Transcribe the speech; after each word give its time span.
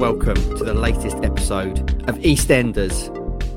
welcome 0.00 0.34
to 0.56 0.64
the 0.64 0.72
latest 0.72 1.18
episode 1.18 1.78
of 2.08 2.16
EastEnders, 2.20 3.12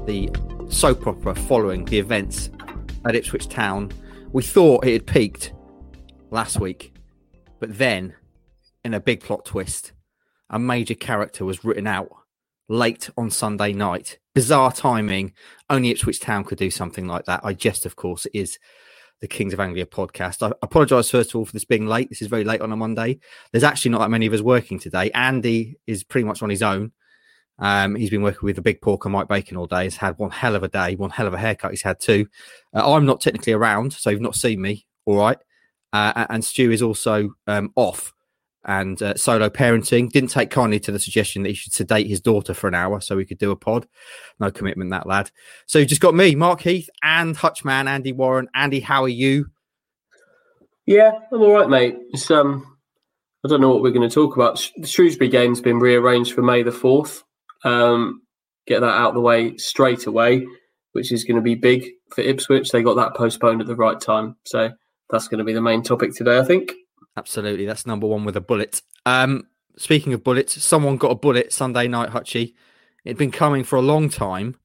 the 0.05 0.29
soap 0.69 1.07
opera 1.07 1.33
following 1.33 1.85
the 1.85 1.97
events 1.97 2.49
at 3.05 3.15
Ipswich 3.15 3.47
Town. 3.47 3.89
We 4.33 4.43
thought 4.43 4.85
it 4.85 4.91
had 4.91 5.07
peaked 5.07 5.53
last 6.31 6.59
week, 6.59 6.93
but 7.61 7.77
then, 7.77 8.15
in 8.83 8.93
a 8.93 8.99
big 8.99 9.21
plot 9.21 9.45
twist, 9.45 9.93
a 10.49 10.59
major 10.59 10.95
character 10.95 11.45
was 11.45 11.63
written 11.63 11.87
out 11.87 12.09
late 12.67 13.09
on 13.15 13.29
Sunday 13.29 13.71
night. 13.71 14.19
Bizarre 14.35 14.73
timing. 14.73 15.31
Only 15.69 15.91
Ipswich 15.91 16.19
Town 16.19 16.43
could 16.43 16.57
do 16.57 16.69
something 16.69 17.07
like 17.07 17.23
that. 17.23 17.39
I 17.45 17.53
jest, 17.53 17.85
of 17.85 17.95
course, 17.95 18.27
is 18.33 18.59
the 19.23 19.27
Kings 19.29 19.53
of 19.53 19.61
Anglia 19.61 19.85
podcast. 19.85 20.45
I 20.45 20.53
apologise 20.61 21.09
first 21.09 21.29
of 21.29 21.37
all 21.37 21.45
for 21.45 21.53
this 21.53 21.63
being 21.63 21.87
late. 21.87 22.09
This 22.09 22.21
is 22.21 22.27
very 22.27 22.43
late 22.43 22.59
on 22.59 22.73
a 22.73 22.75
Monday. 22.75 23.19
There's 23.53 23.63
actually 23.63 23.91
not 23.91 23.99
that 23.99 24.09
many 24.09 24.25
of 24.25 24.33
us 24.33 24.41
working 24.41 24.79
today. 24.79 25.11
Andy 25.11 25.77
is 25.87 26.03
pretty 26.03 26.25
much 26.25 26.43
on 26.43 26.49
his 26.49 26.61
own. 26.61 26.91
Um, 27.57 27.95
he's 27.95 28.09
been 28.09 28.21
working 28.21 28.45
with 28.45 28.57
the 28.57 28.61
big 28.61 28.81
porker 28.81 29.07
Mike 29.07 29.29
Bacon 29.29 29.55
all 29.55 29.65
day. 29.65 29.85
He's 29.85 29.95
had 29.95 30.17
one 30.17 30.29
hell 30.29 30.55
of 30.55 30.63
a 30.63 30.67
day, 30.67 30.95
one 30.95 31.09
hell 31.09 31.25
of 31.25 31.33
a 31.33 31.37
haircut. 31.37 31.71
He's 31.71 31.81
had 31.81 32.01
two. 32.01 32.27
Uh, 32.75 32.93
I'm 32.93 33.05
not 33.05 33.21
technically 33.21 33.53
around, 33.53 33.93
so 33.93 34.09
you've 34.09 34.19
not 34.19 34.35
seen 34.35 34.61
me. 34.61 34.85
All 35.05 35.15
right. 35.15 35.37
Uh, 35.93 36.25
and 36.29 36.43
Stu 36.43 36.71
is 36.71 36.81
also 36.81 37.33
um, 37.47 37.71
off 37.77 38.11
and 38.65 39.01
uh, 39.01 39.15
solo 39.15 39.49
parenting. 39.49 40.09
Didn't 40.09 40.29
take 40.29 40.49
kindly 40.49 40.79
to 40.81 40.91
the 40.91 40.99
suggestion 40.99 41.43
that 41.43 41.49
he 41.49 41.55
should 41.55 41.73
sedate 41.73 42.07
his 42.07 42.21
daughter 42.21 42.53
for 42.53 42.67
an 42.67 42.75
hour 42.75 43.01
so 43.01 43.15
we 43.15 43.25
could 43.25 43.37
do 43.37 43.51
a 43.51 43.55
pod. 43.55 43.87
No 44.39 44.51
commitment, 44.51 44.91
that 44.91 45.07
lad. 45.07 45.31
So 45.65 45.79
you've 45.79 45.89
just 45.89 46.01
got 46.01 46.15
me, 46.15 46.35
Mark 46.35 46.61
Heath, 46.61 46.89
and 47.01 47.35
Hutchman, 47.35 47.87
Andy 47.87 48.13
Warren. 48.13 48.47
Andy, 48.55 48.79
how 48.79 49.03
are 49.03 49.09
you? 49.09 49.47
Yeah, 50.85 51.11
I'm 51.31 51.41
all 51.41 51.53
right, 51.53 51.69
mate. 51.69 51.97
It's 52.11 52.29
um, 52.29 52.77
I 53.45 53.49
don't 53.49 53.61
know 53.61 53.69
what 53.69 53.81
we're 53.81 53.91
going 53.91 54.07
to 54.07 54.13
talk 54.13 54.35
about. 54.35 54.69
The 54.77 54.87
Shrewsbury 54.87 55.29
game's 55.29 55.61
been 55.61 55.79
rearranged 55.79 56.33
for 56.33 56.41
May 56.41 56.63
the 56.63 56.71
fourth. 56.71 57.23
Um, 57.63 58.21
get 58.67 58.81
that 58.81 58.87
out 58.87 59.09
of 59.09 59.15
the 59.15 59.21
way 59.21 59.57
straight 59.57 60.05
away, 60.05 60.45
which 60.93 61.11
is 61.11 61.23
going 61.23 61.35
to 61.35 61.41
be 61.41 61.55
big 61.55 61.89
for 62.13 62.21
Ipswich. 62.21 62.69
They 62.69 62.83
got 62.83 62.95
that 62.95 63.15
postponed 63.15 63.61
at 63.61 63.67
the 63.67 63.75
right 63.75 63.99
time, 63.99 64.35
so 64.45 64.71
that's 65.09 65.27
going 65.27 65.39
to 65.39 65.43
be 65.43 65.53
the 65.53 65.61
main 65.61 65.83
topic 65.83 66.13
today, 66.15 66.37
I 66.39 66.43
think. 66.43 66.73
Absolutely. 67.15 67.65
That's 67.65 67.85
number 67.85 68.07
one 68.07 68.25
with 68.25 68.35
a 68.35 68.41
bullet. 68.41 68.81
Um, 69.05 69.47
speaking 69.77 70.13
of 70.13 70.23
bullets, 70.23 70.61
someone 70.61 70.97
got 70.97 71.11
a 71.11 71.15
bullet 71.15 71.53
Sunday 71.53 71.87
night, 71.87 72.09
Hutchie. 72.09 72.53
It'd 73.05 73.17
been 73.17 73.31
coming 73.31 73.63
for 73.63 73.75
a 73.75 73.81
long 73.81 74.09
time. 74.09 74.55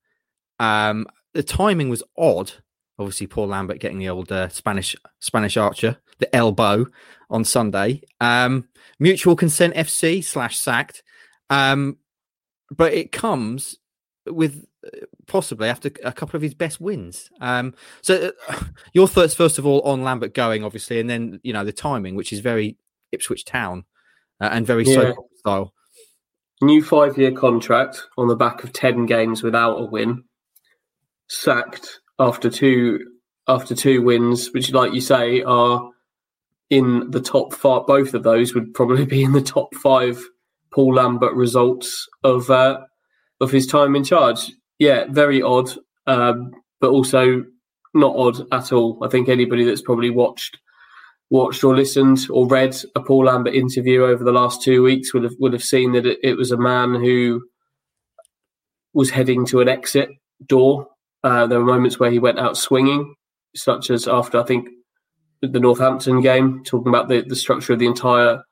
Um, 0.58 1.06
the 1.34 1.42
timing 1.42 1.88
was 1.88 2.02
odd. 2.16 2.52
Obviously, 2.98 3.26
Paul 3.26 3.48
Lambert 3.48 3.80
getting 3.80 3.98
the 3.98 4.08
old 4.08 4.32
uh, 4.32 4.48
Spanish 4.48 4.96
Spanish 5.20 5.56
archer, 5.56 5.98
the 6.18 6.34
elbow 6.34 6.86
on 7.30 7.44
Sunday. 7.44 8.02
Um, 8.20 8.68
mutual 8.98 9.36
consent 9.36 9.74
FC 9.74 10.24
slash 10.24 10.58
sacked. 10.58 11.02
Um, 11.50 11.98
but 12.70 12.92
it 12.92 13.12
comes 13.12 13.76
with 14.30 14.66
possibly 15.26 15.68
after 15.68 15.90
a 16.04 16.12
couple 16.12 16.36
of 16.36 16.42
his 16.42 16.54
best 16.54 16.80
wins. 16.80 17.30
Um, 17.40 17.74
so, 18.02 18.32
uh, 18.48 18.64
your 18.92 19.08
thoughts 19.08 19.34
first 19.34 19.58
of 19.58 19.66
all 19.66 19.80
on 19.82 20.02
Lambert 20.02 20.34
going, 20.34 20.64
obviously, 20.64 21.00
and 21.00 21.08
then 21.08 21.40
you 21.42 21.52
know 21.52 21.64
the 21.64 21.72
timing, 21.72 22.14
which 22.14 22.32
is 22.32 22.40
very 22.40 22.76
Ipswich 23.12 23.44
Town 23.44 23.84
uh, 24.40 24.48
and 24.52 24.66
very 24.66 24.84
yeah. 24.84 25.12
style. 25.36 25.72
New 26.60 26.82
five-year 26.82 27.32
contract 27.32 28.02
on 28.16 28.26
the 28.26 28.36
back 28.36 28.64
of 28.64 28.72
ten 28.72 29.06
games 29.06 29.42
without 29.42 29.76
a 29.76 29.84
win. 29.84 30.24
Sacked 31.28 32.00
after 32.18 32.50
two 32.50 33.00
after 33.46 33.74
two 33.74 34.02
wins, 34.02 34.52
which, 34.52 34.72
like 34.72 34.92
you 34.92 35.00
say, 35.00 35.42
are 35.42 35.90
in 36.70 37.10
the 37.10 37.20
top 37.20 37.54
five. 37.54 37.86
Both 37.86 38.14
of 38.14 38.22
those 38.22 38.54
would 38.54 38.74
probably 38.74 39.06
be 39.06 39.22
in 39.22 39.32
the 39.32 39.42
top 39.42 39.74
five 39.74 40.22
Paul 40.70 40.94
Lambert 40.94 41.34
results 41.34 42.08
of 42.24 42.50
uh, 42.50 42.80
of 43.40 43.50
his 43.50 43.66
time 43.66 43.94
in 43.94 44.04
charge 44.04 44.50
yeah, 44.78 45.04
very 45.10 45.42
odd, 45.42 45.70
um, 46.06 46.52
but 46.80 46.90
also 46.90 47.44
not 47.94 48.16
odd 48.16 48.46
at 48.52 48.72
all. 48.72 48.98
I 49.02 49.08
think 49.08 49.28
anybody 49.28 49.64
that's 49.64 49.82
probably 49.82 50.10
watched 50.10 50.58
watched 51.30 51.62
or 51.62 51.76
listened 51.76 52.26
or 52.30 52.46
read 52.46 52.74
a 52.94 53.00
Paul 53.00 53.26
Lambert 53.26 53.54
interview 53.54 54.04
over 54.04 54.24
the 54.24 54.32
last 54.32 54.62
two 54.62 54.82
weeks 54.82 55.12
would 55.12 55.24
have 55.24 55.34
would 55.38 55.52
have 55.52 55.64
seen 55.64 55.92
that 55.92 56.06
it, 56.06 56.18
it 56.22 56.34
was 56.34 56.52
a 56.52 56.56
man 56.56 56.94
who 56.94 57.42
was 58.94 59.10
heading 59.10 59.44
to 59.46 59.60
an 59.60 59.68
exit 59.68 60.08
door. 60.46 60.86
Uh, 61.24 61.46
there 61.46 61.58
were 61.58 61.64
moments 61.64 61.98
where 61.98 62.10
he 62.10 62.18
went 62.18 62.38
out 62.38 62.56
swinging, 62.56 63.14
such 63.54 63.90
as 63.90 64.06
after 64.06 64.38
I 64.38 64.44
think 64.44 64.68
the 65.42 65.60
Northampton 65.60 66.20
game, 66.20 66.62
talking 66.64 66.88
about 66.88 67.08
the, 67.08 67.22
the 67.22 67.36
structure 67.36 67.72
of 67.72 67.78
the 67.78 67.86
entire 67.86 68.42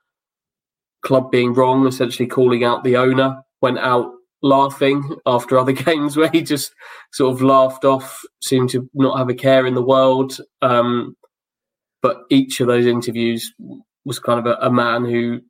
club 1.03 1.31
being 1.31 1.55
wrong, 1.55 1.87
essentially 1.87 2.29
calling 2.29 2.65
out 2.65 2.85
the 2.85 2.97
owner, 2.97 3.41
went 3.61 3.79
out 3.79 4.13
laughing 4.43 5.17
after 5.27 5.59
other 5.59 5.73
games 5.87 6.17
where 6.17 6.31
he 6.31 6.43
just 6.43 6.75
sort 7.13 7.35
of 7.35 7.43
laughed 7.43 7.85
off, 7.85 8.23
seemed 8.43 8.71
to 8.71 8.89
not 8.95 9.19
have 9.19 9.29
a 9.29 9.35
care 9.35 9.67
in 9.67 9.75
the 9.75 9.83
world. 9.83 10.39
Um, 10.63 11.17
but 12.03 12.23
each 12.31 12.61
of 12.61 12.67
those 12.67 12.87
interviews 12.87 13.53
was 14.05 14.19
kind 14.19 14.39
of 14.39 14.47
a, 14.47 14.67
a, 14.67 14.71
man 14.71 15.05
who 15.05 15.41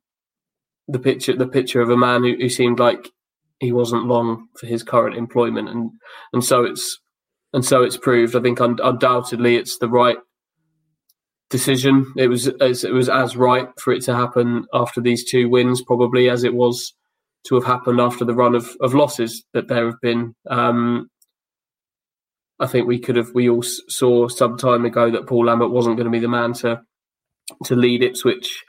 the 0.87 0.99
picture 0.99 1.35
the 1.35 1.47
picture 1.47 1.81
of 1.81 1.89
a 1.89 1.97
man 1.97 2.23
who, 2.23 2.35
who 2.35 2.49
seemed 2.49 2.79
like 2.79 3.11
he 3.59 3.71
wasn't 3.71 4.05
long 4.05 4.47
for 4.59 4.65
his 4.65 4.83
current 4.83 5.15
employment 5.15 5.69
and 5.69 5.91
and 6.33 6.43
so 6.43 6.63
it's 6.63 6.99
and 7.53 7.63
so 7.63 7.83
it's 7.83 7.97
proved 7.97 8.35
i 8.35 8.41
think 8.41 8.59
un- 8.59 8.79
undoubtedly 8.83 9.55
it's 9.55 9.77
the 9.77 9.89
right 9.89 10.17
decision 11.49 12.11
it 12.17 12.27
was 12.27 12.47
as 12.59 12.83
it 12.83 12.93
was 12.93 13.09
as 13.09 13.37
right 13.37 13.67
for 13.79 13.93
it 13.93 14.01
to 14.03 14.15
happen 14.15 14.65
after 14.73 14.99
these 14.99 15.29
two 15.29 15.49
wins 15.49 15.81
probably 15.81 16.29
as 16.29 16.43
it 16.43 16.53
was 16.53 16.93
to 17.45 17.55
have 17.55 17.63
happened 17.63 17.99
after 17.99 18.25
the 18.25 18.33
run 18.33 18.55
of, 18.55 18.75
of 18.81 18.93
losses 18.93 19.43
that 19.53 19.67
there 19.67 19.85
have 19.85 20.01
been. 20.01 20.35
Um, 20.49 21.09
I 22.59 22.67
think 22.67 22.87
we 22.87 22.99
could 22.99 23.15
have 23.15 23.31
we 23.33 23.49
all 23.49 23.63
saw 23.63 24.27
some 24.27 24.57
time 24.57 24.85
ago 24.85 25.11
that 25.11 25.27
Paul 25.27 25.45
Lambert 25.45 25.71
wasn't 25.71 25.97
going 25.97 26.05
to 26.05 26.11
be 26.11 26.19
the 26.19 26.27
man 26.27 26.53
to 26.53 26.81
to 27.65 27.75
lead 27.75 28.03
Ipswich 28.03 28.63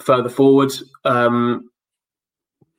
further 0.00 0.28
forward. 0.28 0.72
Um, 1.04 1.70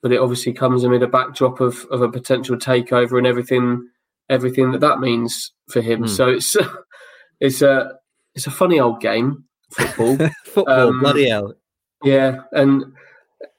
but 0.02 0.12
it 0.12 0.20
obviously 0.20 0.54
comes 0.54 0.84
amid 0.84 1.04
a 1.04 1.08
backdrop 1.08 1.60
of, 1.60 1.86
of 1.92 2.02
a 2.02 2.12
potential 2.12 2.56
takeover 2.56 3.18
and 3.18 3.28
everything 3.28 3.90
everything 4.30 4.72
that 4.72 4.82
that 4.82 5.00
means 5.00 5.52
for 5.70 5.82
him. 5.82 6.04
Mm. 6.04 6.10
So 6.10 6.30
it's 6.30 6.56
it's 7.40 7.62
a 7.62 7.94
it's 8.36 8.48
a 8.48 8.52
funny 8.52 8.80
old 8.80 9.02
game 9.02 9.46
football. 9.72 10.18
football, 10.46 10.90
um, 10.90 11.00
bloody 11.00 11.30
hell. 11.30 11.54
Yeah, 12.04 12.42
and 12.52 12.86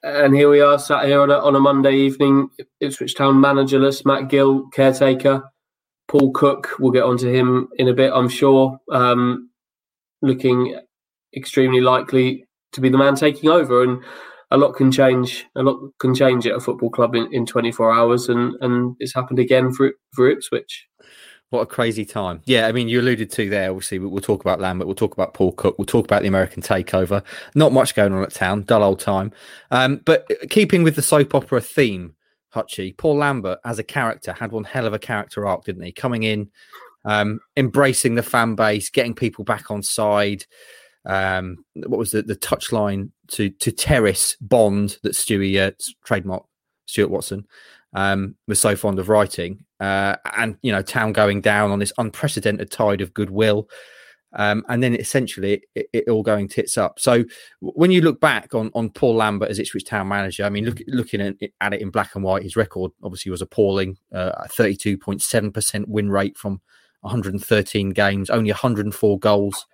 and 0.03 0.35
here 0.35 0.49
we 0.49 0.61
are 0.61 0.79
sat 0.79 1.05
here 1.05 1.21
on 1.21 1.31
a, 1.31 1.37
on 1.37 1.55
a 1.55 1.59
Monday 1.59 1.95
evening, 1.95 2.49
Ipswich 2.79 3.15
Town 3.15 3.35
managerless, 3.35 4.05
Matt 4.05 4.29
Gill, 4.29 4.67
caretaker, 4.69 5.43
Paul 6.07 6.31
Cook, 6.31 6.69
we'll 6.79 6.91
get 6.91 7.03
onto 7.03 7.31
him 7.31 7.67
in 7.77 7.87
a 7.87 7.93
bit, 7.93 8.11
I'm 8.13 8.29
sure, 8.29 8.79
um, 8.91 9.49
looking 10.21 10.79
extremely 11.35 11.81
likely 11.81 12.45
to 12.73 12.81
be 12.81 12.89
the 12.89 12.97
man 12.97 13.15
taking 13.15 13.49
over. 13.49 13.83
And 13.83 14.03
a 14.51 14.57
lot 14.57 14.73
can 14.73 14.91
change, 14.91 15.45
a 15.55 15.61
lot 15.61 15.79
can 15.99 16.15
change 16.15 16.47
at 16.47 16.55
a 16.55 16.59
football 16.59 16.89
club 16.89 17.15
in, 17.15 17.31
in 17.31 17.45
24 17.45 17.93
hours. 17.93 18.29
And, 18.29 18.55
and 18.61 18.95
it's 18.99 19.13
happened 19.13 19.39
again 19.39 19.71
for, 19.71 19.91
for 20.13 20.29
Ipswich. 20.29 20.88
What 21.51 21.61
a 21.61 21.65
crazy 21.65 22.05
time. 22.05 22.41
Yeah, 22.45 22.67
I 22.67 22.71
mean, 22.71 22.87
you 22.87 23.01
alluded 23.01 23.31
to 23.31 23.49
there, 23.49 23.71
obviously, 23.71 23.97
we'll 23.97 24.21
talk 24.21 24.41
about 24.41 24.59
Lambert, 24.59 24.87
we'll 24.87 24.95
talk 24.95 25.13
about 25.13 25.33
Paul 25.33 25.51
Cook, 25.53 25.79
we'll 25.79 25.85
talk 25.85 26.05
about 26.05 26.21
the 26.21 26.27
American 26.27 26.61
takeover. 26.61 27.23
Not 27.55 27.73
much 27.73 27.95
going 27.95 28.13
on 28.13 28.21
at 28.21 28.31
town, 28.31 28.63
dull 28.63 28.83
old 28.83 28.99
time. 28.99 29.31
Um, 29.71 30.01
but 30.05 30.31
keeping 30.51 30.83
with 30.83 30.95
the 30.95 31.01
soap 31.01 31.33
opera 31.33 31.59
theme, 31.59 32.13
Hutchie, 32.53 32.95
Paul 32.97 33.17
Lambert 33.17 33.59
as 33.65 33.79
a 33.79 33.83
character 33.83 34.31
had 34.33 34.51
one 34.51 34.63
hell 34.63 34.85
of 34.85 34.93
a 34.93 34.99
character 34.99 35.47
arc, 35.47 35.65
didn't 35.65 35.83
he? 35.83 35.91
Coming 35.91 36.23
in, 36.23 36.49
um, 37.05 37.39
embracing 37.57 38.15
the 38.15 38.23
fan 38.23 38.55
base, 38.55 38.89
getting 38.89 39.15
people 39.15 39.43
back 39.43 39.71
on 39.71 39.81
side. 39.81 40.45
Um, 41.05 41.63
what 41.73 41.97
was 41.97 42.11
the, 42.11 42.21
the 42.21 42.35
touchline 42.35 43.11
to 43.29 43.49
to 43.49 43.71
terrace 43.71 44.35
Bond 44.41 44.97
that 45.03 45.13
Stewie, 45.13 45.59
uh, 45.59 45.71
trademark 46.03 46.43
Stuart 46.85 47.09
Watson, 47.09 47.47
um, 47.93 48.35
was 48.47 48.59
so 48.59 48.75
fond 48.75 48.99
of 48.99 49.09
writing, 49.09 49.65
uh, 49.79 50.15
and 50.37 50.57
you 50.61 50.71
know, 50.71 50.81
town 50.81 51.13
going 51.13 51.41
down 51.41 51.71
on 51.71 51.79
this 51.79 51.93
unprecedented 51.97 52.71
tide 52.71 53.01
of 53.01 53.13
goodwill, 53.13 53.69
um, 54.33 54.63
and 54.69 54.83
then 54.83 54.93
essentially 54.93 55.63
it, 55.75 55.87
it, 55.93 56.09
all 56.09 56.21
going 56.21 56.47
tits 56.47 56.77
up. 56.77 56.99
So 56.99 57.23
when 57.61 57.91
you 57.91 58.01
look 58.01 58.19
back 58.19 58.53
on 58.53 58.71
on 58.75 58.89
Paul 58.89 59.15
Lambert 59.15 59.49
as 59.49 59.59
Ipswich 59.59 59.85
Town 59.85 60.07
manager, 60.07 60.43
I 60.43 60.49
mean, 60.49 60.65
look, 60.65 60.79
looking 60.87 61.21
at 61.21 61.35
it, 61.39 61.81
in 61.81 61.89
black 61.89 62.15
and 62.15 62.23
white, 62.23 62.43
his 62.43 62.55
record 62.55 62.91
obviously 63.03 63.31
was 63.31 63.41
appalling: 63.41 63.97
uh, 64.13 64.47
thirty 64.49 64.75
two 64.75 64.97
point 64.97 65.21
seven 65.21 65.51
percent 65.51 65.87
win 65.87 66.11
rate 66.11 66.37
from 66.37 66.61
one 67.01 67.11
hundred 67.11 67.33
and 67.33 67.43
thirteen 67.43 67.91
games, 67.91 68.29
only 68.29 68.51
one 68.51 68.59
hundred 68.59 68.85
and 68.85 68.95
four 68.95 69.17
goals 69.17 69.65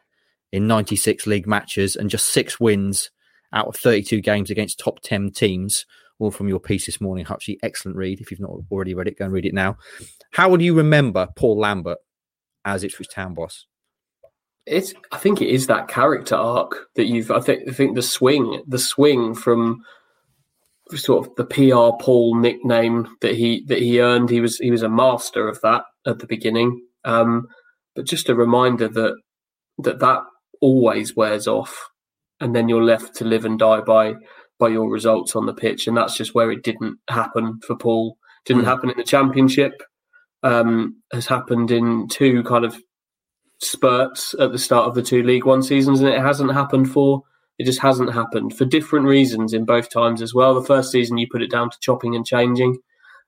in 0.51 0.68
ninety 0.68 0.96
six 0.96 1.25
league 1.25 1.48
matches, 1.48 1.96
and 1.96 2.10
just 2.10 2.28
six 2.28 2.60
wins 2.60 3.10
out 3.54 3.68
of 3.68 3.75
thirty 3.75 4.04
two 4.04 4.22
games 4.22 4.51
against 4.51 4.80
top 4.80 5.00
ten 5.01 5.31
teams 5.31 5.86
all 6.19 6.31
from 6.31 6.47
your 6.47 6.59
piece 6.59 6.85
this 6.85 7.01
morning, 7.01 7.25
Hutchie. 7.25 7.57
Excellent 7.62 7.97
read. 7.97 8.21
If 8.21 8.31
you've 8.31 8.39
not 8.39 8.51
already 8.71 8.94
read 8.94 9.07
it, 9.07 9.19
go 9.19 9.25
and 9.25 9.33
read 9.33 9.45
it 9.45 9.53
now. 9.53 9.77
How 10.31 10.50
will 10.50 10.62
you 10.62 10.73
remember 10.73 11.27
Paul 11.35 11.59
Lambert 11.59 11.97
as 12.63 12.83
Ipswich 12.83 13.09
Town 13.09 13.33
boss? 13.33 13.65
It's. 14.65 14.94
I 15.12 15.17
think 15.17 15.41
it 15.41 15.50
is 15.50 15.67
that 15.67 15.88
character 15.88 16.35
arc 16.35 16.88
that 16.95 17.06
you've. 17.06 17.31
I 17.31 17.39
think. 17.39 17.69
I 17.69 17.71
think 17.71 17.95
the 17.95 18.01
swing, 18.01 18.63
the 18.67 18.79
swing 18.79 19.35
from 19.35 19.81
sort 20.94 21.27
of 21.27 21.35
the 21.35 21.45
PR 21.45 22.03
Paul 22.03 22.35
nickname 22.35 23.07
that 23.21 23.35
he 23.35 23.63
that 23.67 23.79
he 23.79 24.01
earned. 24.01 24.29
He 24.29 24.39
was 24.39 24.57
he 24.57 24.71
was 24.71 24.83
a 24.83 24.89
master 24.89 25.47
of 25.47 25.62
that 25.62 25.83
at 26.07 26.19
the 26.19 26.27
beginning. 26.27 26.81
Um, 27.03 27.47
but 27.95 28.06
just 28.06 28.29
a 28.29 28.35
reminder 28.35 28.88
that 28.88 29.15
that 29.79 30.00
that 30.00 30.21
always 30.62 31.15
wears 31.15 31.47
off, 31.47 31.89
and 32.39 32.56
then 32.56 32.67
you're 32.69 32.83
left 32.83 33.15
to 33.15 33.25
live 33.25 33.45
and 33.45 33.59
die 33.59 33.81
by 33.81 34.15
by 34.60 34.69
your 34.69 34.90
results 34.90 35.36
on 35.36 35.46
the 35.46 35.54
pitch, 35.54 35.88
and 35.88 35.98
that's 35.98 36.18
just 36.18 36.36
where 36.36 36.52
it 36.52 36.63
didn't 36.63 36.98
happen 37.10 37.60
for 37.66 37.75
Paul. 37.75 38.18
Didn't 38.46 38.63
mm. 38.63 38.68
happen 38.68 38.90
in 38.90 38.98
the 38.98 39.04
championship. 39.04 39.81
Um, 40.44 41.02
has 41.12 41.25
happened 41.25 41.72
in 41.72 42.07
two 42.07 42.44
kind 42.44 42.66
of 42.66 42.78
spurts 43.62 44.36
at 44.40 44.52
the 44.52 44.60
start 44.60 44.88
of 44.88 44.94
the 44.94 45.02
two 45.02 45.24
League 45.24 45.46
One 45.46 45.63
seasons, 45.63 46.00
and 46.00 46.10
it 46.10 46.22
hasn't 46.22 46.54
happened 46.54 46.92
for 46.92 47.24
it 47.57 47.66
just 47.66 47.80
hasn't 47.80 48.13
happened 48.13 48.57
for 48.57 48.66
different 48.66 49.06
reasons 49.06 49.54
in 49.54 49.66
both 49.66 49.90
times 49.90 50.22
as 50.22 50.34
well. 50.34 50.54
The 50.54 50.66
first 50.68 50.92
season, 50.92 51.18
you 51.18 51.28
put 51.31 51.42
it 51.42 51.51
down 51.51 51.69
to 51.69 51.78
chopping 51.80 52.16
and 52.16 52.25
changing, 52.25 52.78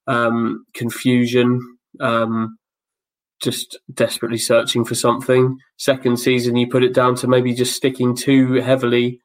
um, 0.08 0.66
confusion, 0.74 1.62
um, 2.00 2.58
just 3.42 3.80
desperately 3.94 4.38
searching 4.38 4.84
for 4.84 4.96
something. 4.96 5.58
Second 5.78 6.18
season, 6.18 6.58
you 6.58 6.68
put 6.68 6.84
it 6.84 6.94
down 6.94 7.16
to 7.16 7.28
maybe 7.28 7.54
just 7.54 7.76
sticking 7.76 8.16
too 8.16 8.54
heavily 8.56 9.22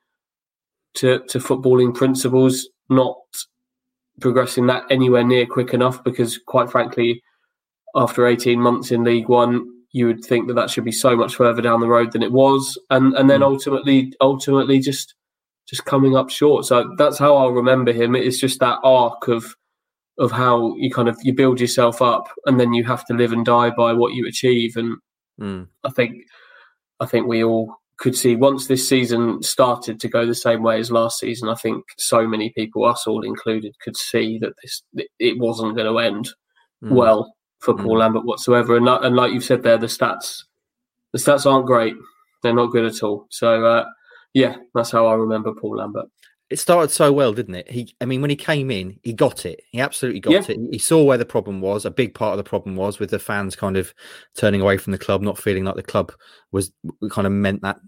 to, 0.95 1.21
to 1.29 1.39
footballing 1.39 1.95
principles, 1.95 2.69
not 2.89 3.17
progressing 4.21 4.67
that 4.67 4.85
anywhere 4.91 5.25
near 5.25 5.47
quick 5.47 5.75
enough 5.75 6.03
because, 6.05 6.39
quite 6.47 6.71
frankly, 6.71 7.23
after 7.95 8.27
18 8.27 8.61
months 8.61 8.91
in 8.91 9.05
League 9.05 9.29
One, 9.29 9.69
you 9.93 10.07
would 10.07 10.25
think 10.25 10.49
that 10.49 10.55
that 10.55 10.71
should 10.71 10.85
be 10.85 10.93
so 10.93 11.15
much 11.15 11.37
further 11.37 11.63
down 11.63 11.81
the 11.81 11.89
road 11.89 12.13
than 12.13 12.23
it 12.23 12.33
was, 12.33 12.79
and 12.91 13.15
and 13.15 13.29
then 13.29 13.41
mm. 13.41 13.45
ultimately 13.45 14.13
ultimately 14.21 14.81
just 14.81 15.15
just 15.69 15.85
coming 15.85 16.17
up 16.17 16.31
short. 16.31 16.65
So 16.65 16.95
that's 16.97 17.19
how 17.19 17.37
I'll 17.37 17.53
remember 17.53 17.93
him. 17.93 18.17
It's 18.17 18.41
just 18.41 18.59
that 18.61 18.79
arc 18.83 19.29
of 19.29 19.55
of 20.19 20.31
how 20.33 20.75
you 20.77 20.91
kind 20.91 21.09
of 21.09 21.19
you 21.23 21.35
build 21.35 21.61
yourself 21.61 22.01
up, 22.01 22.29
and 22.47 22.59
then 22.59 22.73
you 22.73 22.85
have 22.85 23.05
to 23.07 23.15
live 23.15 23.33
and 23.33 23.45
die 23.45 23.71
by 23.71 23.93
what 23.93 24.15
you 24.15 24.27
achieve. 24.27 24.77
And 24.77 24.97
mm. 25.39 25.69
I 25.85 25.91
think 25.91 26.25
I 27.01 27.07
think 27.07 27.27
we 27.27 27.45
all 27.45 27.77
could 28.03 28.17
see 28.17 28.35
once 28.35 28.67
this 28.67 28.87
season 28.87 29.41
started 29.45 30.01
to 30.01 30.09
go 30.09 30.27
the 30.27 30.35
same 30.35 30.61
way 30.61 30.81
as 30.81 30.91
last 30.91 31.21
season. 31.21 31.49
I 31.49 31.55
think 31.55 31.85
so 31.99 32.27
many 32.27 32.51
people, 32.51 32.85
us 32.85 33.07
all 33.07 33.23
included, 33.23 33.77
could 33.81 33.97
see 33.97 34.39
that 34.41 34.55
this 34.61 34.83
it 35.21 35.39
wasn't 35.39 35.77
going 35.77 35.87
to 35.87 35.99
end 36.01 36.31
mm. 36.83 36.91
well 36.91 37.33
for 37.61 37.75
Paul 37.75 37.95
mm. 37.95 38.01
Lambert 38.01 38.25
whatsoever. 38.25 38.77
And, 38.77 38.89
and 38.89 39.15
like 39.15 39.33
you've 39.33 39.45
said 39.45 39.63
there, 39.63 39.79
the 39.79 39.87
stats 39.87 40.43
the 41.13 41.19
stats 41.21 41.49
aren't 41.49 41.67
great. 41.67 41.95
They're 42.43 42.53
not 42.53 42.73
good 42.73 42.87
at 42.87 43.05
all. 43.05 43.29
So 43.31 43.65
uh, 43.65 43.85
yeah, 44.35 44.57
that's 44.75 44.91
how 44.91 45.07
I 45.07 45.15
remember 45.15 45.55
Paul 45.55 45.77
Lambert. 45.77 46.07
It 46.51 46.59
started 46.59 46.91
so 46.91 47.13
well, 47.13 47.33
didn't 47.33 47.55
it? 47.55 47.71
He, 47.71 47.95
I 48.01 48.05
mean, 48.05 48.21
when 48.21 48.31
he 48.31 48.37
came 48.37 48.71
in, 48.71 48.99
he 49.05 49.15
got 49.15 49.47
it. 49.47 49.63
He 49.71 49.81
absolutely 49.81 50.21
got 50.21 50.33
yeah. 50.33 50.45
it. 50.49 50.59
He 50.71 50.79
saw 50.79 51.03
where 51.03 51.17
the 51.17 51.25
problem 51.25 51.63
was. 51.63 51.87
A 51.87 51.91
big 51.91 52.15
part 52.15 52.33
of 52.33 52.37
the 52.37 52.49
problem 52.49 52.77
was 52.77 52.99
with 52.99 53.09
the 53.09 53.19
fans 53.19 53.57
kind 53.57 53.77
of 53.77 53.95
turning 54.37 54.61
away 54.61 54.77
from 54.77 54.91
the 54.91 54.99
club, 54.99 55.23
not 55.23 55.39
feeling 55.39 55.65
like 55.65 55.77
the 55.77 55.83
club 55.83 56.13
was 56.51 56.71
kind 57.11 57.27
of 57.27 57.33
meant 57.33 57.63
that 57.63 57.79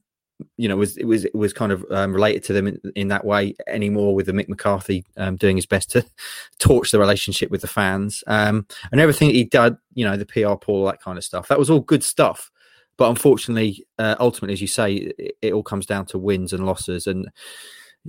you 0.57 0.69
know, 0.69 0.77
was 0.77 0.97
it 0.97 1.05
was 1.05 1.25
it 1.25 1.35
was 1.35 1.53
kind 1.53 1.73
of 1.73 1.85
um, 1.91 2.13
related 2.13 2.45
to 2.45 2.53
them 2.53 2.67
in, 2.67 2.81
in, 2.97 3.09
that 3.09 3.25
way 3.25 3.55
anymore. 3.67 4.15
With 4.15 4.27
the 4.27 4.33
Mick 4.33 4.49
McCarthy 4.49 5.05
um, 5.17 5.37
doing 5.37 5.57
his 5.57 5.67
best 5.67 5.91
to 5.93 6.05
torch 6.59 6.91
the 6.91 6.99
relationship 6.99 7.51
with 7.51 7.61
the 7.61 7.69
fans 7.69 8.25
um, 8.27 8.67
and 8.91 9.01
everything 9.01 9.31
he 9.31 9.45
did, 9.45 9.77
you 9.95 10.05
know, 10.05 10.17
the 10.17 10.27
PR 10.27 10.55
Paul, 10.55 10.85
that 10.87 11.01
kind 11.01 11.19
of 11.19 11.25
stuff. 11.25 11.49
That 11.49 11.59
was 11.59 11.71
all 11.71 11.81
good 11.81 12.03
stuff, 12.03 12.51
but 12.97 13.11
unfortunately, 13.11 13.85
uh, 13.99 14.17
ultimately, 14.21 14.53
as 14.53 14.61
you 14.61 14.69
say, 14.69 14.95
it, 14.95 15.37
it, 15.43 15.53
all 15.53 15.63
comes 15.63 15.87
down 15.87 16.07
to 16.07 16.19
wins 16.19 16.53
and 16.53 16.67
losses. 16.67 17.07
And 17.07 17.31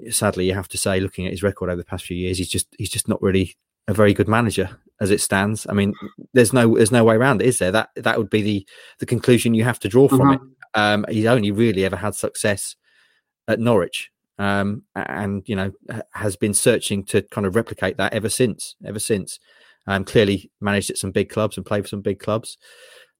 sadly, 0.09 0.47
you 0.47 0.53
have 0.53 0.67
to 0.69 0.77
say, 0.77 0.99
looking 0.99 1.25
at 1.25 1.31
his 1.31 1.43
record 1.43 1.69
over 1.69 1.77
the 1.77 1.85
past 1.85 2.05
few 2.05 2.17
years, 2.17 2.37
he's 2.37 2.49
just 2.49 2.67
he's 2.77 2.89
just 2.89 3.07
not 3.07 3.21
really 3.21 3.55
a 3.87 3.93
very 3.93 4.13
good 4.13 4.27
manager 4.27 4.69
as 5.01 5.11
it 5.11 5.21
stands. 5.21 5.65
I 5.69 5.73
mean, 5.73 5.93
there's 6.33 6.53
no 6.53 6.75
there's 6.75 6.91
no 6.91 7.03
way 7.03 7.15
around 7.15 7.41
it, 7.41 7.47
is 7.47 7.59
there? 7.59 7.71
That 7.71 7.89
that 7.95 8.17
would 8.17 8.29
be 8.29 8.41
the 8.41 8.67
the 8.99 9.05
conclusion 9.05 9.53
you 9.53 9.63
have 9.63 9.79
to 9.79 9.89
draw 9.89 10.07
from 10.07 10.19
mm-hmm. 10.19 10.45
it. 10.45 10.51
Um, 10.75 11.05
he's 11.09 11.25
only 11.25 11.51
really 11.51 11.85
ever 11.85 11.95
had 11.95 12.15
success 12.15 12.75
at 13.47 13.59
Norwich, 13.59 14.11
um, 14.37 14.83
and 14.95 15.43
you 15.47 15.55
know 15.55 15.71
has 16.13 16.35
been 16.35 16.53
searching 16.53 17.03
to 17.05 17.21
kind 17.23 17.47
of 17.47 17.55
replicate 17.55 17.97
that 17.97 18.13
ever 18.13 18.29
since. 18.29 18.75
Ever 18.85 18.99
since, 18.99 19.39
um, 19.87 20.03
clearly 20.03 20.51
managed 20.61 20.89
at 20.89 20.97
some 20.97 21.11
big 21.11 21.29
clubs 21.29 21.57
and 21.57 21.65
played 21.65 21.83
for 21.83 21.89
some 21.89 22.01
big 22.01 22.19
clubs, 22.19 22.57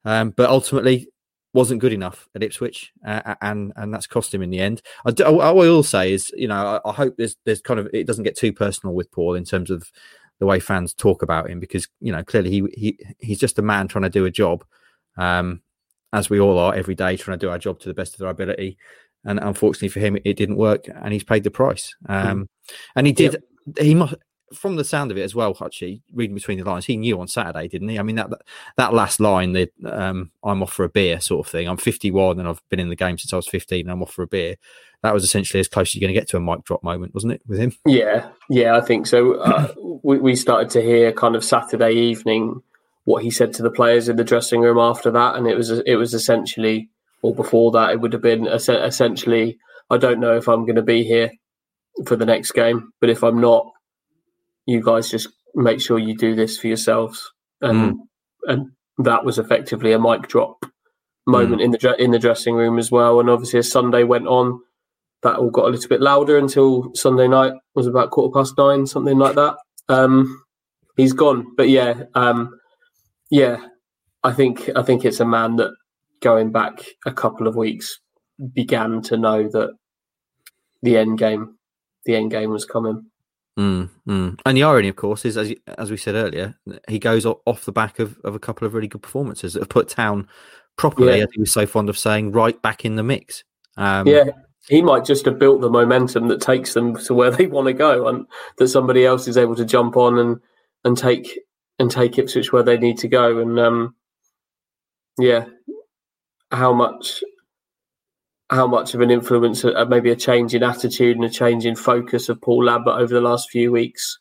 um, 0.04 0.32
but 0.32 0.50
ultimately 0.50 1.08
wasn't 1.54 1.80
good 1.80 1.94
enough 1.94 2.28
at 2.36 2.44
Ipswich, 2.44 2.92
uh, 3.08 3.36
and 3.42 3.72
and 3.78 3.94
that's 3.94 4.08
cost 4.08 4.34
him 4.34 4.42
in 4.42 4.50
the 4.50 4.60
end. 4.60 4.82
I, 5.06 5.12
do, 5.12 5.24
I, 5.24 5.48
I 5.48 5.52
will 5.52 5.84
say 5.84 6.12
is, 6.12 6.30
you 6.36 6.50
know, 6.50 6.82
I, 6.84 6.90
I, 6.90 6.94
hope 6.94 7.16
there's 7.18 7.38
there's 7.46 7.62
kind 7.62 7.80
of 7.80 7.88
it 7.94 8.06
doesn't 8.06 8.26
get 8.26 8.38
too 8.38 8.52
personal 8.52 8.94
with 8.94 9.10
Paul 9.12 9.36
in 9.36 9.46
terms 9.46 9.72
of 9.72 9.90
the 10.40 10.46
way 10.46 10.60
fans 10.60 10.94
talk 10.94 11.22
about 11.22 11.50
him 11.50 11.62
because 11.62 11.88
you 12.02 12.12
know 12.12 12.24
clearly 12.24 12.52
he 12.52 12.64
he 12.74 13.00
he's 13.20 13.40
just 13.40 13.58
a 13.58 13.62
man 13.62 13.88
trying 13.88 14.04
to 14.04 14.10
do 14.10 14.26
a 14.26 14.32
job. 14.32 14.66
Um, 15.18 15.62
as 16.16 16.30
we 16.30 16.40
all 16.40 16.58
are 16.58 16.74
every 16.74 16.96
day, 16.96 17.18
trying 17.18 17.38
to 17.38 17.46
do 17.46 17.52
our 17.52 17.60
job 17.60 17.80
to 17.82 17.90
the 17.90 17.94
best 17.94 18.14
of 18.14 18.20
their 18.20 18.30
ability. 18.30 18.78
And 19.26 19.40
unfortunately 19.40 19.90
for 19.90 20.00
him, 20.00 20.18
it 20.24 20.38
didn't 20.38 20.56
work, 20.56 20.88
and 20.88 21.12
he's 21.12 21.24
paid 21.24 21.44
the 21.44 21.52
price. 21.52 21.94
Um, 22.08 22.44
mm. 22.44 22.48
And 22.96 23.08
he 23.08 23.14
did. 23.14 23.44
He 23.80 23.96
must, 23.96 24.16
from 24.54 24.76
the 24.76 24.84
sound 24.84 25.12
of 25.12 25.18
it 25.18 25.24
as 25.24 25.36
well, 25.36 25.54
Hutchie, 25.54 26.02
reading 26.14 26.36
between 26.36 26.60
the 26.60 26.64
lines, 26.64 26.86
he 26.86 26.96
knew 26.96 27.20
on 27.20 27.28
Saturday, 27.28 27.68
didn't 27.68 27.90
he? 27.90 28.00
I 28.00 28.04
mean, 28.04 28.16
that 28.16 28.30
that 28.78 28.94
last 28.94 29.20
line, 29.20 29.54
the 29.54 29.70
um, 29.86 30.32
"I'm 30.44 30.64
off 30.64 30.72
for 30.72 30.86
a 30.86 30.90
beer" 30.90 31.20
sort 31.20 31.46
of 31.46 31.52
thing. 31.52 31.68
I'm 31.68 31.78
51 31.78 32.40
and 32.40 32.48
I've 32.48 32.62
been 32.70 32.80
in 32.80 32.90
the 32.90 32.96
game 32.96 33.18
since 33.18 33.34
I 33.34 33.36
was 33.36 33.48
15, 33.48 33.82
and 33.82 33.92
I'm 33.92 34.04
off 34.04 34.14
for 34.14 34.22
a 34.22 34.28
beer. 34.28 34.56
That 35.02 35.14
was 35.14 35.24
essentially 35.24 35.60
as 35.60 35.68
close 35.68 35.90
as 35.90 35.96
you're 35.96 36.08
going 36.08 36.14
to 36.14 36.20
get 36.20 36.30
to 36.30 36.38
a 36.38 36.40
mic 36.40 36.64
drop 36.64 36.84
moment, 36.84 37.14
wasn't 37.14 37.34
it, 37.34 37.42
with 37.48 37.60
him? 37.60 37.74
Yeah, 37.86 38.30
yeah, 38.50 38.78
I 38.78 38.82
think 38.82 39.08
so. 39.08 39.34
Uh, 39.34 39.74
we, 40.04 40.20
we 40.20 40.36
started 40.36 40.70
to 40.72 40.82
hear 40.82 41.12
kind 41.12 41.36
of 41.36 41.44
Saturday 41.44 41.94
evening 41.94 42.62
what 43.06 43.24
he 43.24 43.32
said 43.32 43.54
to 43.54 43.64
the 43.64 43.72
players 43.72 44.10
in 44.10 44.18
the 44.18 44.24
dressing 44.24 44.62
room 44.62 44.78
after 44.78 45.10
that, 45.12 45.36
and 45.36 45.48
it 45.48 45.56
was 45.56 45.72
it 45.72 45.96
was 45.96 46.14
essentially, 46.14 46.90
or 47.22 47.34
before 47.34 47.72
that, 47.72 47.92
it 47.92 48.02
would 48.02 48.14
have 48.14 48.22
been 48.22 48.48
essentially, 48.48 49.58
I 49.90 49.98
don't 49.98 50.20
know 50.20 50.36
if 50.36 50.48
I'm 50.48 50.66
going 50.66 50.76
to 50.76 50.82
be 50.82 51.04
here 51.04 51.32
for 52.06 52.16
the 52.16 52.26
next 52.26 52.52
game, 52.52 52.92
but 53.00 53.10
if 53.10 53.24
I'm 53.24 53.40
not, 53.40 53.68
you 54.66 54.82
guys 54.82 55.10
just 55.10 55.30
make 55.54 55.80
sure 55.80 55.98
you 55.98 56.18
do 56.18 56.36
this 56.36 56.58
for 56.58 56.68
yourselves, 56.68 57.32
and 57.62 57.94
mm. 57.94 57.98
and 58.48 58.72
that 58.98 59.24
was 59.24 59.40
effectively 59.40 59.94
a 59.94 60.00
mic 60.00 60.28
drop 60.28 60.66
moment 61.28 61.62
mm. 61.62 61.66
in 61.66 61.72
the 61.72 61.96
in 62.04 62.12
the 62.12 62.20
dressing 62.20 62.56
room 62.56 62.78
as 62.78 62.92
well. 62.92 63.20
And 63.20 63.30
obviously, 63.30 63.60
as 63.60 63.72
Sunday 63.72 64.04
went 64.04 64.28
on, 64.28 64.60
that 65.22 65.38
all 65.38 65.52
got 65.52 65.66
a 65.66 65.70
little 65.70 65.90
bit 65.90 66.02
louder 66.02 66.38
until 66.38 66.92
Sunday 66.96 67.28
night 67.28 67.54
was 67.76 67.88
about 67.88 68.12
quarter 68.12 68.34
past 68.34 68.58
nine, 68.58 68.86
something 68.86 69.18
like 69.18 69.36
that. 69.36 69.58
Um, 69.90 70.44
he's 70.98 71.14
gone, 71.14 71.54
but 71.56 71.70
yeah, 71.70 72.04
um, 72.16 72.60
yeah, 73.30 73.58
I 74.24 74.32
think 74.34 74.70
I 74.76 74.84
think 74.84 75.06
it's 75.06 75.20
a 75.20 75.26
man 75.26 75.56
that 75.58 75.72
going 76.22 76.52
back 76.52 76.84
a 77.06 77.12
couple 77.12 77.48
of 77.48 77.56
weeks 77.56 78.00
began 78.54 79.02
to 79.04 79.18
know 79.18 79.48
that 79.50 79.72
the 80.82 80.98
end 80.98 81.18
game, 81.18 81.58
the 82.06 82.16
end 82.16 82.32
game 82.32 82.50
was 82.50 82.66
coming. 82.66 83.06
Mm, 83.58 83.90
mm. 84.08 84.40
And 84.46 84.58
the 84.58 84.64
irony, 84.64 84.90
of 84.90 84.96
course, 84.96 85.26
is 85.26 85.38
as 85.38 85.54
as 85.78 85.90
we 85.90 85.98
said 85.98 86.16
earlier, 86.16 86.56
he 86.88 87.00
goes 87.00 87.26
off 87.26 87.66
the 87.66 87.72
back 87.72 88.00
of, 88.00 88.18
of 88.24 88.36
a 88.36 88.40
couple 88.40 88.68
of 88.68 88.74
really 88.74 88.88
good 88.88 89.02
performances 89.02 89.54
that 89.54 89.62
have 89.62 89.70
put 89.70 89.90
Town 89.90 90.28
properly, 90.78 91.18
yeah. 91.18 91.24
as 91.24 91.30
he 91.34 91.40
was 91.40 91.54
so 91.54 91.66
fond 91.66 91.90
of 91.90 91.98
saying, 91.98 92.32
right 92.32 92.62
back 92.62 92.84
in 92.84 92.96
the 92.96 93.04
mix. 93.04 93.44
Um, 93.78 94.08
yeah, 94.08 94.26
he 94.68 94.82
might 94.82 95.06
just 95.06 95.26
have 95.26 95.40
built 95.40 95.62
the 95.62 95.70
momentum 95.70 96.28
that 96.28 96.42
takes 96.42 96.74
them 96.74 96.98
to 96.98 97.14
where 97.14 97.32
they 97.32 97.48
want 97.48 97.68
to 97.68 97.74
go, 97.74 98.08
and 98.08 98.26
that 98.58 98.68
somebody 98.68 99.06
else 99.06 99.28
is 99.28 99.38
able 99.38 99.56
to 99.56 99.66
jump 99.66 99.96
on 99.96 100.20
and 100.20 100.38
and 100.84 100.98
take 100.98 101.40
and 101.80 101.92
take 101.92 102.18
Ipswich 102.18 102.52
where 102.52 102.64
they 102.64 102.78
need 102.78 102.98
to 103.00 103.08
go. 103.08 103.40
And 103.40 103.60
um, 103.60 103.96
yeah, 105.20 105.46
how 106.52 106.74
much 106.74 107.24
how 108.50 108.68
much 108.68 108.94
of 108.94 109.02
an 109.02 109.10
influence, 109.10 109.66
uh, 109.66 109.86
maybe 109.90 110.12
a 110.12 110.16
change 110.16 110.54
in 110.54 110.62
attitude 110.62 111.16
and 111.16 111.26
a 111.26 111.30
change 111.30 111.66
in 111.66 111.76
focus 111.76 112.30
of 112.30 112.40
Paul 112.42 112.66
Lambert 112.66 113.00
over 113.00 113.14
the 113.14 113.22
last 113.22 113.50
few 113.50 113.72
weeks 113.72 114.20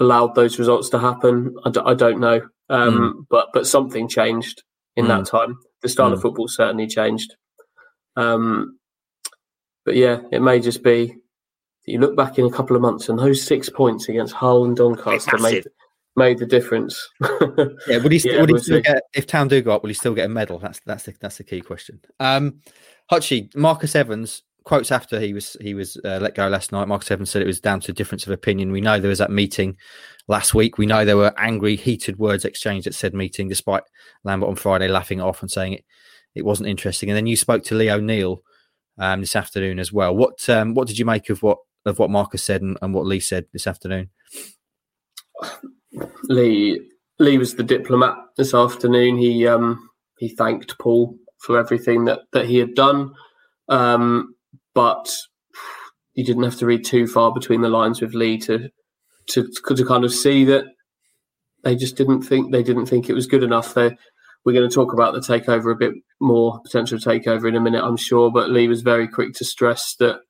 allowed 0.00 0.34
those 0.34 0.58
results 0.58 0.88
to 0.90 0.98
happen. 0.98 1.54
I 1.64 1.70
d- 1.70 1.80
I 1.84 1.94
don't 1.94 2.20
know, 2.20 2.40
um, 2.68 2.98
mm. 2.98 3.26
but 3.30 3.48
but 3.52 3.66
something 3.66 4.08
changed 4.08 4.62
in 4.96 5.06
mm. 5.06 5.08
that 5.08 5.26
time. 5.26 5.58
The 5.82 5.88
style 5.88 6.10
mm. 6.10 6.14
of 6.14 6.22
football 6.22 6.48
certainly 6.48 6.86
changed. 6.86 7.34
Um, 8.16 8.78
but 9.84 9.96
yeah, 9.96 10.20
it 10.30 10.42
may 10.42 10.60
just 10.60 10.82
be 10.82 11.16
you 11.84 11.98
look 11.98 12.16
back 12.16 12.38
in 12.38 12.46
a 12.46 12.50
couple 12.50 12.76
of 12.76 12.82
months 12.82 13.08
and 13.08 13.18
those 13.18 13.42
six 13.42 13.68
points 13.68 14.08
against 14.08 14.34
Hull 14.34 14.64
and 14.64 14.76
Doncaster 14.76 15.38
made 15.38 15.66
made 16.16 16.38
the 16.38 16.46
difference. 16.46 17.08
yeah, 17.88 17.98
would 17.98 18.12
he, 18.12 18.18
yeah, 18.24 18.40
would 18.40 18.50
he 18.50 18.58
still 18.58 18.80
get 18.80 19.02
if 19.14 19.26
Town 19.26 19.48
do 19.48 19.60
go 19.62 19.72
up? 19.72 19.82
Will 19.82 19.88
he 19.88 19.94
still 19.94 20.14
get 20.14 20.26
a 20.26 20.28
medal? 20.28 20.58
That's 20.58 20.80
that's 20.86 21.04
the 21.04 21.14
that's 21.20 21.38
the 21.38 21.44
key 21.44 21.60
question. 21.60 22.00
Um, 22.20 22.60
Hutchie, 23.10 23.54
Marcus 23.56 23.94
Evans 23.94 24.42
quotes 24.64 24.92
after 24.92 25.18
he 25.18 25.32
was 25.32 25.56
he 25.60 25.74
was 25.74 25.98
uh, 26.04 26.18
let 26.20 26.34
go 26.34 26.48
last 26.48 26.72
night. 26.72 26.88
Marcus 26.88 27.10
Evans 27.10 27.30
said 27.30 27.42
it 27.42 27.46
was 27.46 27.60
down 27.60 27.80
to 27.80 27.92
a 27.92 27.94
difference 27.94 28.26
of 28.26 28.32
opinion. 28.32 28.72
We 28.72 28.80
know 28.80 29.00
there 29.00 29.08
was 29.08 29.18
that 29.18 29.30
meeting 29.30 29.76
last 30.28 30.54
week. 30.54 30.78
We 30.78 30.86
know 30.86 31.04
there 31.04 31.16
were 31.16 31.34
angry, 31.38 31.76
heated 31.76 32.18
words 32.18 32.44
exchanged 32.44 32.86
at 32.86 32.94
said 32.94 33.14
meeting, 33.14 33.48
despite 33.48 33.82
Lambert 34.24 34.48
on 34.48 34.56
Friday 34.56 34.88
laughing 34.88 35.18
it 35.18 35.22
off 35.22 35.42
and 35.42 35.50
saying 35.50 35.74
it 35.74 35.84
it 36.34 36.44
wasn't 36.44 36.68
interesting. 36.68 37.10
And 37.10 37.16
then 37.16 37.26
you 37.26 37.36
spoke 37.36 37.62
to 37.64 37.74
Lee 37.74 37.90
O'Neill 37.90 38.42
um, 38.98 39.20
this 39.20 39.36
afternoon 39.36 39.78
as 39.78 39.92
well. 39.92 40.14
What 40.14 40.48
um, 40.48 40.74
what 40.74 40.88
did 40.88 40.98
you 40.98 41.04
make 41.04 41.30
of 41.30 41.42
what 41.42 41.58
of 41.84 41.98
what 41.98 42.10
Marcus 42.10 42.42
said 42.42 42.62
and, 42.62 42.78
and 42.82 42.94
what 42.94 43.06
Lee 43.06 43.20
said 43.20 43.46
this 43.52 43.66
afternoon? 43.66 44.10
Lee 46.24 46.80
Lee 47.18 47.38
was 47.38 47.54
the 47.54 47.62
diplomat 47.62 48.16
this 48.36 48.54
afternoon. 48.54 49.18
He 49.18 49.46
um, 49.46 49.88
he 50.18 50.28
thanked 50.28 50.78
Paul 50.78 51.16
for 51.38 51.58
everything 51.58 52.04
that, 52.04 52.20
that 52.32 52.46
he 52.46 52.58
had 52.58 52.74
done, 52.74 53.12
um, 53.68 54.34
but 54.74 55.12
you 56.14 56.24
didn't 56.24 56.44
have 56.44 56.58
to 56.58 56.66
read 56.66 56.84
too 56.84 57.06
far 57.06 57.32
between 57.32 57.62
the 57.62 57.68
lines 57.68 58.00
with 58.00 58.14
Lee 58.14 58.38
to 58.38 58.68
to 59.28 59.48
to 59.66 59.84
kind 59.84 60.04
of 60.04 60.12
see 60.12 60.44
that 60.44 60.64
they 61.64 61.76
just 61.76 61.96
didn't 61.96 62.22
think 62.22 62.52
they 62.52 62.62
didn't 62.62 62.86
think 62.86 63.08
it 63.08 63.14
was 63.14 63.26
good 63.26 63.42
enough. 63.42 63.74
They 63.74 63.96
we're 64.44 64.52
going 64.52 64.68
to 64.68 64.74
talk 64.74 64.92
about 64.92 65.14
the 65.14 65.20
takeover 65.20 65.72
a 65.72 65.76
bit 65.76 65.94
more, 66.20 66.60
potential 66.62 66.98
takeover 66.98 67.48
in 67.48 67.54
a 67.54 67.60
minute, 67.60 67.84
I'm 67.84 67.96
sure. 67.96 68.30
But 68.30 68.50
Lee 68.50 68.66
was 68.66 68.82
very 68.82 69.06
quick 69.06 69.34
to 69.34 69.44
stress 69.44 69.94
that 70.00 70.20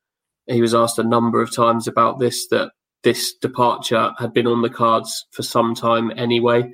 he 0.46 0.60
was 0.60 0.74
asked 0.74 0.98
a 0.98 1.04
number 1.04 1.40
of 1.40 1.54
times 1.54 1.88
about 1.88 2.18
this 2.18 2.46
that 2.48 2.72
this 3.02 3.34
departure 3.34 4.12
had 4.18 4.32
been 4.32 4.46
on 4.46 4.62
the 4.62 4.70
cards 4.70 5.26
for 5.32 5.42
some 5.42 5.74
time 5.74 6.12
anyway. 6.16 6.70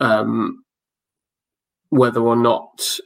Um, 0.00 0.64
whether 1.90 2.20
or 2.20 2.36
not 2.36 2.98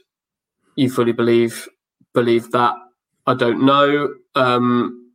you 0.75 0.89
fully 0.89 1.13
believe 1.13 1.67
believe 2.13 2.51
that, 2.51 2.75
I 3.25 3.33
don't 3.33 3.65
know. 3.65 4.13
Um, 4.35 5.13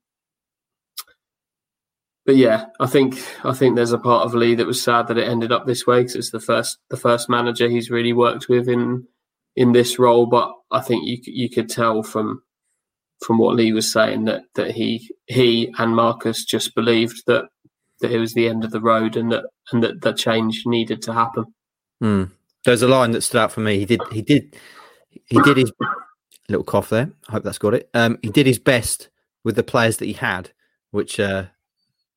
but 2.28 2.36
yeah, 2.36 2.66
I 2.78 2.86
think 2.86 3.18
I 3.44 3.52
think 3.52 3.74
there's 3.74 3.92
a 3.92 3.98
part 3.98 4.26
of 4.26 4.34
Lee 4.34 4.54
that 4.54 4.66
was 4.66 4.82
sad 4.82 5.08
that 5.08 5.18
it 5.18 5.28
ended 5.28 5.50
up 5.52 5.66
this 5.66 5.86
way 5.86 6.00
because 6.00 6.14
it's 6.14 6.30
the 6.30 6.40
first 6.40 6.78
the 6.90 6.96
first 6.96 7.28
manager 7.28 7.68
he's 7.68 7.90
really 7.90 8.12
worked 8.12 8.48
with 8.48 8.68
in 8.68 9.06
in 9.56 9.72
this 9.72 9.98
role. 9.98 10.26
But 10.26 10.52
I 10.70 10.80
think 10.80 11.06
you 11.06 11.18
you 11.24 11.48
could 11.48 11.68
tell 11.70 12.02
from 12.02 12.42
from 13.20 13.38
what 13.38 13.56
Lee 13.56 13.72
was 13.72 13.90
saying 13.92 14.24
that 14.24 14.42
that 14.54 14.72
he 14.72 15.10
he 15.26 15.72
and 15.78 15.94
Marcus 15.94 16.44
just 16.44 16.74
believed 16.74 17.22
that 17.26 17.46
that 18.00 18.12
it 18.12 18.18
was 18.18 18.34
the 18.34 18.48
end 18.48 18.64
of 18.64 18.70
the 18.70 18.80
road 18.80 19.16
and 19.16 19.32
that 19.32 19.44
and 19.72 19.82
that 19.82 20.00
the 20.02 20.12
change 20.12 20.62
needed 20.66 21.02
to 21.02 21.12
happen. 21.12 21.46
Mm. 22.02 22.30
There's 22.64 22.82
a 22.82 22.88
line 22.88 23.12
that 23.12 23.22
stood 23.22 23.40
out 23.40 23.52
for 23.52 23.60
me. 23.60 23.78
He 23.78 23.84
did 23.84 24.00
he 24.12 24.22
did 24.22 24.56
he 25.26 25.40
did 25.42 25.56
his 25.56 25.72
little 26.48 26.64
cough 26.64 26.90
there. 26.90 27.10
I 27.28 27.32
hope 27.32 27.44
that's 27.44 27.58
got 27.58 27.74
it. 27.74 27.90
Um, 27.94 28.18
he 28.22 28.30
did 28.30 28.46
his 28.46 28.58
best 28.58 29.08
with 29.44 29.56
the 29.56 29.62
players 29.62 29.98
that 29.98 30.06
he 30.06 30.12
had, 30.12 30.50
which 30.90 31.18
uh, 31.18 31.46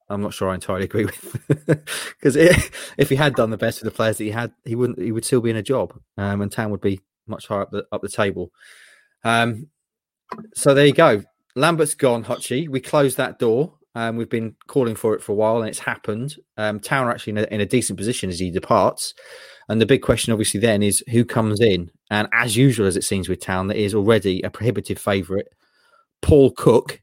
I'm 0.09 0.21
not 0.21 0.33
sure 0.33 0.49
I 0.49 0.55
entirely 0.55 0.85
agree 0.85 1.05
with 1.47 1.85
because 2.19 2.35
if 2.35 3.09
he 3.09 3.15
had 3.15 3.35
done 3.35 3.49
the 3.49 3.57
best 3.57 3.81
with 3.81 3.91
the 3.91 3.95
players 3.95 4.17
that 4.17 4.25
he 4.25 4.31
had, 4.31 4.53
he 4.65 4.75
wouldn't. 4.75 4.99
He 4.99 5.11
would 5.11 5.25
still 5.25 5.41
be 5.41 5.49
in 5.49 5.55
a 5.55 5.63
job, 5.63 5.99
um, 6.17 6.41
and 6.41 6.51
Town 6.51 6.71
would 6.71 6.81
be 6.81 7.01
much 7.27 7.47
higher 7.47 7.61
up 7.61 7.71
the 7.71 7.85
up 7.91 8.01
the 8.01 8.09
table. 8.09 8.51
Um, 9.23 9.67
so 10.53 10.73
there 10.73 10.85
you 10.85 10.93
go. 10.93 11.23
Lambert's 11.55 11.95
gone, 11.95 12.23
Hutchie. 12.23 12.69
We 12.69 12.79
closed 12.79 13.17
that 13.17 13.39
door. 13.39 13.73
Um, 13.93 14.15
we've 14.15 14.29
been 14.29 14.55
calling 14.67 14.95
for 14.95 15.13
it 15.13 15.21
for 15.21 15.33
a 15.33 15.35
while, 15.35 15.59
and 15.59 15.67
it's 15.67 15.79
happened. 15.79 16.35
Um, 16.57 16.79
Town 16.79 17.07
are 17.07 17.11
actually 17.11 17.31
in 17.31 17.37
a, 17.39 17.43
in 17.53 17.61
a 17.61 17.65
decent 17.65 17.97
position 17.97 18.29
as 18.29 18.39
he 18.39 18.49
departs. 18.49 19.13
And 19.67 19.81
the 19.81 19.85
big 19.85 20.01
question, 20.01 20.31
obviously, 20.31 20.59
then 20.59 20.81
is 20.81 21.03
who 21.11 21.25
comes 21.25 21.59
in. 21.59 21.91
And 22.09 22.27
as 22.33 22.55
usual, 22.55 22.87
as 22.87 22.95
it 22.95 23.03
seems 23.03 23.27
with 23.27 23.41
Town, 23.41 23.67
that 23.67 23.77
is 23.77 23.93
already 23.93 24.41
a 24.41 24.49
prohibitive 24.49 24.97
favourite. 24.97 25.47
Paul 26.21 26.51
Cook 26.51 27.01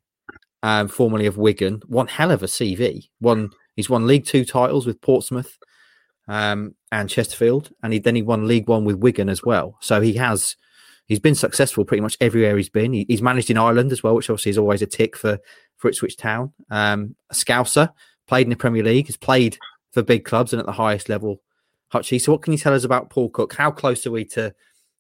um, 0.63 0.89
formerly 0.89 1.27
of 1.27 1.39
Wigan. 1.39 1.83
One 1.87 2.07
hell 2.07 2.31
of 2.31 2.43
a 2.43 2.47
CV. 2.47 3.09
One 3.21 3.51
he's 3.77 3.91
won 3.91 4.07
League 4.07 4.27
Two 4.27 4.45
titles 4.45 4.87
with 4.87 5.01
Portsmouth 5.01 5.59
um, 6.27 6.75
and 6.91 7.09
Chesterfield, 7.09 7.71
and 7.83 7.93
he, 7.93 7.99
then 7.99 8.15
he 8.15 8.23
won 8.23 8.47
League 8.47 8.69
One 8.69 8.85
with 8.85 8.97
Wigan 8.97 9.29
as 9.29 9.43
well. 9.43 9.77
So 9.81 10.01
he 10.01 10.15
has 10.15 10.57
he's 11.09 11.19
been 11.19 11.35
successful 11.35 11.85
pretty 11.85 12.03
much 12.03 12.17
everywhere 12.21 12.57
he's 12.57 12.69
been. 12.69 12.93
He, 12.93 13.07
he's 13.09 13.23
managed 13.23 13.51
in 13.51 13.59
Ireland 13.59 13.91
as 13.91 14.03
well, 14.03 14.15
which 14.15 14.31
obviously 14.31 14.51
is 14.51 14.59
always 14.59 14.83
a 14.83 14.87
tick 14.87 15.17
for 15.17 15.39
for 15.77 15.89
Ipswich 15.89 16.17
Town. 16.17 16.53
Um, 16.71 17.17
a 17.31 17.35
Scouser 17.35 17.91
played 18.27 18.47
in 18.47 18.51
the 18.51 18.57
Premier 18.57 18.83
League, 18.83 19.07
has 19.07 19.17
played 19.17 19.59
for 19.93 20.03
big 20.03 20.25
clubs 20.25 20.53
and 20.53 20.61
at 20.61 20.67
the 20.67 20.73
highest 20.73 21.09
level. 21.09 21.41
Hutchie, 21.93 22.21
so 22.21 22.33
what 22.33 22.43
can 22.43 22.53
you 22.53 22.59
tell 22.59 22.75
us 22.75 22.85
about 22.85 23.11
Paul 23.11 23.31
Cook? 23.31 23.55
How 23.55 23.71
close 23.71 24.07
are 24.07 24.11
we 24.11 24.25
to 24.27 24.55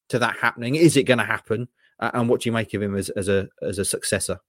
to 0.08 0.18
that 0.18 0.36
happening? 0.36 0.74
Is 0.74 0.96
it 0.96 1.04
going 1.04 1.18
to 1.18 1.24
happen? 1.24 1.68
Uh, 2.00 2.10
and 2.14 2.28
what 2.28 2.40
do 2.40 2.48
you 2.48 2.52
make 2.52 2.72
of 2.74 2.82
him 2.82 2.96
as, 2.96 3.10
as 3.10 3.28
a 3.28 3.48
as 3.62 3.78
a 3.78 3.84
successor? 3.84 4.40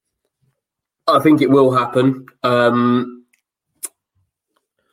I 1.08 1.20
think 1.20 1.42
it 1.42 1.50
will 1.50 1.72
happen. 1.72 2.26
Um, 2.44 3.26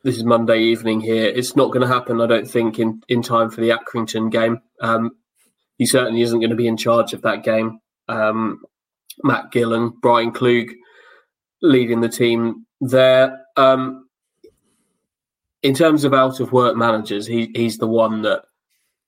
this 0.03 0.17
is 0.17 0.23
Monday 0.23 0.59
evening 0.61 0.99
here. 0.99 1.25
It's 1.25 1.55
not 1.55 1.67
going 1.67 1.81
to 1.81 1.93
happen, 1.93 2.21
I 2.21 2.27
don't 2.27 2.49
think, 2.49 2.79
in, 2.79 3.01
in 3.07 3.21
time 3.21 3.49
for 3.49 3.61
the 3.61 3.69
Accrington 3.69 4.31
game. 4.31 4.61
Um, 4.81 5.11
he 5.77 5.85
certainly 5.85 6.21
isn't 6.21 6.39
going 6.39 6.49
to 6.49 6.55
be 6.55 6.67
in 6.67 6.77
charge 6.77 7.13
of 7.13 7.21
that 7.21 7.43
game. 7.43 7.79
Um, 8.07 8.61
Matt 9.23 9.51
Gillen, 9.51 9.89
Bryan 10.01 10.31
Klug 10.31 10.69
leading 11.61 12.01
the 12.01 12.09
team 12.09 12.65
there. 12.81 13.45
Um, 13.55 14.07
in 15.63 15.73
terms 15.73 16.03
of 16.03 16.13
out 16.13 16.39
of 16.39 16.51
work 16.51 16.75
managers, 16.75 17.25
he, 17.25 17.51
he's 17.55 17.77
the 17.77 17.87
one 17.87 18.21
that, 18.21 18.43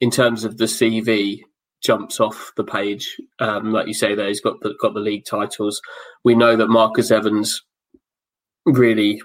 in 0.01 0.11
terms 0.11 0.43
of 0.43 0.57
the 0.57 0.65
CV, 0.65 1.41
jumps 1.81 2.19
off 2.19 2.51
the 2.57 2.63
page. 2.63 3.17
Um, 3.39 3.71
like 3.71 3.87
you 3.87 3.93
say, 3.93 4.15
there 4.15 4.27
he's 4.27 4.41
got 4.41 4.59
the 4.61 4.75
got 4.81 4.93
the 4.93 4.99
league 4.99 5.25
titles. 5.25 5.81
We 6.23 6.35
know 6.35 6.55
that 6.55 6.67
Marcus 6.67 7.11
Evans 7.11 7.63
really 8.65 9.21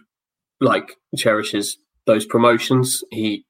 like 0.60 0.96
cherishes 1.16 1.78
those 2.06 2.26
promotions. 2.26 3.02
He 3.10 3.44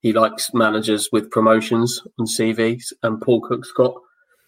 he 0.00 0.12
likes 0.12 0.52
managers 0.54 1.08
with 1.12 1.30
promotions 1.30 2.02
on 2.18 2.26
CVs, 2.26 2.92
and 3.02 3.20
Paul 3.20 3.40
Cook's 3.40 3.72
got 3.72 3.94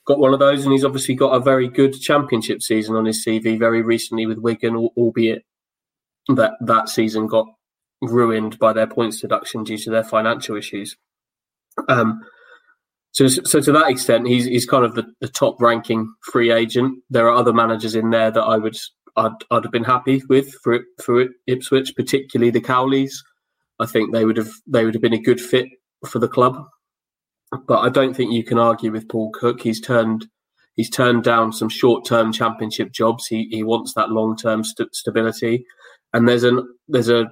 got 0.06 0.18
one 0.18 0.32
of 0.32 0.40
those, 0.40 0.64
and 0.64 0.72
he's 0.72 0.84
obviously 0.84 1.14
got 1.14 1.34
a 1.34 1.40
very 1.40 1.68
good 1.68 1.92
championship 1.92 2.62
season 2.62 2.96
on 2.96 3.04
his 3.04 3.24
CV 3.24 3.58
very 3.58 3.82
recently 3.82 4.24
with 4.24 4.38
Wigan, 4.38 4.74
albeit 4.74 5.44
that 6.28 6.52
that 6.60 6.88
season 6.88 7.26
got 7.26 7.46
ruined 8.00 8.58
by 8.58 8.72
their 8.72 8.86
points 8.86 9.20
deduction 9.20 9.64
due 9.64 9.78
to 9.78 9.90
their 9.90 10.04
financial 10.04 10.56
issues. 10.56 10.96
Um, 11.88 12.20
so, 13.12 13.26
so 13.26 13.60
to 13.60 13.72
that 13.72 13.88
extent, 13.88 14.28
he's 14.28 14.44
he's 14.44 14.66
kind 14.66 14.84
of 14.84 14.94
the, 14.94 15.04
the 15.20 15.28
top 15.28 15.60
ranking 15.60 16.12
free 16.22 16.50
agent. 16.50 17.02
There 17.10 17.26
are 17.26 17.34
other 17.34 17.52
managers 17.52 17.94
in 17.94 18.10
there 18.10 18.30
that 18.30 18.42
I 18.42 18.58
would 18.58 18.76
I'd, 19.16 19.32
I'd 19.50 19.64
have 19.64 19.72
been 19.72 19.84
happy 19.84 20.22
with 20.28 20.54
for 20.62 20.80
for 21.02 21.26
Ipswich, 21.46 21.94
particularly 21.96 22.50
the 22.50 22.60
Cowleys. 22.60 23.12
I 23.80 23.86
think 23.86 24.12
they 24.12 24.24
would 24.24 24.36
have 24.36 24.50
they 24.66 24.84
would 24.84 24.94
have 24.94 25.02
been 25.02 25.12
a 25.12 25.20
good 25.20 25.40
fit 25.40 25.66
for 26.06 26.18
the 26.18 26.28
club. 26.28 26.64
But 27.66 27.78
I 27.78 27.88
don't 27.88 28.14
think 28.14 28.32
you 28.32 28.44
can 28.44 28.58
argue 28.58 28.92
with 28.92 29.08
Paul 29.08 29.30
Cook. 29.32 29.62
He's 29.62 29.80
turned 29.80 30.26
he's 30.76 30.90
turned 30.90 31.24
down 31.24 31.52
some 31.52 31.68
short 31.68 32.04
term 32.04 32.32
championship 32.32 32.92
jobs. 32.92 33.26
He 33.26 33.48
he 33.50 33.62
wants 33.62 33.94
that 33.94 34.10
long 34.10 34.36
term 34.36 34.64
st- 34.64 34.94
stability, 34.94 35.64
and 36.12 36.28
there's 36.28 36.44
an 36.44 36.66
there's 36.88 37.08
a 37.08 37.26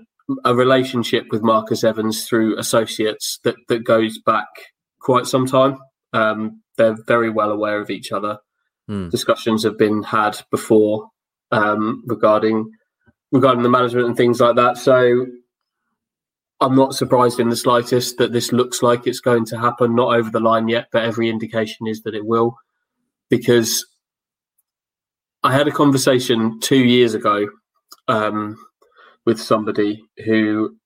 a 0.44 0.54
relationship 0.54 1.26
with 1.30 1.42
Marcus 1.42 1.84
Evans 1.84 2.26
through 2.26 2.58
associates 2.58 3.38
that 3.44 3.56
that 3.68 3.84
goes 3.84 4.18
back 4.24 4.48
quite 5.00 5.26
some 5.26 5.46
time. 5.46 5.78
Um, 6.12 6.62
they're 6.76 6.96
very 7.06 7.30
well 7.30 7.50
aware 7.50 7.80
of 7.80 7.90
each 7.90 8.12
other. 8.12 8.38
Mm. 8.90 9.10
Discussions 9.10 9.64
have 9.64 9.78
been 9.78 10.02
had 10.02 10.40
before 10.50 11.08
um, 11.50 12.02
regarding 12.06 12.70
regarding 13.32 13.62
the 13.62 13.68
management 13.68 14.06
and 14.06 14.16
things 14.16 14.40
like 14.40 14.56
that. 14.56 14.78
So 14.78 15.26
I'm 16.60 16.74
not 16.74 16.94
surprised 16.94 17.38
in 17.38 17.50
the 17.50 17.56
slightest 17.56 18.16
that 18.18 18.32
this 18.32 18.52
looks 18.52 18.82
like 18.82 19.06
it's 19.06 19.20
going 19.20 19.44
to 19.46 19.58
happen. 19.58 19.94
Not 19.94 20.16
over 20.16 20.30
the 20.30 20.40
line 20.40 20.68
yet, 20.68 20.88
but 20.90 21.04
every 21.04 21.28
indication 21.28 21.86
is 21.86 22.02
that 22.02 22.14
it 22.14 22.24
will. 22.24 22.56
Because 23.28 23.84
I 25.42 25.52
had 25.52 25.68
a 25.68 25.72
conversation 25.72 26.58
two 26.60 26.82
years 26.84 27.14
ago 27.14 27.48
um, 28.08 28.56
with 29.26 29.40
somebody 29.40 30.02
who 30.24 30.76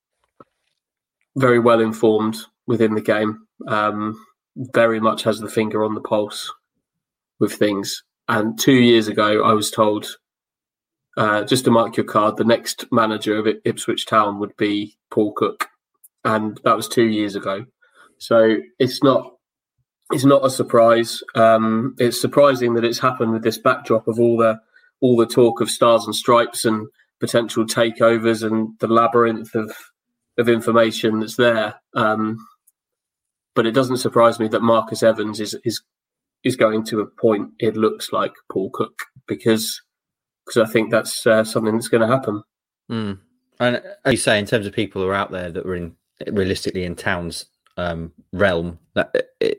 very 1.36 1.58
well 1.58 1.80
informed 1.80 2.36
within 2.66 2.94
the 2.94 3.00
game 3.00 3.46
um, 3.68 4.18
very 4.56 5.00
much 5.00 5.22
has 5.22 5.38
the 5.38 5.48
finger 5.48 5.84
on 5.84 5.94
the 5.94 6.00
pulse 6.00 6.52
with 7.38 7.52
things. 7.52 8.02
And 8.28 8.58
two 8.58 8.74
years 8.74 9.08
ago, 9.08 9.42
I 9.42 9.52
was 9.52 9.70
told, 9.70 10.06
uh, 11.20 11.44
just 11.44 11.66
to 11.66 11.70
mark 11.70 11.98
your 11.98 12.06
card, 12.06 12.38
the 12.38 12.44
next 12.44 12.86
manager 12.90 13.36
of 13.36 13.46
Ipswich 13.66 14.06
Town 14.06 14.38
would 14.38 14.56
be 14.56 14.96
Paul 15.10 15.34
Cook, 15.34 15.68
and 16.24 16.58
that 16.64 16.74
was 16.74 16.88
two 16.88 17.04
years 17.04 17.36
ago. 17.36 17.66
So 18.16 18.56
it's 18.78 19.02
not 19.02 19.34
it's 20.12 20.24
not 20.24 20.46
a 20.46 20.50
surprise. 20.50 21.22
Um, 21.34 21.94
it's 21.98 22.18
surprising 22.18 22.72
that 22.72 22.86
it's 22.86 22.98
happened 22.98 23.32
with 23.32 23.42
this 23.42 23.58
backdrop 23.58 24.08
of 24.08 24.18
all 24.18 24.38
the 24.38 24.60
all 25.02 25.14
the 25.14 25.26
talk 25.26 25.60
of 25.60 25.68
stars 25.68 26.06
and 26.06 26.14
stripes 26.14 26.64
and 26.64 26.88
potential 27.20 27.66
takeovers 27.66 28.42
and 28.42 28.70
the 28.80 28.88
labyrinth 28.88 29.54
of 29.54 29.76
of 30.38 30.48
information 30.48 31.20
that's 31.20 31.36
there. 31.36 31.74
Um, 31.94 32.38
but 33.54 33.66
it 33.66 33.72
doesn't 33.72 33.98
surprise 33.98 34.40
me 34.40 34.48
that 34.48 34.62
Marcus 34.62 35.02
Evans 35.02 35.38
is 35.38 35.54
is 35.64 35.82
is 36.44 36.56
going 36.56 36.84
to 36.84 37.00
appoint. 37.00 37.50
It 37.58 37.76
looks 37.76 38.10
like 38.10 38.32
Paul 38.50 38.70
Cook 38.72 39.00
because 39.28 39.82
because 40.50 40.68
I 40.68 40.72
think 40.72 40.90
that's 40.90 41.26
uh, 41.26 41.44
something 41.44 41.74
that's 41.74 41.88
going 41.88 42.00
to 42.00 42.08
happen. 42.08 42.42
Mm. 42.90 43.18
And 43.60 43.82
as 44.04 44.12
you 44.12 44.16
say, 44.16 44.38
in 44.38 44.46
terms 44.46 44.66
of 44.66 44.72
people 44.72 45.00
who 45.00 45.08
are 45.08 45.14
out 45.14 45.30
there 45.30 45.50
that 45.52 45.64
are 45.64 45.76
in 45.76 45.94
realistically 46.26 46.84
in 46.84 46.96
Town's 46.96 47.46
um, 47.76 48.12
realm, 48.32 48.78
that 48.94 49.14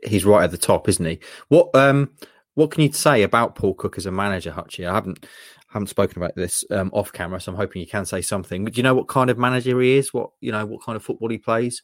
he's 0.05 0.25
right 0.25 0.43
at 0.43 0.51
the 0.51 0.57
top, 0.57 0.89
isn't 0.89 1.05
he? 1.05 1.19
What 1.47 1.73
um, 1.75 2.11
what 2.55 2.71
can 2.71 2.83
you 2.83 2.91
say 2.91 3.23
about 3.23 3.55
Paul 3.55 3.73
Cook 3.73 3.97
as 3.97 4.05
a 4.05 4.11
manager, 4.11 4.51
Hutchie? 4.51 4.87
I 4.87 4.93
haven't 4.93 5.25
haven't 5.69 5.87
spoken 5.87 6.21
about 6.21 6.35
this 6.35 6.65
um, 6.71 6.89
off 6.93 7.13
camera, 7.13 7.39
so 7.39 7.51
I'm 7.51 7.57
hoping 7.57 7.81
you 7.81 7.87
can 7.87 8.05
say 8.05 8.21
something. 8.21 8.65
But 8.65 8.73
do 8.73 8.79
you 8.79 8.83
know 8.83 8.95
what 8.95 9.07
kind 9.07 9.29
of 9.29 9.37
manager 9.37 9.79
he 9.79 9.97
is? 9.97 10.13
What 10.13 10.31
you 10.41 10.51
know, 10.51 10.65
what 10.65 10.83
kind 10.83 10.97
of 10.97 11.03
football 11.03 11.29
he 11.29 11.37
plays? 11.37 11.81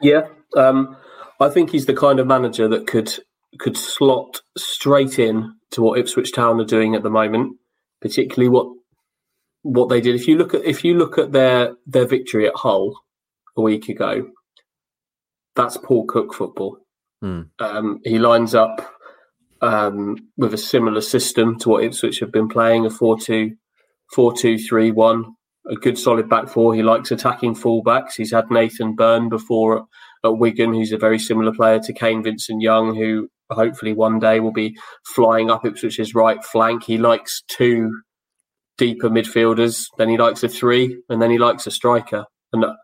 Yeah, 0.00 0.28
um, 0.56 0.96
I 1.40 1.48
think 1.48 1.70
he's 1.70 1.86
the 1.86 1.94
kind 1.94 2.20
of 2.20 2.28
manager 2.28 2.68
that 2.68 2.86
could 2.86 3.12
could 3.58 3.76
slot 3.76 4.42
straight 4.56 5.18
in 5.18 5.54
to 5.72 5.82
what 5.82 5.98
Ipswich 5.98 6.32
Town 6.32 6.60
are 6.60 6.64
doing 6.64 6.94
at 6.94 7.02
the 7.02 7.10
moment, 7.10 7.56
particularly 8.04 8.50
what 8.50 8.68
what 9.62 9.88
they 9.88 10.00
did. 10.00 10.14
If 10.14 10.28
you 10.28 10.36
look 10.36 10.52
at 10.54 10.64
if 10.64 10.84
you 10.84 10.94
look 10.94 11.16
at 11.18 11.32
their 11.32 11.74
their 11.86 12.06
victory 12.06 12.46
at 12.46 12.54
Hull 12.54 12.94
a 13.56 13.62
week 13.62 13.88
ago, 13.88 14.30
that's 15.56 15.78
Paul 15.78 16.04
Cook 16.06 16.34
football. 16.34 16.78
Hmm. 17.22 17.42
Um, 17.58 18.00
he 18.04 18.18
lines 18.18 18.54
up 18.54 18.86
um, 19.62 20.18
with 20.36 20.52
a 20.52 20.58
similar 20.58 21.00
system 21.00 21.58
to 21.60 21.70
what 21.70 21.84
Ipswich 21.84 22.20
have 22.20 22.30
been 22.30 22.48
playing 22.48 22.84
a 22.84 22.90
4 22.90 23.18
2 23.18 23.56
4 24.12 24.36
2 24.36 24.58
3 24.58 24.90
1. 24.90 25.24
A 25.70 25.76
good 25.76 25.98
solid 25.98 26.28
back 26.28 26.50
four. 26.50 26.74
He 26.74 26.82
likes 26.82 27.10
attacking 27.10 27.54
fullbacks. 27.54 28.16
He's 28.18 28.32
had 28.32 28.50
Nathan 28.50 28.94
Byrne 28.94 29.30
before 29.30 29.78
at, 29.78 29.84
at 30.24 30.36
Wigan, 30.36 30.74
who's 30.74 30.92
a 30.92 30.98
very 30.98 31.18
similar 31.18 31.54
player 31.54 31.80
to 31.80 31.92
Kane 31.94 32.22
Vincent 32.22 32.60
Young, 32.60 32.94
who 32.94 33.30
hopefully 33.50 33.92
one 33.92 34.18
day 34.18 34.40
will 34.40 34.52
be 34.52 34.76
flying 35.14 35.50
up 35.50 35.64
Ipswich's 35.64 36.14
right 36.14 36.42
flank. 36.44 36.84
He 36.84 36.98
likes 36.98 37.42
two 37.48 37.90
deeper 38.76 39.08
midfielders, 39.08 39.86
then 39.98 40.08
he 40.08 40.18
likes 40.18 40.42
a 40.42 40.48
three, 40.48 41.00
and 41.08 41.22
then 41.22 41.30
he 41.30 41.38
likes 41.38 41.66
a 41.66 41.70
striker. 41.70 42.24
And 42.52 42.64
uh, 42.64 42.74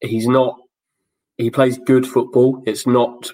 he's 0.00 0.26
not, 0.26 0.56
he 1.36 1.50
plays 1.50 1.78
good 1.78 2.06
football. 2.06 2.62
It's 2.66 2.86
not, 2.86 3.30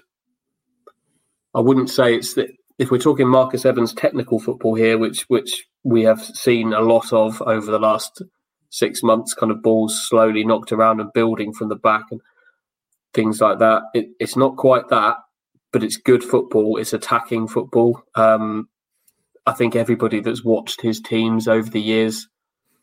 I 1.54 1.60
wouldn't 1.60 1.90
say 1.90 2.14
it's 2.14 2.34
that 2.34 2.48
if 2.78 2.90
we're 2.90 2.98
talking 2.98 3.28
Marcus 3.28 3.64
Evans 3.64 3.94
technical 3.94 4.40
football 4.40 4.74
here, 4.74 4.98
which 4.98 5.22
which 5.28 5.64
we 5.84 6.02
have 6.02 6.22
seen 6.22 6.72
a 6.72 6.80
lot 6.80 7.12
of 7.12 7.40
over 7.42 7.70
the 7.70 7.78
last 7.78 8.22
six 8.70 9.02
months, 9.02 9.34
kind 9.34 9.52
of 9.52 9.62
balls 9.62 10.08
slowly 10.08 10.44
knocked 10.44 10.72
around 10.72 11.00
and 11.00 11.12
building 11.12 11.52
from 11.52 11.68
the 11.68 11.76
back 11.76 12.02
and 12.10 12.20
things 13.12 13.40
like 13.40 13.60
that. 13.60 13.82
It, 13.94 14.08
it's 14.18 14.36
not 14.36 14.56
quite 14.56 14.88
that, 14.88 15.16
but 15.74 15.82
it's 15.82 15.96
good 15.98 16.22
football. 16.22 16.76
It's 16.78 16.92
attacking 16.92 17.48
football. 17.48 18.00
Um, 18.14 18.68
I 19.44 19.52
think 19.52 19.74
everybody 19.74 20.20
that's 20.20 20.44
watched 20.44 20.80
his 20.80 21.00
teams 21.00 21.48
over 21.48 21.68
the 21.68 21.80
years, 21.82 22.28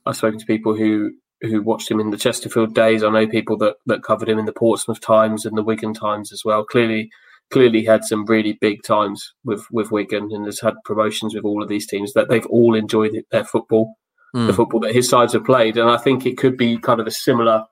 I've 0.06 0.18
spoken 0.18 0.38
to 0.40 0.46
people 0.46 0.76
who 0.76 1.12
who 1.42 1.64
watched 1.64 1.90
him 1.90 2.00
in 2.02 2.12
the 2.12 2.18
Chesterfield 2.18 2.76
days. 2.76 3.02
I 3.02 3.10
know 3.10 3.26
people 3.28 3.58
that 3.60 3.78
that 3.88 4.04
covered 4.04 4.30
him 4.30 4.38
in 4.38 4.46
the 4.46 4.54
Portsmouth 4.54 5.00
times 5.02 5.46
and 5.46 5.58
the 5.58 5.64
Wigan 5.64 5.94
times 5.94 6.32
as 6.34 6.44
well. 6.46 6.64
Clearly, 6.66 7.10
clearly 7.50 7.86
had 7.86 8.04
some 8.04 8.26
really 8.26 8.58
big 8.60 8.84
times 8.84 9.34
with 9.46 9.66
with 9.72 9.90
Wigan 9.90 10.30
and 10.34 10.46
has 10.46 10.60
had 10.60 10.74
promotions 10.84 11.34
with 11.34 11.46
all 11.46 11.64
of 11.64 11.70
these 11.70 11.88
teams. 11.88 12.12
That 12.14 12.28
they've 12.30 12.46
all 12.48 12.76
enjoyed 12.76 13.24
their 13.32 13.46
football, 13.46 13.96
Mm. 14.36 14.48
the 14.48 14.54
football 14.54 14.82
that 14.82 14.94
his 14.96 15.10
sides 15.10 15.34
have 15.34 15.46
played, 15.46 15.78
and 15.78 15.90
I 15.90 15.98
think 15.98 16.26
it 16.26 16.38
could 16.38 16.58
be 16.58 16.78
kind 16.78 17.00
of 17.00 17.08
a 17.08 17.12
similar 17.12 17.66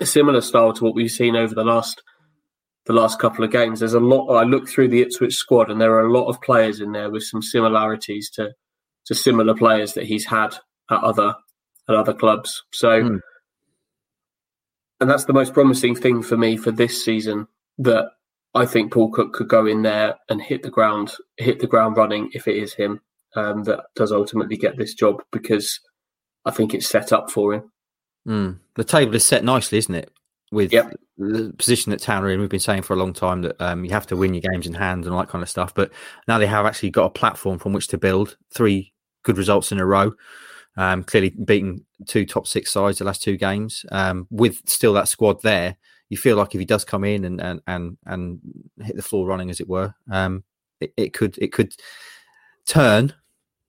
a 0.00 0.06
similar 0.06 0.40
style 0.40 0.72
to 0.72 0.84
what 0.84 0.94
we've 0.94 1.10
seen 1.10 1.36
over 1.36 1.54
the 1.54 1.64
last 1.64 2.02
the 2.88 2.94
last 2.94 3.20
couple 3.20 3.44
of 3.44 3.52
games. 3.52 3.78
There's 3.78 3.94
a 3.94 4.00
lot. 4.00 4.34
I 4.34 4.42
look 4.44 4.66
through 4.68 4.88
the 4.88 5.02
Ipswich 5.02 5.36
squad, 5.36 5.70
and 5.70 5.80
there 5.80 5.92
are 5.92 6.06
a 6.06 6.12
lot 6.12 6.26
of 6.26 6.40
players 6.40 6.80
in 6.80 6.90
there 6.90 7.10
with 7.10 7.22
some 7.22 7.42
similarities 7.42 8.30
to 8.30 8.50
to 9.04 9.14
similar 9.14 9.54
players 9.54 9.94
that 9.94 10.06
he's 10.06 10.24
had 10.24 10.54
at 10.90 11.04
other 11.04 11.36
at 11.88 11.94
other 11.94 12.14
clubs. 12.14 12.64
So, 12.72 13.02
Hmm. 13.02 13.16
and 15.00 15.08
that's 15.10 15.26
the 15.26 15.32
most 15.32 15.52
promising 15.54 15.94
thing 15.94 16.22
for 16.22 16.36
me 16.36 16.56
for 16.56 16.70
this 16.72 17.04
season. 17.04 17.46
That 17.76 18.10
I 18.54 18.64
think 18.64 18.92
Paul 18.92 19.10
Cook 19.10 19.34
could 19.34 19.48
go 19.48 19.66
in 19.66 19.82
there 19.82 20.16
and 20.30 20.40
hit 20.40 20.62
the 20.62 20.70
ground 20.70 21.14
hit 21.36 21.60
the 21.60 21.66
ground 21.66 21.96
running 21.96 22.30
if 22.32 22.48
it 22.48 22.56
is 22.56 22.72
him 22.72 23.00
um, 23.36 23.64
that 23.64 23.84
does 23.94 24.12
ultimately 24.12 24.56
get 24.56 24.78
this 24.78 24.94
job 24.94 25.22
because 25.30 25.78
I 26.46 26.50
think 26.50 26.72
it's 26.72 26.88
set 26.88 27.12
up 27.12 27.30
for 27.30 27.52
him. 27.52 27.70
Mm. 28.26 28.58
The 28.76 28.84
table 28.84 29.14
is 29.14 29.24
set 29.26 29.44
nicely, 29.44 29.76
isn't 29.78 29.94
it? 29.94 30.10
With 30.50 30.72
Yep. 30.72 30.98
the 31.18 31.52
position 31.58 31.90
that 31.90 32.00
Town 32.00 32.24
are 32.24 32.30
in, 32.30 32.40
we've 32.40 32.48
been 32.48 32.58
saying 32.58 32.82
for 32.82 32.94
a 32.94 32.96
long 32.96 33.12
time 33.12 33.42
that 33.42 33.60
um, 33.60 33.84
you 33.84 33.90
have 33.90 34.06
to 34.06 34.16
win 34.16 34.32
your 34.32 34.40
games 34.50 34.66
in 34.66 34.72
hand 34.74 35.04
and 35.04 35.12
all 35.12 35.20
that 35.20 35.28
kind 35.28 35.42
of 35.42 35.48
stuff. 35.50 35.74
But 35.74 35.90
now 36.26 36.38
they 36.38 36.46
have 36.46 36.64
actually 36.64 36.90
got 36.90 37.04
a 37.04 37.10
platform 37.10 37.58
from 37.58 37.72
which 37.74 37.88
to 37.88 37.98
build. 37.98 38.36
Three 38.54 38.92
good 39.24 39.36
results 39.36 39.72
in 39.72 39.78
a 39.78 39.84
row. 39.84 40.12
Um, 40.76 41.02
clearly 41.04 41.30
beating 41.44 41.84
two 42.06 42.24
top 42.24 42.46
six 42.46 42.70
sides 42.72 42.98
the 42.98 43.04
last 43.04 43.22
two 43.22 43.36
games. 43.36 43.84
Um, 43.92 44.26
with 44.30 44.66
still 44.68 44.94
that 44.94 45.08
squad 45.08 45.42
there, 45.42 45.76
you 46.08 46.16
feel 46.16 46.36
like 46.36 46.54
if 46.54 46.60
he 46.60 46.64
does 46.64 46.84
come 46.84 47.04
in 47.04 47.24
and 47.26 47.40
and 47.42 47.60
and, 47.66 47.98
and 48.06 48.40
hit 48.80 48.96
the 48.96 49.02
floor 49.02 49.26
running, 49.26 49.50
as 49.50 49.60
it 49.60 49.68
were, 49.68 49.92
um, 50.10 50.44
it, 50.80 50.94
it 50.96 51.12
could 51.12 51.36
it 51.38 51.52
could 51.52 51.74
turn. 52.66 53.12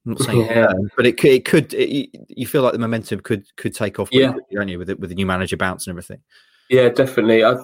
I'm 0.06 0.12
not 0.14 0.22
saying 0.22 0.46
Yeah. 0.46 0.68
turn, 0.68 0.90
but 0.96 1.06
it 1.06 1.18
could. 1.18 1.32
It 1.32 1.46
could 1.46 1.74
it, 1.74 1.90
you- 1.90 2.08
you 2.30 2.48
feel 2.48 2.62
like 2.62 2.74
the 2.74 2.80
momentum 2.80 3.20
could 3.20 3.44
could 3.58 3.74
take 3.74 4.00
off. 4.00 4.10
Yeah. 4.12 4.32
quickly, 4.32 4.56
don't 4.56 4.68
you? 4.70 4.78
With 4.80 4.90
it, 4.92 5.00
with 5.00 5.10
the 5.10 5.16
new 5.16 5.26
manager 5.26 5.58
bounce 5.58 5.88
and 5.88 5.92
everything. 5.92 6.22
Yeah, 6.70 6.90
definitely. 6.90 7.44
I've 7.44 7.64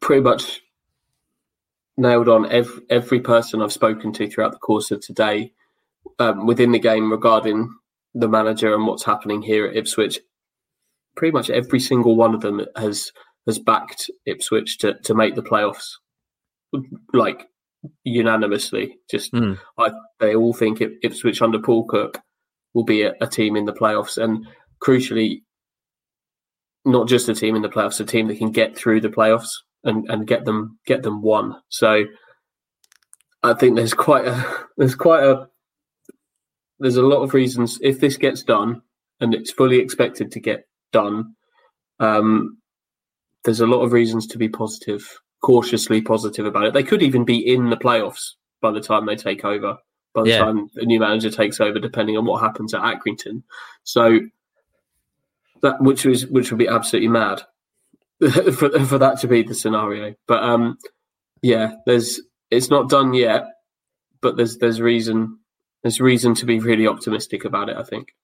pretty 0.00 0.22
much 0.22 0.60
nailed 1.96 2.28
on 2.28 2.50
every, 2.50 2.82
every 2.90 3.20
person 3.20 3.62
I've 3.62 3.72
spoken 3.72 4.12
to 4.14 4.28
throughout 4.28 4.52
the 4.52 4.58
course 4.58 4.90
of 4.90 5.00
today 5.00 5.52
um, 6.18 6.46
within 6.46 6.72
the 6.72 6.78
game 6.78 7.10
regarding 7.10 7.72
the 8.14 8.28
manager 8.28 8.74
and 8.74 8.86
what's 8.86 9.04
happening 9.04 9.42
here 9.42 9.66
at 9.66 9.76
Ipswich. 9.76 10.20
Pretty 11.16 11.32
much 11.32 11.50
every 11.50 11.80
single 11.80 12.16
one 12.16 12.34
of 12.34 12.40
them 12.40 12.64
has 12.76 13.12
has 13.46 13.58
backed 13.58 14.10
Ipswich 14.26 14.78
to, 14.78 14.94
to 15.02 15.14
make 15.14 15.34
the 15.34 15.42
playoffs, 15.42 15.92
like 17.12 17.46
unanimously. 18.04 18.96
Just 19.10 19.32
Mm. 19.32 19.58
I, 19.78 19.92
they 20.18 20.34
all 20.34 20.54
think 20.54 20.80
Ipswich 20.80 21.42
under 21.42 21.58
Paul 21.58 21.84
Cook 21.86 22.20
will 22.72 22.84
be 22.84 23.02
a, 23.02 23.14
a 23.20 23.26
team 23.26 23.54
in 23.54 23.66
the 23.66 23.72
playoffs, 23.72 24.22
and 24.22 24.46
crucially, 24.82 25.42
not 26.84 27.08
just 27.08 27.28
a 27.28 27.34
team 27.34 27.56
in 27.56 27.62
the 27.62 27.68
playoffs, 27.68 28.00
a 28.00 28.04
team 28.04 28.28
that 28.28 28.38
can 28.38 28.50
get 28.50 28.76
through 28.76 29.00
the 29.00 29.08
playoffs 29.08 29.50
and, 29.84 30.08
and 30.10 30.26
get 30.26 30.44
them 30.44 30.78
get 30.86 31.02
them 31.02 31.22
won. 31.22 31.56
So 31.68 32.04
I 33.42 33.54
think 33.54 33.76
there's 33.76 33.94
quite 33.94 34.26
a 34.26 34.66
there's 34.76 34.94
quite 34.94 35.22
a 35.24 35.48
there's 36.80 36.96
a 36.96 37.02
lot 37.02 37.22
of 37.22 37.34
reasons 37.34 37.78
if 37.82 38.00
this 38.00 38.16
gets 38.16 38.42
done 38.42 38.82
and 39.20 39.32
it's 39.34 39.52
fully 39.52 39.78
expected 39.78 40.30
to 40.32 40.40
get 40.40 40.66
done. 40.92 41.34
Um, 42.00 42.58
there's 43.44 43.60
a 43.60 43.66
lot 43.66 43.82
of 43.82 43.92
reasons 43.92 44.26
to 44.28 44.38
be 44.38 44.48
positive, 44.48 45.06
cautiously 45.42 46.00
positive 46.02 46.46
about 46.46 46.64
it. 46.64 46.74
They 46.74 46.82
could 46.82 47.02
even 47.02 47.24
be 47.24 47.36
in 47.54 47.70
the 47.70 47.76
playoffs 47.76 48.32
by 48.60 48.72
the 48.72 48.80
time 48.80 49.06
they 49.06 49.16
take 49.16 49.44
over. 49.44 49.76
By 50.14 50.22
the 50.22 50.30
Yeah. 50.30 50.38
time 50.38 50.68
the 50.74 50.84
new 50.86 50.98
manager 51.00 51.30
takes 51.30 51.60
over, 51.60 51.78
depending 51.78 52.16
on 52.16 52.24
what 52.24 52.40
happens 52.42 52.74
at 52.74 52.82
Accrington. 52.82 53.42
So 53.84 54.20
that 55.64 55.80
which 55.80 56.04
was 56.04 56.26
which 56.26 56.50
would 56.50 56.58
be 56.58 56.68
absolutely 56.68 57.08
mad 57.08 57.42
for 58.20 58.70
for 58.84 58.98
that 58.98 59.18
to 59.20 59.26
be 59.26 59.42
the 59.42 59.54
scenario. 59.54 60.14
But 60.28 60.44
um, 60.44 60.78
yeah, 61.42 61.72
there's 61.86 62.20
it's 62.50 62.70
not 62.70 62.88
done 62.88 63.14
yet, 63.14 63.46
but 64.20 64.36
there's 64.36 64.58
there's 64.58 64.80
reason 64.80 65.38
there's 65.82 66.00
reason 66.00 66.34
to 66.36 66.46
be 66.46 66.60
really 66.60 66.86
optimistic 66.86 67.44
about 67.44 67.70
it. 67.70 67.76
I 67.76 67.82
think. 67.82 68.14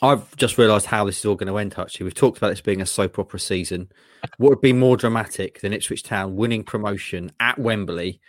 I've 0.00 0.36
just 0.36 0.58
realised 0.58 0.86
how 0.86 1.04
this 1.04 1.18
is 1.18 1.24
all 1.24 1.34
going 1.34 1.48
to 1.48 1.58
end. 1.58 1.74
Actually, 1.76 2.04
we've 2.04 2.14
talked 2.14 2.38
about 2.38 2.50
this 2.50 2.60
being 2.60 2.80
a 2.80 2.86
soap 2.86 3.18
opera 3.18 3.40
season. 3.40 3.90
What 4.36 4.50
would 4.50 4.60
be 4.60 4.72
more 4.72 4.96
dramatic 4.96 5.60
than 5.60 5.72
Ipswich 5.72 6.04
Town 6.04 6.36
winning 6.36 6.62
promotion 6.62 7.32
at 7.38 7.58
Wembley, 7.58 8.20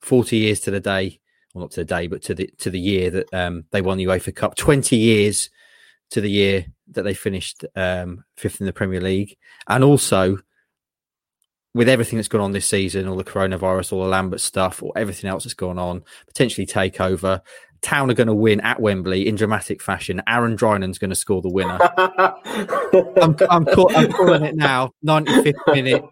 forty 0.00 0.38
years 0.38 0.60
to 0.60 0.70
the 0.70 0.80
day, 0.80 1.20
well, 1.52 1.62
not 1.62 1.72
to 1.72 1.80
the 1.80 1.84
day, 1.84 2.06
but 2.06 2.22
to 2.22 2.34
the 2.34 2.48
to 2.58 2.70
the 2.70 2.80
year 2.80 3.10
that 3.10 3.34
um, 3.34 3.64
they 3.72 3.82
won 3.82 3.98
the 3.98 4.04
UEFA 4.04 4.34
Cup. 4.34 4.54
Twenty 4.54 4.96
years 4.96 5.50
to 6.10 6.20
the 6.20 6.30
year 6.30 6.66
that 6.88 7.02
they 7.02 7.14
finished 7.14 7.64
um, 7.76 8.24
fifth 8.36 8.60
in 8.60 8.66
the 8.66 8.72
Premier 8.72 9.00
League, 9.00 9.36
and 9.68 9.84
also 9.84 10.38
with 11.74 11.88
everything 11.88 12.18
that's 12.18 12.28
gone 12.28 12.40
on 12.40 12.52
this 12.52 12.66
season, 12.66 13.08
all 13.08 13.16
the 13.16 13.24
coronavirus, 13.24 13.92
all 13.92 14.02
the 14.02 14.08
Lambert 14.08 14.40
stuff, 14.40 14.82
or 14.82 14.92
everything 14.96 15.28
else 15.28 15.44
that's 15.44 15.54
gone 15.54 15.78
on, 15.78 16.02
potentially 16.26 16.66
takeover. 16.66 17.40
Town 17.82 18.10
are 18.10 18.14
going 18.14 18.28
to 18.28 18.34
win 18.34 18.60
at 18.60 18.80
Wembley 18.80 19.28
in 19.28 19.34
dramatic 19.34 19.82
fashion. 19.82 20.22
Aaron 20.26 20.56
Drinan's 20.56 20.98
going 20.98 21.10
to 21.10 21.16
score 21.16 21.42
the 21.42 21.50
winner. 21.50 21.78
I'm 23.20 23.36
I'm, 23.50 23.64
call, 23.66 23.94
I'm 23.94 24.10
calling 24.10 24.44
it 24.44 24.56
now. 24.56 24.92
95th 25.04 25.54
minute, 25.74 26.02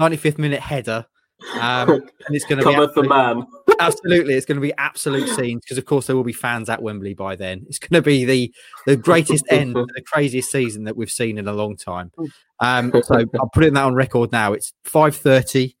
95th 0.00 0.38
minute 0.38 0.60
header, 0.60 1.06
um, 1.54 1.90
and 1.90 2.10
it's 2.30 2.46
going 2.46 2.60
to 2.60 2.66
be 2.66 3.00
the 3.00 3.08
man. 3.08 3.46
Absolutely. 3.80 4.34
It's 4.34 4.46
going 4.46 4.56
to 4.56 4.62
be 4.62 4.74
absolute 4.78 5.28
scenes 5.36 5.62
because, 5.62 5.78
of 5.78 5.84
course, 5.84 6.06
there 6.06 6.16
will 6.16 6.24
be 6.24 6.32
fans 6.32 6.68
at 6.68 6.82
Wembley 6.82 7.14
by 7.14 7.36
then. 7.36 7.64
It's 7.68 7.78
going 7.78 8.00
to 8.00 8.04
be 8.04 8.24
the 8.24 8.54
the 8.86 8.96
greatest 8.96 9.44
end, 9.50 9.74
the 9.74 10.02
craziest 10.06 10.50
season 10.50 10.84
that 10.84 10.96
we've 10.96 11.10
seen 11.10 11.38
in 11.38 11.48
a 11.48 11.52
long 11.52 11.76
time. 11.76 12.12
Um, 12.60 12.92
so 13.04 13.16
I'm 13.16 13.50
putting 13.52 13.74
that 13.74 13.84
on 13.84 13.94
record 13.94 14.32
now. 14.32 14.52
It's 14.52 14.72
5:30. 14.84 15.74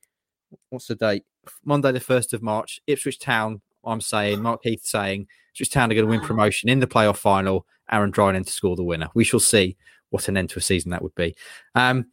What's 0.70 0.86
the 0.86 0.94
date? 0.94 1.24
Monday, 1.64 1.92
the 1.92 2.00
first 2.00 2.32
of 2.32 2.42
March. 2.42 2.80
Ipswich 2.86 3.18
Town. 3.18 3.60
I'm 3.84 4.00
saying. 4.00 4.42
Mark 4.42 4.60
Heath 4.62 4.84
saying. 4.84 5.26
Ipswich 5.52 5.70
Town 5.70 5.90
are 5.90 5.94
going 5.94 6.06
to 6.06 6.10
win 6.10 6.20
promotion 6.26 6.68
in 6.68 6.80
the 6.80 6.86
playoff 6.86 7.16
final. 7.16 7.66
Aaron 7.90 8.12
Drinan 8.12 8.46
to 8.46 8.52
score 8.52 8.76
the 8.76 8.84
winner. 8.84 9.08
We 9.14 9.24
shall 9.24 9.40
see 9.40 9.76
what 10.10 10.28
an 10.28 10.36
end 10.36 10.50
to 10.50 10.58
a 10.58 10.62
season 10.62 10.90
that 10.90 11.02
would 11.02 11.14
be. 11.14 11.34
Um, 11.74 12.06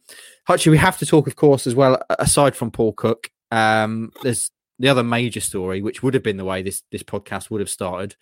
Hutchie, 0.48 0.70
we 0.70 0.78
have 0.78 0.98
to 0.98 1.06
talk, 1.06 1.26
of 1.26 1.36
course, 1.36 1.66
as 1.66 1.74
well. 1.74 2.00
Aside 2.10 2.56
from 2.56 2.70
Paul 2.70 2.92
Cook, 2.92 3.30
um, 3.50 4.12
there's 4.22 4.50
the 4.78 4.88
other 4.88 5.02
major 5.02 5.40
story, 5.40 5.82
which 5.82 6.02
would 6.02 6.14
have 6.14 6.22
been 6.22 6.36
the 6.36 6.44
way 6.44 6.62
this 6.62 6.82
this 6.90 7.02
podcast 7.02 7.50
would 7.50 7.60
have 7.60 7.70
started, 7.70 8.16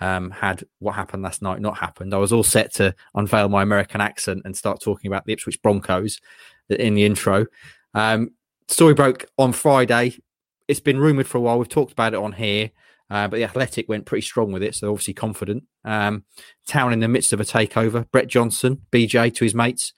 um, 0.00 0.30
had 0.30 0.64
what 0.78 0.94
happened 0.94 1.22
last 1.22 1.42
night 1.42 1.60
not 1.60 1.78
happened. 1.78 2.14
I 2.14 2.18
was 2.18 2.32
all 2.32 2.42
set 2.42 2.74
to 2.74 2.94
unveil 3.14 3.48
my 3.48 3.62
American 3.62 4.00
accent 4.00 4.42
and 4.44 4.56
start 4.56 4.80
talking 4.80 5.10
about 5.10 5.24
the 5.26 5.32
Ipswich 5.32 5.60
Broncos 5.62 6.20
in 6.68 6.94
the 6.94 7.04
intro. 7.04 7.46
Um, 7.94 8.30
story 8.68 8.94
broke 8.94 9.26
on 9.38 9.52
Friday. 9.52 10.16
It's 10.68 10.80
been 10.80 10.98
rumoured 10.98 11.26
for 11.26 11.38
a 11.38 11.40
while. 11.40 11.58
We've 11.58 11.68
talked 11.68 11.92
about 11.92 12.14
it 12.14 12.20
on 12.20 12.32
here. 12.32 12.70
Uh, 13.10 13.26
but 13.26 13.38
the 13.38 13.44
Athletic 13.44 13.88
went 13.88 14.06
pretty 14.06 14.22
strong 14.22 14.52
with 14.52 14.62
it, 14.62 14.74
so 14.74 14.90
obviously 14.90 15.14
confident. 15.14 15.64
Um, 15.84 16.24
Town 16.68 16.92
in 16.92 17.00
the 17.00 17.08
midst 17.08 17.32
of 17.32 17.40
a 17.40 17.44
takeover. 17.44 18.08
Brett 18.12 18.28
Johnson, 18.28 18.82
BJ 18.92 19.34
to 19.34 19.44
his 19.44 19.54
mates, 19.54 19.92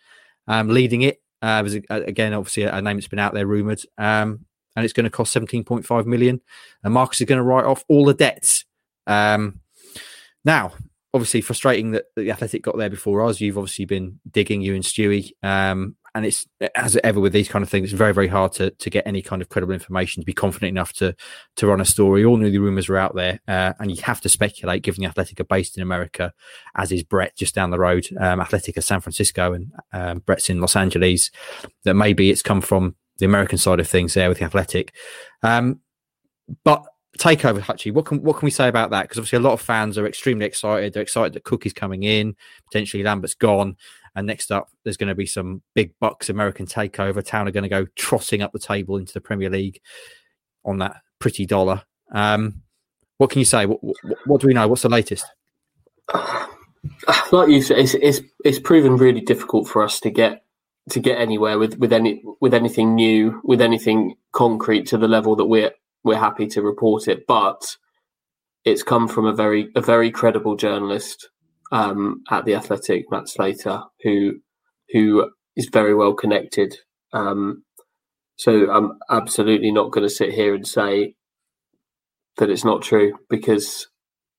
um, 0.48 0.68
leading 0.68 1.03
it. 1.03 1.18
Uh, 1.42 1.61
was 1.62 1.75
again 1.75 2.33
obviously 2.33 2.62
a, 2.62 2.77
a, 2.77 2.81
name 2.81 2.96
that's 2.96 3.09
been 3.09 3.18
out 3.18 3.35
there 3.35 3.46
rumored, 3.46 3.81
um, 3.98 4.46
and 4.77 4.85
it's 4.85 4.93
going 4.93 5.05
to 5.05 5.11
cost 5.11 5.35
17.5 5.35 6.07
million. 6.07 6.41
And 6.83 6.95
Marcus 6.95 7.21
is 7.21 7.27
going 7.27 7.39
to 7.39 7.45
write 7.45 7.65
off 7.65 7.85
all 7.89 8.05
the 8.05 8.15
debts. 8.15 8.65
Um, 9.07 9.61
now, 10.45 10.73
obviously 11.15 11.41
frustrating 11.41 11.93
that, 11.93 12.07
the 12.17 12.31
Athletic 12.31 12.63
got 12.63 12.77
there 12.77 12.91
before 12.91 13.25
us. 13.25 13.41
You've 13.41 13.59
obviously 13.59 13.85
been 13.85 14.21
digging 14.31 14.63
you 14.63 14.75
and 14.75 14.85
Stewie. 14.85 15.33
Um, 15.43 15.97
and 16.15 16.27
it's 16.27 16.47
as 16.75 16.97
ever 17.03 17.21
with 17.21 17.33
these 17.33 17.49
kind 17.49 17.63
of 17.63 17.71
things, 17.71 17.91
it's 17.91 17.99
very, 17.99 18.13
very 18.13 18.29
hard 18.29 18.53
to 18.53 18.71
to 18.71 18.91
get 18.91 19.07
any 19.07 19.23
kind 19.23 19.41
of 19.41 19.49
credible 19.49 19.73
information 19.73 20.21
to 20.21 20.27
be 20.27 20.35
confident 20.35 20.69
enough 20.69 20.93
to 20.95 21.15
to 21.57 21.67
run 21.67 21.81
a 21.81 21.87
story. 21.87 22.25
All 22.25 22.37
knew 22.37 22.51
the 22.51 22.59
rumours 22.59 22.89
were 22.89 22.99
out 22.99 23.15
there, 23.15 23.41
uh, 23.49 23.73
and 23.79 23.91
you 23.91 24.03
have 24.03 24.21
to 24.23 24.29
speculate. 24.29 24.83
Given 24.83 25.03
the 25.03 25.09
Athletic 25.09 25.41
are 25.41 25.45
based 25.45 25.77
in 25.77 25.83
America, 25.83 26.33
as 26.77 26.93
is 26.93 27.03
Brett 27.03 27.35
just 27.37 27.55
down 27.55 27.71
the 27.71 27.79
road. 27.79 28.07
Um, 28.21 28.41
Athletic 28.41 28.77
are 28.77 28.83
San 28.83 29.01
Francisco, 29.01 29.55
and 29.55 29.73
um, 29.93 30.19
Brett's 30.19 30.51
in 30.51 30.61
Los 30.61 30.77
Angeles. 30.77 31.31
That 31.85 31.95
maybe 31.95 32.31
it's 32.31 32.43
come 32.43 32.61
from 32.61 32.97
the 33.18 33.27
American 33.27 33.59
side 33.59 33.81
of 33.81 33.88
things 33.88 34.14
there 34.14 34.29
with 34.29 34.38
the 34.38 34.44
Athletic. 34.44 34.94
Um, 35.42 35.81
but 36.64 36.85
takeover, 37.18 37.61
Hutchie, 37.61 37.92
what 37.92 38.07
can 38.07 38.22
what 38.22 38.38
can 38.38 38.46
we 38.46 38.51
say 38.51 38.68
about 38.68 38.90
that? 38.90 39.03
Because 39.03 39.18
obviously 39.18 39.38
a 39.38 39.42
lot 39.42 39.53
of 39.53 39.61
fans 39.61 39.98
are 39.98 40.07
extremely 40.07 40.46
excited. 40.46 40.92
They're 40.92 41.03
excited 41.03 41.33
that 41.35 41.44
Cook 41.44 41.66
is 41.66 41.72
coming 41.72 42.03
in, 42.03 42.37
potentially 42.70 43.03
Lambert's 43.03 43.35
gone. 43.35 43.77
And 44.14 44.27
next 44.27 44.53
up, 44.53 44.68
there's 44.85 44.98
going 44.98 45.09
to 45.09 45.14
be 45.14 45.27
some 45.27 45.62
big 45.75 45.92
bucks 45.98 46.29
American 46.29 46.66
takeover. 46.66 47.25
Town 47.25 47.48
are 47.48 47.53
going 47.53 47.62
to 47.62 47.68
go 47.68 47.87
trotting 47.96 48.42
up 48.42 48.53
the 48.53 48.59
table 48.59 48.98
into 48.98 49.14
the 49.14 49.22
Premier 49.22 49.48
League 49.48 49.81
on 50.64 50.79
that 50.79 50.96
pretty 51.18 51.46
dollar. 51.46 51.83
Um, 52.12 52.62
what 53.16 53.31
can 53.31 53.38
you 53.38 53.44
say? 53.46 53.64
What, 53.64 53.83
what, 53.83 53.96
what, 54.27 54.40
do 54.40 54.46
we 54.46 54.55
know? 54.55 54.68
What's 54.68 54.83
the 54.83 54.88
latest? 54.88 55.25
Like 57.31 57.48
you 57.48 57.62
said, 57.62 57.79
it's, 57.79 57.94
it's 57.94 58.20
it's 58.44 58.59
proven 58.59 58.96
really 58.96 59.20
difficult 59.20 59.68
for 59.68 59.83
us 59.83 60.01
to 60.01 60.11
get 60.11 60.44
to 60.90 61.01
get 61.01 61.18
anywhere 61.18 61.59
with, 61.59 61.79
with 61.79 61.92
any 61.92 62.23
with 62.40 62.55
anything 62.55 62.95
new, 62.95 63.40
with 63.45 63.61
anything 63.61 64.14
concrete 64.33 64.87
to 64.87 64.99
the 64.99 65.09
level 65.09 65.37
that 65.37 65.47
we're 65.47 65.73
we're 66.05 66.18
happy 66.18 66.47
to 66.49 66.62
report 66.62 67.09
it. 67.09 67.27
But 67.27 67.62
it's 68.64 68.83
come 68.83 69.09
from 69.09 69.27
a 69.27 69.35
very 69.35 69.68
a 69.75 69.81
very 69.81 70.11
credible 70.11 70.57
journalist 70.57 71.29
um, 71.71 72.23
at 72.31 72.45
the 72.45 72.55
Athletic, 72.55 73.07
Matt 73.11 73.29
Slater, 73.29 73.83
who 74.03 74.35
who 74.90 75.31
is 75.57 75.68
very 75.73 75.95
well 75.95 76.14
connected. 76.14 76.77
Um, 77.12 77.64
so 78.37 78.71
I'm 78.71 78.99
absolutely 79.11 79.71
not 79.71 79.92
going 79.92 80.07
to 80.07 80.14
sit 80.14 80.33
here 80.33 80.55
and 80.55 80.66
say 80.66 81.14
that 82.38 82.51
it's 82.51 82.64
not 82.64 82.83
true 82.83 83.12
because 83.29 83.88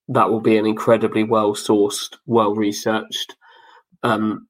that 0.07 0.29
will 0.29 0.41
be 0.41 0.57
an 0.57 0.65
incredibly 0.65 1.23
well 1.23 1.53
sourced, 1.53 2.15
well 2.25 2.53
researched 2.53 3.35
um, 4.01 4.47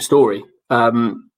story. 0.00 0.44
Um, 0.72 1.30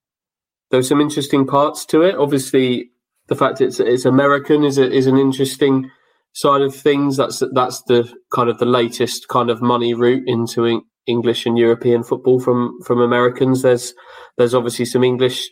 there's 0.71 0.87
some 0.87 1.01
interesting 1.01 1.45
parts 1.45 1.85
to 1.87 2.01
it. 2.01 2.15
Obviously, 2.15 2.89
the 3.27 3.35
fact 3.35 3.61
it's 3.61 3.79
it's 3.79 4.05
American 4.05 4.63
is 4.63 4.77
a, 4.77 4.91
is 4.91 5.07
an 5.07 5.17
interesting 5.17 5.91
side 6.33 6.61
of 6.61 6.75
things. 6.75 7.17
That's 7.17 7.43
that's 7.53 7.81
the 7.83 8.11
kind 8.33 8.49
of 8.49 8.57
the 8.59 8.65
latest 8.65 9.27
kind 9.27 9.49
of 9.49 9.61
money 9.61 9.93
route 9.93 10.27
into 10.27 10.81
English 11.05 11.45
and 11.45 11.57
European 11.57 12.03
football 12.03 12.39
from 12.39 12.79
from 12.83 13.01
Americans. 13.01 13.61
There's 13.61 13.93
there's 14.37 14.55
obviously 14.55 14.85
some 14.85 15.03
English 15.03 15.49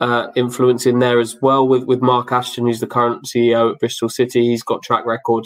uh, 0.00 0.28
influence 0.36 0.86
in 0.86 1.00
there 1.00 1.20
as 1.20 1.36
well 1.42 1.66
with 1.66 1.84
with 1.84 2.00
Mark 2.00 2.30
Ashton, 2.32 2.66
who's 2.66 2.80
the 2.80 2.86
current 2.86 3.24
CEO 3.24 3.72
at 3.72 3.80
Bristol 3.80 4.08
City. 4.08 4.46
He's 4.48 4.62
got 4.62 4.82
track 4.82 5.04
record 5.04 5.44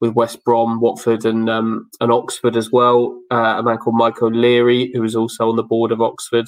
with 0.00 0.14
West 0.14 0.44
Brom, 0.44 0.80
Watford, 0.80 1.24
and 1.24 1.48
um, 1.50 1.88
and 2.00 2.12
Oxford 2.12 2.56
as 2.56 2.70
well. 2.70 3.20
Uh, 3.30 3.56
a 3.58 3.62
man 3.62 3.78
called 3.78 3.96
Michael 3.96 4.30
Leary, 4.30 4.90
who 4.94 5.02
is 5.02 5.16
also 5.16 5.48
on 5.48 5.56
the 5.56 5.62
board 5.62 5.92
of 5.92 6.00
Oxford, 6.00 6.46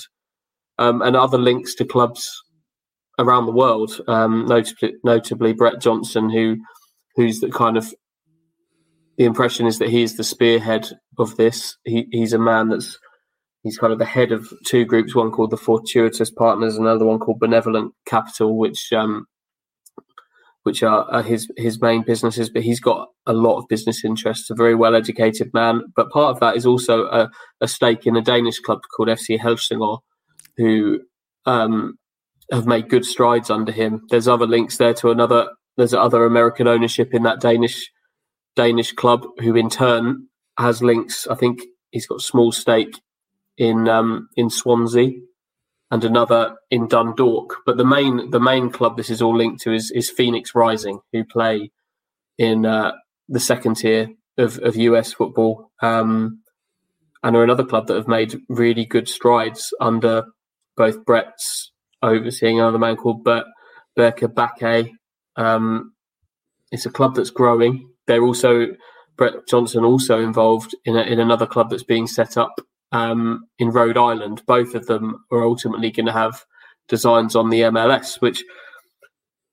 um, 0.78 1.02
and 1.02 1.16
other 1.16 1.38
links 1.38 1.74
to 1.76 1.84
clubs 1.84 2.42
around 3.18 3.46
the 3.46 3.52
world. 3.52 4.00
Um, 4.08 4.46
notably, 4.46 4.94
notably 5.04 5.52
Brett 5.52 5.80
Johnson, 5.80 6.30
who 6.30 6.56
who's 7.16 7.40
the 7.40 7.50
kind 7.50 7.76
of 7.76 7.92
the 9.16 9.24
impression 9.24 9.66
is 9.66 9.78
that 9.78 9.88
he 9.88 10.02
is 10.02 10.16
the 10.16 10.24
spearhead 10.24 10.88
of 11.18 11.36
this. 11.36 11.76
He, 11.84 12.06
he's 12.10 12.32
a 12.32 12.38
man 12.38 12.68
that's 12.68 12.98
he's 13.62 13.78
kind 13.78 13.92
of 13.92 13.98
the 13.98 14.04
head 14.04 14.32
of 14.32 14.48
two 14.66 14.84
groups, 14.84 15.14
one 15.14 15.30
called 15.30 15.50
the 15.50 15.56
Fortuitous 15.56 16.30
Partners, 16.30 16.76
another 16.76 17.04
one 17.04 17.18
called 17.18 17.40
Benevolent 17.40 17.94
Capital, 18.06 18.56
which 18.58 18.92
um, 18.92 19.26
which 20.64 20.82
are, 20.82 21.04
are, 21.10 21.22
his 21.22 21.50
his 21.56 21.80
main 21.80 22.02
businesses. 22.02 22.50
But 22.50 22.62
he's 22.62 22.80
got 22.80 23.08
a 23.26 23.32
lot 23.32 23.58
of 23.58 23.68
business 23.68 24.04
interests. 24.04 24.50
A 24.50 24.54
very 24.54 24.74
well 24.74 24.94
educated 24.94 25.50
man, 25.54 25.82
but 25.96 26.10
part 26.10 26.34
of 26.34 26.40
that 26.40 26.56
is 26.56 26.66
also 26.66 27.06
a, 27.06 27.30
a 27.60 27.68
stake 27.68 28.06
in 28.06 28.16
a 28.16 28.22
Danish 28.22 28.60
club 28.60 28.80
called 28.94 29.08
FC 29.08 29.38
Helsingør, 29.38 29.98
who 30.56 31.00
um, 31.44 31.98
have 32.50 32.66
made 32.66 32.88
good 32.88 33.04
strides 33.04 33.50
under 33.50 33.72
him. 33.72 34.06
There's 34.10 34.28
other 34.28 34.46
links 34.46 34.76
there 34.76 34.94
to 34.94 35.10
another 35.10 35.48
there's 35.76 35.92
other 35.92 36.24
American 36.24 36.66
ownership 36.66 37.12
in 37.12 37.22
that 37.24 37.40
Danish 37.40 37.90
Danish 38.54 38.92
club, 38.92 39.26
who 39.40 39.54
in 39.54 39.68
turn 39.68 40.28
has 40.58 40.82
links. 40.82 41.26
I 41.26 41.34
think 41.34 41.60
he's 41.90 42.06
got 42.06 42.22
small 42.22 42.52
stake 42.52 42.98
in 43.58 43.88
um, 43.88 44.28
in 44.36 44.50
Swansea 44.50 45.12
and 45.90 46.04
another 46.04 46.56
in 46.70 46.88
Dundalk. 46.88 47.58
But 47.66 47.76
the 47.76 47.84
main 47.84 48.30
the 48.30 48.40
main 48.40 48.70
club 48.70 48.96
this 48.96 49.10
is 49.10 49.22
all 49.22 49.36
linked 49.36 49.62
to 49.62 49.72
is 49.72 49.90
is 49.90 50.10
Phoenix 50.10 50.54
Rising, 50.54 51.00
who 51.12 51.24
play 51.24 51.70
in 52.38 52.66
uh, 52.66 52.92
the 53.28 53.40
second 53.40 53.76
tier 53.76 54.08
of, 54.38 54.58
of 54.58 54.76
US 54.76 55.12
football, 55.12 55.70
um, 55.82 56.42
and 57.22 57.36
are 57.36 57.44
another 57.44 57.64
club 57.64 57.86
that 57.86 57.96
have 57.96 58.08
made 58.08 58.38
really 58.48 58.84
good 58.84 59.08
strides 59.08 59.72
under 59.80 60.26
both 60.76 61.04
Brett's 61.04 61.72
overseeing 62.02 62.58
another 62.58 62.78
man 62.78 62.96
called 62.96 63.24
Bert 63.24 63.46
Berke 63.96 64.34
Bakay 64.34 64.90
um, 65.36 65.92
it's 66.72 66.86
a 66.86 66.90
club 66.90 67.14
that's 67.14 67.30
growing. 67.30 67.88
They're 68.06 68.24
also 68.24 68.68
Brett 69.16 69.46
Johnson 69.48 69.84
also 69.84 70.20
involved 70.20 70.74
in 70.84 70.96
a, 70.96 71.02
in 71.02 71.20
another 71.20 71.46
club 71.46 71.70
that's 71.70 71.82
being 71.82 72.06
set 72.06 72.36
up 72.36 72.60
um, 72.92 73.46
in 73.58 73.70
Rhode 73.70 73.96
Island. 73.96 74.42
Both 74.46 74.74
of 74.74 74.86
them 74.86 75.24
are 75.30 75.44
ultimately 75.44 75.90
going 75.90 76.06
to 76.06 76.12
have 76.12 76.44
designs 76.88 77.34
on 77.34 77.50
the 77.50 77.62
MLS, 77.62 78.20
which 78.20 78.44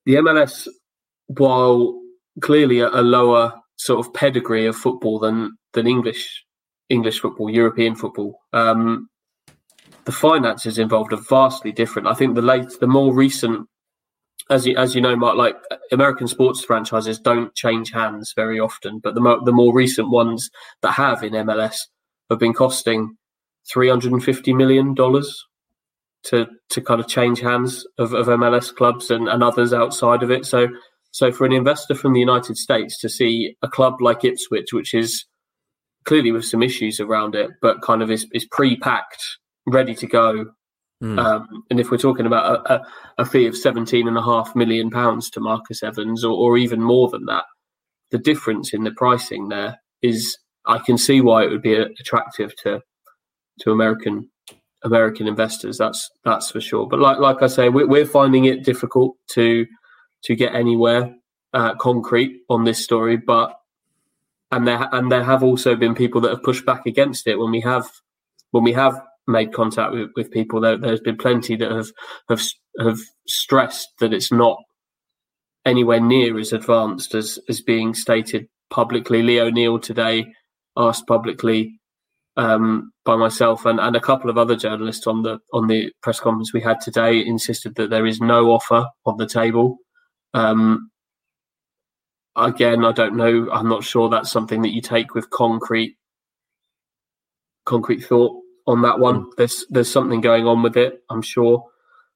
the 0.06 0.16
MLS, 0.16 0.68
while 1.28 2.00
clearly 2.42 2.80
a, 2.80 2.90
a 2.90 3.02
lower 3.02 3.54
sort 3.78 4.06
of 4.06 4.14
pedigree 4.14 4.66
of 4.66 4.76
football 4.76 5.20
than 5.20 5.58
than 5.74 5.88
English 5.88 6.44
English 6.90 7.20
football, 7.22 7.50
European 7.50 7.96
football. 7.96 8.40
Um, 8.52 9.10
the 10.06 10.12
finances 10.12 10.78
involved 10.78 11.13
are 11.13 11.22
vastly 11.30 11.72
different. 11.72 12.08
I 12.08 12.13
think 12.13 12.36
the 12.36 12.42
late, 12.42 12.80
the 12.80 12.88
more 12.88 13.13
recent 13.13 13.68
as 14.50 14.66
you 14.66 14.76
as 14.76 14.94
you 14.94 15.02
know, 15.02 15.16
Mark, 15.16 15.38
like 15.38 15.56
American 15.92 16.28
sports 16.28 16.63
franchises 16.63 17.20
don't 17.20 17.54
change 17.56 17.92
hands 17.92 18.34
very 18.36 18.60
often, 18.60 19.00
but 19.00 19.16
the 19.16 19.22
mo- 19.22 19.44
the 19.44 19.52
more 19.52 19.74
recent 19.74 20.10
ones 20.10 20.50
that 20.82 20.92
have 20.92 21.24
in 21.24 21.34
MLS 21.34 21.78
have 22.30 22.39
been 22.39 22.54
costing 22.54 23.18
three 23.72 23.89
hundred 23.89 24.12
and 24.12 24.24
fifty 24.24 24.54
million 24.54 24.94
dollars 24.94 25.46
to 26.24 26.48
to 26.70 26.82
kind 26.82 27.00
of 27.00 27.08
change 27.08 27.39
hands 27.39 27.86
of, 27.98 28.13
of 28.13 28.28
MLS 28.28 28.74
clubs 28.76 29.10
and, 29.12 29.28
and 29.28 29.44
others 29.44 29.74
outside 29.74 30.24
of 30.24 30.32
it. 30.32 30.46
So 30.46 30.68
so 31.12 31.32
for 31.32 31.46
an 31.46 31.54
investor 31.54 31.96
from 31.96 32.13
the 32.13 32.20
United 32.20 32.58
States 32.58 33.00
to 33.00 33.10
see 33.10 33.56
a 33.62 33.70
club 33.70 34.02
like 34.02 34.26
Ipswich, 34.26 34.74
which 34.74 34.94
is 34.94 35.26
clearly 36.06 36.32
with 36.32 36.44
some 36.44 36.63
issues 36.63 37.00
around 37.00 37.36
it, 37.36 37.52
but 37.62 37.82
kind 37.82 38.02
of 38.02 38.12
is, 38.12 38.26
is 38.34 38.46
pre-packed, 38.46 39.24
ready 39.65 39.95
to 39.95 40.08
go, 40.08 40.54
Mm. 41.04 41.19
Um, 41.19 41.65
and 41.69 41.82
if 41.82 41.91
we're 41.91 41.97
talking 41.97 42.26
about 42.26 42.65
a, 42.65 42.73
a, 42.76 42.86
a, 43.17 43.26
fee 43.26 43.45
of 43.45 43.58
seventeen 43.58 44.08
and 44.08 44.17
a 44.17 44.21
half 44.21 44.56
million 44.56 44.89
pounds 44.89 45.30
to 45.32 45.41
Marcus 45.41 45.84
Evans, 45.84 46.23
or, 46.23 46.32
or 46.32 46.58
even 46.58 46.82
more 46.82 47.10
than 47.10 47.26
that, 47.26 47.43
the 48.12 48.17
difference 48.17 48.73
in 48.73 48.86
the 48.86 48.91
pricing 48.91 49.49
there 49.49 49.82
is 50.02 50.38
I 50.65 50.78
can 50.78 50.97
see 50.97 51.19
why 51.19 51.43
it 51.43 51.49
would 51.49 51.62
be 51.62 51.73
attractive 51.73 52.56
to 52.63 52.82
to 53.62 53.71
American 53.71 54.30
American 54.84 55.28
investors. 55.28 55.78
That's 55.78 56.10
that's 56.23 56.52
for 56.52 56.62
sure. 56.62 56.88
But 56.88 56.99
like 56.99 57.17
like 57.17 57.41
I 57.41 57.47
say, 57.47 57.67
we're, 57.67 57.88
we're 57.88 58.06
finding 58.06 58.45
it 58.45 58.63
difficult 58.63 59.17
to 59.32 59.65
to 60.23 60.36
get 60.36 60.56
anywhere 60.56 61.13
uh, 61.54 61.76
concrete 61.76 62.43
on 62.49 62.63
this 62.63 62.82
story. 62.82 63.17
But 63.17 63.54
and 64.54 64.65
there 64.65 64.88
and 64.93 65.12
there 65.12 65.23
have 65.23 65.43
also 65.43 65.76
been 65.76 65.95
people 65.95 66.21
that 66.21 66.30
have 66.30 66.43
pushed 66.43 66.65
back 66.65 66.86
against 66.86 67.28
it 67.28 67.38
when 67.38 67.52
we 67.52 67.60
have 67.60 67.89
when 68.52 68.63
we 68.63 68.71
have 68.71 69.02
made 69.28 69.54
contact 69.54 69.94
with, 69.94 70.10
with 70.16 70.32
people. 70.32 70.62
There, 70.62 70.78
has 70.80 71.00
been 71.00 71.18
plenty 71.18 71.56
that 71.58 71.72
have, 71.72 71.92
have 72.30 72.42
have 72.80 73.00
stressed 73.28 73.90
that 74.00 74.14
it's 74.14 74.32
not 74.32 74.58
anywhere 75.66 76.00
near 76.00 76.38
as 76.40 76.54
advanced 76.54 77.16
as 77.16 77.40
as 77.50 77.62
being 77.62 77.94
stated 77.94 78.48
publicly. 78.70 79.22
Lee 79.24 79.40
O'Neill 79.40 79.80
today 79.80 80.26
asked 80.76 81.08
publicly 81.08 81.80
um, 82.36 82.92
by 83.06 83.16
myself 83.16 83.66
and, 83.66 83.80
and 83.80 83.96
a 83.96 84.02
couple 84.02 84.30
of 84.30 84.38
other 84.38 84.56
journalists 84.56 85.08
on 85.08 85.22
the 85.22 85.40
on 85.54 85.68
the 85.68 85.92
press 86.02 86.20
conference 86.20 86.54
we 86.54 86.62
had 86.62 86.82
today 86.82 87.24
insisted 87.24 87.76
that 87.76 87.90
there 87.90 88.06
is 88.06 88.20
no 88.20 88.52
offer 88.52 88.86
on 89.06 89.18
the 89.18 89.28
table. 89.28 89.78
Um, 90.34 90.90
again, 92.36 92.84
I 92.84 92.92
don't 92.92 93.16
know. 93.16 93.50
I'm 93.52 93.70
not 93.70 93.84
sure 93.84 94.10
that's 94.10 94.32
something 94.32 94.64
that 94.64 94.74
you 94.74 94.82
take 94.82 95.14
with 95.14 95.30
concrete 95.30 95.96
concrete 97.66 98.02
thought 98.02 98.43
on 98.67 98.82
that 98.84 98.99
one. 98.99 99.30
There's 99.38 99.65
there's 99.69 99.91
something 99.91 100.21
going 100.21 100.47
on 100.47 100.63
with 100.63 100.78
it, 100.78 101.04
I'm 101.10 101.21
sure, 101.21 101.65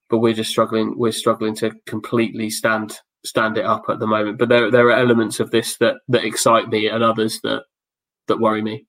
but 0.10 0.20
we're 0.20 0.34
just 0.34 0.50
struggling. 0.50 0.98
We're 0.98 1.12
struggling 1.12 1.56
to 1.56 1.72
completely 1.86 2.50
stand 2.50 2.98
stand 3.26 3.58
it 3.58 3.66
up 3.66 3.86
at 3.90 4.00
the 4.00 4.08
moment. 4.08 4.38
But 4.38 4.50
there 4.50 4.72
there 4.72 4.88
are 4.88 4.92
elements 4.98 5.40
of 5.40 5.52
this 5.52 5.78
that 5.78 5.96
that 6.10 6.24
excite 6.24 6.70
me, 6.70 6.88
and 6.88 7.04
others 7.04 7.40
that 7.42 7.64
that 8.28 8.40
worry 8.40 8.62
me. 8.62 8.86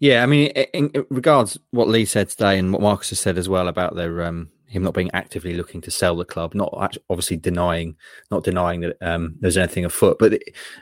Yeah, 0.00 0.22
I 0.22 0.26
mean, 0.26 0.48
in, 0.48 0.90
in 0.90 1.06
regards 1.10 1.58
what 1.70 1.88
Lee 1.88 2.04
said 2.04 2.28
today 2.28 2.58
and 2.58 2.72
what 2.72 2.82
Marcus 2.82 3.10
has 3.10 3.20
said 3.20 3.38
as 3.38 3.48
well 3.48 3.68
about 3.68 3.94
their 3.94 4.24
um, 4.24 4.50
him 4.70 4.82
not 4.84 4.94
being 4.94 5.10
actively 5.12 5.54
looking 5.54 5.80
to 5.82 5.90
sell 5.90 6.16
the 6.16 6.24
club, 6.24 6.54
not 6.54 6.96
obviously 7.10 7.36
denying, 7.36 7.96
not 8.30 8.44
denying 8.44 8.80
that 8.80 8.96
um, 9.00 9.34
there's 9.40 9.56
anything 9.56 9.84
afoot, 9.84 10.16
but 10.18 10.30
the, 10.30 10.40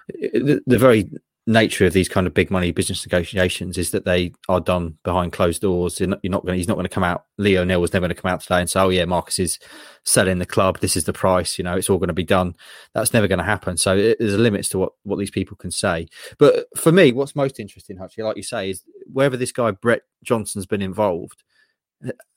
the, 0.09 0.63
the, 0.67 0.79
very 0.79 1.11
nature 1.49 1.87
of 1.87 1.95
these 1.95 2.11
kind 2.11 2.27
of 2.27 2.35
big 2.35 2.51
money 2.51 2.71
business 2.71 3.05
negotiations 3.07 3.79
is 3.79 3.91
that 3.91 4.05
they 4.05 4.33
are 4.51 4.61
done 4.61 4.99
behind 5.03 5.33
closed 5.33 5.63
doors. 5.63 5.99
You're 5.99 6.11
not, 6.11 6.21
you're 6.23 6.31
not 6.31 6.45
going. 6.45 6.59
He's 6.59 6.69
not 6.69 6.75
going 6.75 6.85
to 6.85 6.91
come 6.91 7.03
out. 7.03 7.25
Lee 7.39 7.57
O'Neill 7.57 7.81
was 7.81 7.93
never 7.93 8.07
going 8.07 8.15
to 8.15 8.21
come 8.21 8.31
out 8.31 8.43
today 8.43 8.61
and 8.61 8.69
say, 8.69 8.81
"Oh 8.81 8.91
yeah, 8.91 9.07
Marcus 9.07 9.39
is 9.39 9.59
selling 10.05 10.39
the 10.39 10.47
club. 10.47 10.79
This 10.81 10.97
is 10.97 11.05
the 11.05 11.13
price. 11.13 11.57
You 11.57 11.65
know, 11.65 11.75
it's 11.75 11.89
all 11.89 11.99
going 11.99 12.09
to 12.09 12.15
be 12.15 12.23
done." 12.23 12.55
That's 12.93 13.15
never 13.15 13.27
going 13.27 13.39
to 13.39 13.45
happen. 13.45 13.79
So 13.79 13.97
it, 13.97 14.19
there's 14.21 14.37
limits 14.37 14.69
to 14.71 14.79
what 14.79 14.93
what 15.05 15.19
these 15.19 15.31
people 15.31 15.57
can 15.57 15.71
say. 15.71 16.07
But 16.39 16.67
for 16.77 16.93
me, 16.93 17.13
what's 17.13 17.35
most 17.35 17.59
interesting, 17.59 17.99
actually, 18.01 18.25
like 18.25 18.37
you 18.37 18.43
say, 18.43 18.71
is 18.71 18.83
wherever 19.11 19.37
this 19.37 19.53
guy 19.53 19.71
Brett 19.71 20.03
Johnson's 20.23 20.67
been 20.67 20.83
involved 20.83 21.43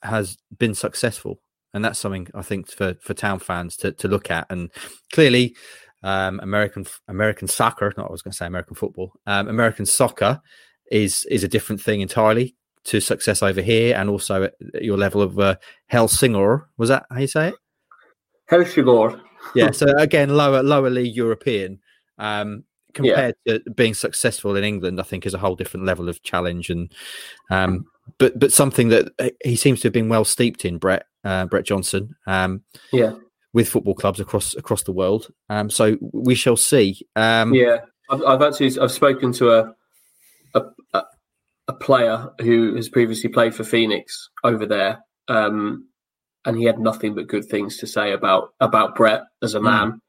has 0.03 0.37
been 0.57 0.73
successful. 0.73 1.39
And 1.73 1.85
that's 1.85 1.99
something 1.99 2.27
I 2.33 2.41
think 2.41 2.69
for, 2.69 2.95
for 3.01 3.13
town 3.13 3.39
fans 3.39 3.77
to, 3.77 3.93
to 3.93 4.07
look 4.07 4.29
at. 4.29 4.45
And 4.49 4.69
clearly, 5.13 5.55
um, 6.03 6.39
American 6.41 6.85
American 7.07 7.47
soccer, 7.47 7.93
not 7.97 8.07
I 8.07 8.11
was 8.11 8.21
going 8.21 8.31
to 8.31 8.37
say 8.37 8.45
American 8.45 8.75
football, 8.75 9.13
um, 9.27 9.47
American 9.47 9.85
soccer 9.85 10.41
is 10.91 11.25
is 11.25 11.43
a 11.43 11.47
different 11.47 11.81
thing 11.81 12.01
entirely 12.01 12.55
to 12.85 12.99
success 12.99 13.43
over 13.43 13.61
here, 13.61 13.95
and 13.95 14.09
also 14.09 14.43
at 14.43 14.53
your 14.81 14.97
level 14.97 15.21
of 15.21 15.39
uh, 15.39 15.55
Helsingor. 15.87 16.69
Was 16.77 16.89
that 16.89 17.05
how 17.09 17.19
you 17.19 17.27
say 17.27 17.49
it? 17.49 17.55
Helsingor. 18.47 19.21
yeah. 19.55 19.71
So 19.71 19.87
again, 19.97 20.29
lower 20.29 20.63
lower 20.63 20.89
league 20.89 21.15
European. 21.15 21.79
Um, 22.17 22.65
compared 22.93 23.35
yeah. 23.45 23.57
to 23.59 23.71
being 23.71 23.93
successful 23.93 24.55
in 24.55 24.63
England, 24.63 24.99
I 24.99 25.03
think 25.03 25.25
is 25.25 25.33
a 25.33 25.37
whole 25.37 25.55
different 25.55 25.85
level 25.85 26.09
of 26.09 26.21
challenge 26.23 26.69
and 26.69 26.91
um, 27.49 27.85
but 28.17 28.37
but 28.39 28.51
something 28.51 28.89
that 28.89 29.11
uh, 29.19 29.29
he 29.43 29.55
seems 29.55 29.81
to 29.81 29.87
have 29.87 29.93
been 29.93 30.09
well 30.09 30.25
steeped 30.25 30.65
in, 30.65 30.77
Brett 30.77 31.05
uh, 31.23 31.45
Brett 31.45 31.65
Johnson. 31.65 32.15
Um, 32.27 32.63
yeah, 32.91 33.13
with 33.53 33.67
football 33.69 33.95
clubs 33.95 34.19
across 34.19 34.55
across 34.55 34.83
the 34.83 34.91
world. 34.91 35.27
Um, 35.49 35.69
so 35.69 35.97
we 36.13 36.35
shall 36.35 36.57
see. 36.57 37.05
Um, 37.15 37.53
yeah, 37.53 37.79
I've, 38.09 38.23
I've, 38.23 38.41
actually 38.41 38.79
I've 38.79 38.91
spoken 38.91 39.31
to 39.33 39.51
a, 39.51 39.75
a, 40.55 41.03
a 41.67 41.73
player 41.73 42.29
who 42.41 42.75
has 42.75 42.89
previously 42.89 43.29
played 43.29 43.53
for 43.55 43.63
Phoenix 43.63 44.29
over 44.43 44.65
there, 44.65 44.99
um, 45.27 45.87
and 46.45 46.57
he 46.57 46.65
had 46.65 46.79
nothing 46.79 47.15
but 47.15 47.27
good 47.27 47.45
things 47.45 47.77
to 47.77 47.87
say 47.87 48.11
about 48.11 48.53
about 48.59 48.95
Brett 48.95 49.23
as 49.41 49.53
a 49.53 49.59
hmm. 49.59 49.65
man. 49.65 49.91
Mm. 49.91 49.99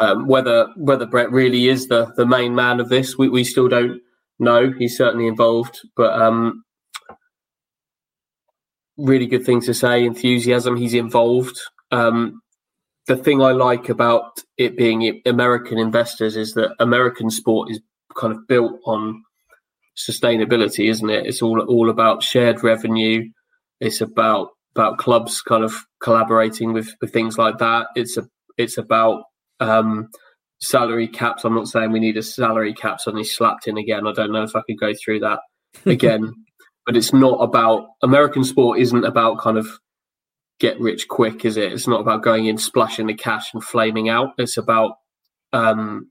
Um, 0.00 0.28
whether 0.28 0.68
whether 0.76 1.06
Brett 1.06 1.32
really 1.32 1.68
is 1.68 1.88
the 1.88 2.12
the 2.16 2.26
main 2.26 2.54
man 2.54 2.78
of 2.80 2.88
this, 2.88 3.18
we, 3.18 3.28
we 3.28 3.42
still 3.42 3.68
don't 3.68 4.00
know. 4.38 4.72
He's 4.72 4.96
certainly 4.96 5.26
involved, 5.26 5.80
but 5.96 6.12
um, 6.20 6.62
really 8.96 9.26
good 9.26 9.44
things 9.44 9.66
to 9.66 9.74
say. 9.74 10.04
Enthusiasm. 10.04 10.76
He's 10.76 10.94
involved. 10.94 11.58
Um, 11.90 12.42
the 13.08 13.16
thing 13.16 13.42
I 13.42 13.52
like 13.52 13.88
about 13.88 14.42
it 14.58 14.76
being 14.76 15.20
American 15.24 15.78
investors 15.78 16.36
is 16.36 16.52
that 16.54 16.74
American 16.78 17.30
sport 17.30 17.70
is 17.70 17.80
kind 18.14 18.32
of 18.32 18.46
built 18.46 18.78
on 18.84 19.24
sustainability, 19.96 20.90
isn't 20.90 21.08
it? 21.10 21.26
It's 21.26 21.42
all 21.42 21.60
all 21.60 21.88
about 21.90 22.22
shared 22.22 22.62
revenue. 22.62 23.24
It's 23.80 24.02
about 24.02 24.50
about 24.74 24.98
clubs 24.98 25.40
kind 25.40 25.64
of 25.64 25.74
collaborating 26.00 26.72
with, 26.72 26.94
with 27.00 27.12
things 27.12 27.38
like 27.38 27.58
that. 27.58 27.86
It's 27.96 28.18
a 28.18 28.28
it's 28.58 28.76
about 28.76 29.24
um, 29.58 30.10
salary 30.60 31.08
caps. 31.08 31.44
I'm 31.44 31.54
not 31.54 31.68
saying 31.68 31.90
we 31.90 32.00
need 32.00 32.18
a 32.18 32.22
salary 32.22 32.74
cap 32.74 33.00
suddenly 33.00 33.24
slapped 33.24 33.66
in 33.66 33.78
again. 33.78 34.06
I 34.06 34.12
don't 34.12 34.32
know 34.32 34.42
if 34.42 34.54
I 34.54 34.60
could 34.66 34.78
go 34.78 34.92
through 34.94 35.20
that 35.20 35.40
again. 35.86 36.34
but 36.84 36.96
it's 36.96 37.14
not 37.14 37.38
about 37.40 37.86
American 38.02 38.44
sport. 38.44 38.80
Isn't 38.80 39.04
about 39.04 39.38
kind 39.38 39.56
of 39.56 39.66
get 40.58 40.80
rich 40.80 41.08
quick, 41.08 41.44
is 41.44 41.56
it? 41.56 41.72
It's 41.72 41.88
not 41.88 42.00
about 42.00 42.22
going 42.22 42.46
in, 42.46 42.58
splashing 42.58 43.06
the 43.06 43.14
cash 43.14 43.52
and 43.54 43.62
flaming 43.62 44.08
out. 44.08 44.34
It's 44.38 44.56
about 44.56 44.96
um, 45.52 46.10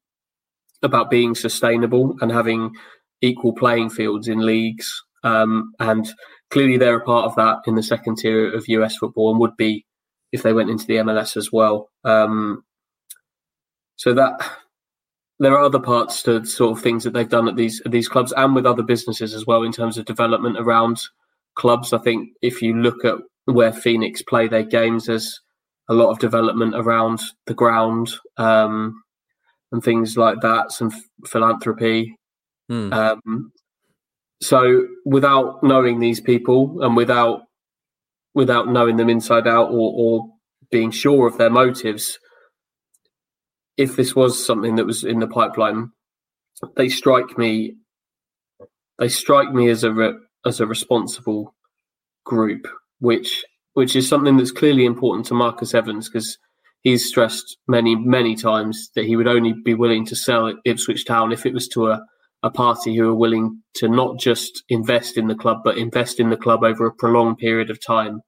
about 0.82 1.10
being 1.10 1.36
sustainable 1.36 2.16
and 2.22 2.32
having 2.32 2.76
equal 3.22 3.54
playing 3.54 3.90
fields 3.90 4.28
in 4.28 4.46
leagues. 4.46 5.04
Um, 5.24 5.74
and 5.80 6.08
clearly, 6.50 6.78
they're 6.78 6.98
a 6.98 7.04
part 7.04 7.26
of 7.26 7.36
that 7.36 7.60
in 7.68 7.76
the 7.76 7.84
second 7.84 8.18
tier 8.18 8.54
of 8.54 8.68
US 8.68 8.98
football, 8.98 9.32
and 9.32 9.40
would 9.40 9.58
be 9.58 9.86
if 10.32 10.44
they 10.44 10.54
went 10.54 10.70
into 10.70 10.86
the 10.86 10.98
MLS 10.98 11.38
as 11.38 11.52
well. 11.52 11.90
Um, 12.04 12.64
so 13.96 14.14
that 14.14 14.40
there 15.40 15.54
are 15.54 15.64
other 15.64 15.80
parts 15.80 16.24
to 16.24 16.46
sort 16.46 16.78
of 16.78 16.84
things 16.84 17.04
that 17.04 17.14
they've 17.14 17.30
done 17.30 17.48
at 17.48 17.56
these 17.56 17.82
at 17.86 17.92
these 17.92 18.08
clubs 18.08 18.34
and 18.36 18.56
with 18.56 18.66
other 18.66 18.84
businesses 18.84 19.34
as 19.34 19.46
well 19.46 19.64
in 19.64 19.72
terms 19.72 19.98
of 19.98 20.06
development 20.06 20.58
around 20.58 21.02
clubs. 21.56 21.94
I 21.94 21.98
think 22.00 22.30
if 22.42 22.62
you 22.62 22.76
look 22.76 23.04
at 23.06 23.18
where 23.48 23.72
Phoenix 23.72 24.22
play 24.22 24.48
their 24.48 24.64
games. 24.64 25.06
There's 25.06 25.42
a 25.90 25.94
lot 25.94 26.10
of 26.10 26.20
development 26.20 26.76
around 26.76 27.22
the 27.46 27.54
ground 27.54 28.12
um, 28.36 29.02
and 29.72 29.82
things 29.82 30.18
like 30.18 30.42
that, 30.42 30.72
some 30.72 30.92
philanthropy. 31.26 32.16
Hmm. 32.70 32.92
Um, 32.92 33.52
so 34.42 34.86
without 35.06 35.64
knowing 35.64 36.00
these 36.00 36.20
people 36.20 36.84
and 36.84 36.96
without 36.96 37.44
without 38.36 38.68
knowing 38.68 38.98
them 38.98 39.10
inside 39.10 39.48
out 39.48 39.70
or, 39.72 39.94
or 39.96 40.28
being 40.70 40.92
sure 40.92 41.26
of 41.26 41.40
their 41.40 41.50
motives, 41.50 42.20
if 43.78 43.96
this 43.96 44.16
was 44.16 44.46
something 44.46 44.76
that 44.76 44.86
was 44.86 45.04
in 45.04 45.20
the 45.20 45.28
pipeline, 45.28 45.90
they 46.76 46.90
strike 46.90 47.38
me. 47.38 47.78
They 49.00 49.08
strike 49.08 49.54
me 49.54 49.70
as 49.70 49.84
a 49.84 49.94
re, 49.94 50.14
as 50.46 50.60
a 50.60 50.68
responsible 50.68 51.56
group 52.26 52.68
which 53.00 53.46
which 53.74 53.96
is 53.96 54.08
something 54.08 54.38
that's 54.38 54.52
clearly 54.52 54.86
important 54.86 55.26
to 55.28 55.34
Marcus 55.34 55.74
Evans 55.74 56.10
because 56.10 56.38
he's 56.82 57.08
stressed 57.08 57.58
many 57.68 57.96
many 57.96 58.36
times 58.36 58.90
that 58.96 59.06
he 59.06 59.16
would 59.16 59.28
only 59.28 59.54
be 59.54 59.74
willing 59.74 60.06
to 60.06 60.16
sell 60.16 60.54
Ipswich 60.66 61.06
Town 61.06 61.32
if 61.32 61.46
it 61.46 61.54
was 61.54 61.68
to 61.70 61.88
a 61.88 62.02
a 62.44 62.52
party 62.52 62.96
who 62.96 63.10
are 63.10 63.16
willing 63.16 63.62
to 63.74 63.88
not 63.88 64.20
just 64.20 64.64
invest 64.70 65.18
in 65.18 65.28
the 65.28 65.36
club 65.36 65.58
but 65.64 65.78
invest 65.78 66.20
in 66.20 66.30
the 66.30 66.38
club 66.38 66.64
over 66.64 66.86
a 66.86 66.94
prolonged 66.94 67.38
period 67.38 67.70
of 67.70 67.84
time. 67.84 68.22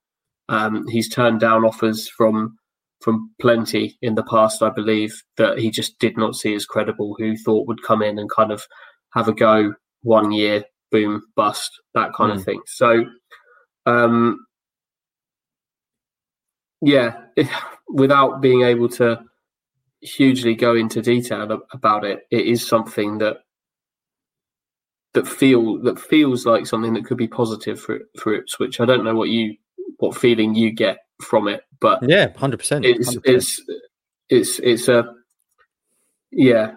Um, 0.50 0.88
he's 0.88 1.08
turned 1.08 1.40
down 1.40 1.64
offers 1.64 2.10
from 2.10 2.58
from 3.02 3.34
plenty 3.40 3.98
in 4.02 4.16
the 4.16 4.24
past, 4.24 4.62
I 4.62 4.70
believe, 4.70 5.24
that 5.38 5.58
he 5.58 5.72
just 5.72 6.00
did 6.00 6.18
not 6.18 6.36
see 6.36 6.54
as 6.54 6.66
credible, 6.66 7.16
who 7.18 7.38
thought 7.38 7.68
would 7.68 7.84
come 7.84 8.02
in 8.02 8.20
and 8.20 8.30
kind 8.30 8.52
of 8.52 8.64
have 9.14 9.28
a 9.28 9.34
go 9.34 9.74
one 10.02 10.32
year, 10.32 10.64
boom, 10.92 11.22
bust, 11.36 11.72
that 11.94 12.14
kind 12.14 12.32
mm. 12.32 12.36
of 12.36 12.42
hmm. 12.42 12.46
thing. 12.46 12.62
So 12.66 13.06
um, 13.86 14.46
yeah, 16.82 17.24
without 17.88 18.42
being 18.42 18.64
able 18.64 18.90
to 18.90 19.20
hugely 20.02 20.56
go 20.56 20.76
into 20.76 21.02
detail 21.02 21.62
about 21.74 22.06
it, 22.06 22.28
it 22.32 22.46
is 22.46 22.66
something 22.66 23.18
that 23.20 23.38
that 25.14 25.28
feel 25.28 25.82
that 25.82 26.00
feels 26.00 26.46
like 26.46 26.66
something 26.66 26.94
that 26.94 27.06
could 27.06 27.18
be 27.18 27.28
positive 27.28 27.80
for 27.80 28.00
for 28.18 28.34
Ipswich. 28.34 28.80
I 28.80 28.86
don't 28.86 29.04
know 29.04 29.16
what 29.16 29.30
you 29.30 29.56
what 29.98 30.16
feeling 30.16 30.56
you 30.56 30.72
get 30.72 31.00
from 31.22 31.48
it, 31.48 31.62
but 31.80 32.00
yeah, 32.08 32.28
hundred 32.38 32.58
percent. 32.58 32.86
It's 32.86 33.18
it's 33.24 33.62
it's 34.30 34.60
it's 34.60 34.88
a 34.88 35.14
yeah, 36.32 36.74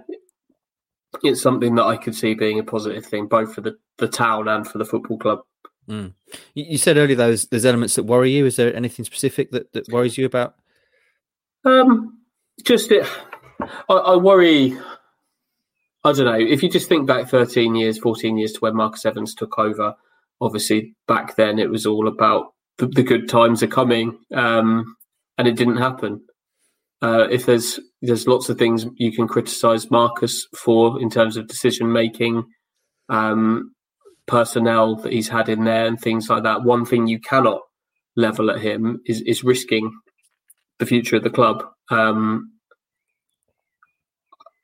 it's 1.23 1.43
something 1.43 1.75
that 1.75 1.85
I 1.85 1.97
could 1.97 2.15
see 2.15 2.35
being 2.35 2.59
a 2.59 2.65
positive 2.65 3.05
thing 3.05 3.27
both 3.27 3.55
for 3.55 3.61
the 3.61 3.77
the 3.99 4.09
town 4.09 4.49
and 4.49 4.67
for 4.67 4.79
the 4.79 4.85
football 4.85 5.19
club. 5.19 5.41
Mm. 5.89 6.15
You 6.55 6.79
said 6.79 6.97
earlier 6.97 7.17
those 7.17 7.47
there's 7.47 7.67
elements 7.67 7.95
that 7.95 8.05
worry 8.05 8.33
you. 8.33 8.47
Is 8.47 8.57
there 8.57 8.75
anything 8.75 9.05
specific 9.05 9.51
that, 9.51 9.73
that 9.73 9.89
worries 9.89 10.19
you 10.19 10.27
about? 10.27 10.55
Um, 11.65 12.19
just 12.65 12.91
it. 12.91 13.07
I, 13.89 13.95
I, 13.95 14.17
worry. 14.17 14.77
I 16.05 16.13
don't 16.13 16.25
know. 16.25 16.39
If 16.39 16.63
you 16.63 16.69
just 16.69 16.89
think 16.89 17.07
back 17.07 17.29
13 17.29 17.75
years, 17.75 17.99
14 17.99 18.37
years 18.37 18.53
to 18.53 18.61
when 18.61 18.77
Marcus 18.77 19.07
Evans 19.07 19.35
took 19.35 19.59
over, 19.59 19.95
obviously 20.41 20.95
back 21.07 21.37
then 21.37 21.59
it 21.59 21.71
was 21.71 21.87
all 21.87 22.09
about 22.09 22.55
the, 22.79 22.87
the 22.89 23.03
good 23.03 23.29
times 23.29 23.63
are 23.63 23.69
coming, 23.69 24.19
um, 24.35 24.97
and 25.39 25.47
it 25.47 25.57
didn't 25.57 25.77
happen. 25.77 26.21
Uh, 27.01 27.27
if 27.31 27.47
there's 27.47 27.81
there's 28.01 28.27
lots 28.27 28.49
of 28.49 28.59
things 28.59 28.87
you 28.97 29.13
can 29.13 29.27
criticise 29.29 29.91
Marcus 29.91 30.47
for 30.57 31.01
in 31.01 31.11
terms 31.11 31.37
of 31.37 31.49
decision 31.49 31.93
making, 31.93 32.45
um, 33.09 33.75
personnel 34.33 34.97
that 34.97 35.13
he's 35.13 35.29
had 35.29 35.51
in 35.51 35.65
there, 35.65 35.87
and 35.87 36.01
things 36.01 36.31
like 36.31 36.43
that. 36.45 36.65
One 36.65 36.87
thing 36.87 37.07
you 37.07 37.21
cannot 37.21 37.61
level 38.17 38.51
at 38.51 38.61
him 38.61 39.01
is 39.07 39.21
is 39.23 39.45
risking 39.45 39.93
the 40.79 40.87
future 40.87 41.17
of 41.17 41.23
the 41.23 41.31
club. 41.31 41.65
Um, 41.91 42.51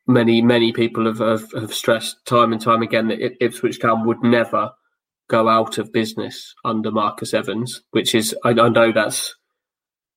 many 0.07 0.41
many 0.41 0.73
people 0.73 1.05
have, 1.05 1.19
have, 1.19 1.53
have 1.53 1.75
stressed 1.75 2.25
time 2.25 2.53
and 2.53 2.63
time 2.63 2.81
again 2.81 3.09
that 3.09 3.45
Ipswich 3.45 3.79
Town 3.79 4.07
would 4.07 4.23
never 4.23 4.71
go 5.29 5.49
out 5.51 5.77
of 5.77 5.93
business 5.93 6.55
under 6.65 6.91
Marcus 6.91 7.35
Evans, 7.35 7.83
which 7.91 8.15
is 8.15 8.35
I, 8.45 8.51
I 8.51 8.71
know 8.71 8.91
that's 8.91 9.35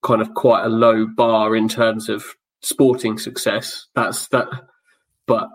kind 0.01 0.21
of 0.21 0.33
quite 0.33 0.63
a 0.63 0.69
low 0.69 1.05
bar 1.05 1.57
in 1.57 1.67
terms 1.67 2.07
of 2.07 2.23
sporting 2.61 3.17
success. 3.17 3.87
That's 3.95 4.29
that, 4.29 4.47
but 5.27 5.49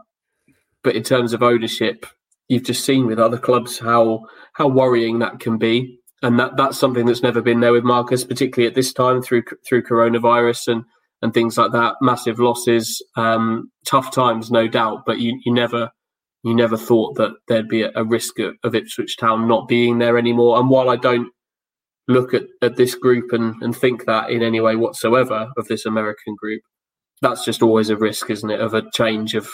but 0.84 0.94
in 0.94 1.02
terms 1.02 1.32
of 1.32 1.42
ownership, 1.42 2.04
you've 2.48 2.64
just 2.64 2.84
seen 2.84 3.06
with 3.06 3.18
other 3.18 3.38
clubs 3.38 3.78
how 3.78 4.20
how 4.54 4.68
worrying 4.68 5.18
that 5.20 5.40
can 5.40 5.58
be, 5.58 5.98
and 6.22 6.38
that 6.38 6.56
that's 6.56 6.78
something 6.78 7.06
that's 7.06 7.22
never 7.22 7.42
been 7.42 7.60
there 7.60 7.72
with 7.72 7.84
Marcus, 7.84 8.24
particularly 8.24 8.68
at 8.68 8.74
this 8.74 8.92
time 8.92 9.22
through 9.22 9.44
through 9.68 9.82
coronavirus 9.82 10.68
and 10.68 10.84
and 11.22 11.32
things 11.32 11.56
like 11.56 11.72
that. 11.72 11.96
Massive 12.00 12.38
losses, 12.38 13.02
um, 13.16 13.70
tough 13.86 14.10
times, 14.10 14.50
no 14.50 14.68
doubt, 14.68 15.04
but 15.06 15.18
you 15.18 15.40
you 15.44 15.52
never 15.52 15.90
you 16.42 16.54
never 16.54 16.76
thought 16.76 17.16
that 17.16 17.32
there'd 17.48 17.68
be 17.68 17.82
a, 17.82 17.90
a 17.96 18.04
risk 18.04 18.38
of, 18.38 18.54
of 18.62 18.74
Ipswich 18.74 19.16
Town 19.16 19.48
not 19.48 19.66
being 19.66 19.98
there 19.98 20.16
anymore. 20.16 20.58
And 20.58 20.70
while 20.70 20.88
I 20.88 20.96
don't 20.96 21.28
look 22.06 22.34
at, 22.34 22.44
at 22.62 22.76
this 22.76 22.94
group 22.94 23.32
and, 23.32 23.60
and 23.62 23.76
think 23.76 24.04
that 24.04 24.30
in 24.30 24.42
any 24.42 24.60
way 24.60 24.76
whatsoever 24.76 25.48
of 25.56 25.66
this 25.66 25.84
American 25.86 26.36
group, 26.36 26.62
that's 27.20 27.44
just 27.44 27.62
always 27.62 27.90
a 27.90 27.96
risk, 27.96 28.30
isn't 28.30 28.50
it, 28.50 28.60
of 28.60 28.74
a 28.74 28.88
change 28.92 29.34
of 29.34 29.48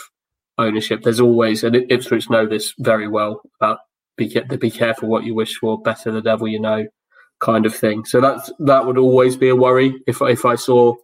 ownership. 0.58 1.02
There's 1.02 1.20
always, 1.20 1.64
and 1.64 1.76
Ipswich 1.90 2.30
know 2.30 2.46
this 2.46 2.74
very 2.78 3.08
well, 3.08 3.40
about 3.60 3.78
be, 4.16 4.28
be 4.58 4.70
careful 4.70 5.08
what 5.08 5.24
you 5.24 5.34
wish 5.34 5.56
for, 5.56 5.80
better 5.80 6.10
the 6.10 6.20
devil 6.20 6.48
you 6.48 6.60
know, 6.60 6.86
kind 7.40 7.66
of 7.66 7.74
thing. 7.74 8.04
So 8.04 8.20
that's 8.20 8.50
that 8.60 8.86
would 8.86 8.98
always 8.98 9.36
be 9.36 9.48
a 9.48 9.56
worry 9.56 10.00
if 10.06 10.22
if 10.22 10.44
I 10.44 10.54
saw 10.54 10.94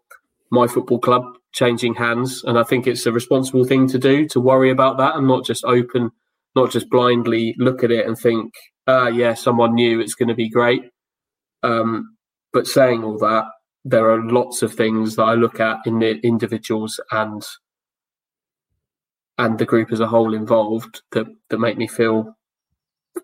my 0.50 0.66
football 0.66 0.98
club 0.98 1.24
changing 1.52 1.94
hands, 1.94 2.44
and 2.44 2.58
I 2.58 2.62
think 2.62 2.86
it's 2.86 3.06
a 3.06 3.12
responsible 3.12 3.64
thing 3.64 3.88
to 3.88 3.98
do 3.98 4.26
to 4.28 4.40
worry 4.40 4.70
about 4.70 4.98
that 4.98 5.16
and 5.16 5.26
not 5.26 5.44
just 5.44 5.64
open, 5.64 6.10
not 6.54 6.70
just 6.70 6.90
blindly 6.90 7.54
look 7.58 7.82
at 7.84 7.90
it 7.90 8.06
and 8.06 8.16
think, 8.16 8.54
ah, 8.86 9.08
yeah, 9.08 9.34
someone 9.34 9.74
new, 9.74 10.00
it's 10.00 10.14
going 10.14 10.28
to 10.28 10.34
be 10.34 10.48
great. 10.48 10.82
Um, 11.62 12.16
but 12.52 12.66
saying 12.66 13.04
all 13.04 13.18
that, 13.18 13.46
there 13.84 14.10
are 14.10 14.22
lots 14.22 14.62
of 14.62 14.74
things 14.74 15.16
that 15.16 15.24
I 15.24 15.34
look 15.34 15.60
at 15.60 15.78
in 15.86 15.98
the 15.98 16.18
individuals 16.26 17.00
and 17.10 17.42
and 19.38 19.58
the 19.58 19.64
group 19.64 19.92
as 19.92 20.00
a 20.00 20.06
whole 20.06 20.34
involved 20.34 21.02
that 21.12 21.26
that 21.48 21.58
make 21.58 21.78
me 21.78 21.86
feel 21.86 22.36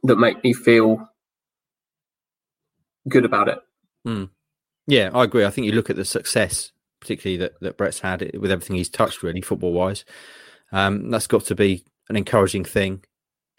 that 0.03 0.17
make 0.17 0.43
me 0.43 0.53
feel 0.53 1.09
good 3.09 3.25
about 3.25 3.49
it. 3.49 3.59
Mm. 4.07 4.31
Yeah, 4.87 5.11
I 5.15 5.25
agree. 5.25 5.45
I 5.45 5.51
think 5.51 5.67
you 5.67 5.73
look 5.73 5.91
at 5.91 5.97
the 5.97 6.05
success, 6.05 6.73
particularly 7.01 7.39
that, 7.39 7.53
that 7.61 7.79
Brett's 7.79 8.01
had 8.01 8.21
with 8.39 8.51
everything 8.51 8.77
he's 8.77 8.89
touched, 8.89 9.23
really 9.23 9.41
football 9.41 9.73
wise. 9.73 10.05
Um, 10.73 11.11
that's 11.11 11.27
got 11.27 11.45
to 11.47 11.55
be 11.55 11.85
an 12.09 12.17
encouraging 12.17 12.65
thing, 12.65 13.05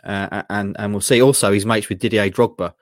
uh, 0.04 0.44
and 0.50 0.76
and 0.78 0.94
we'll 0.94 1.02
see. 1.02 1.22
Also, 1.22 1.52
he's 1.52 1.66
mates 1.66 1.90
with 1.90 2.00
Didier 2.00 2.30
Drogba, 2.30 2.74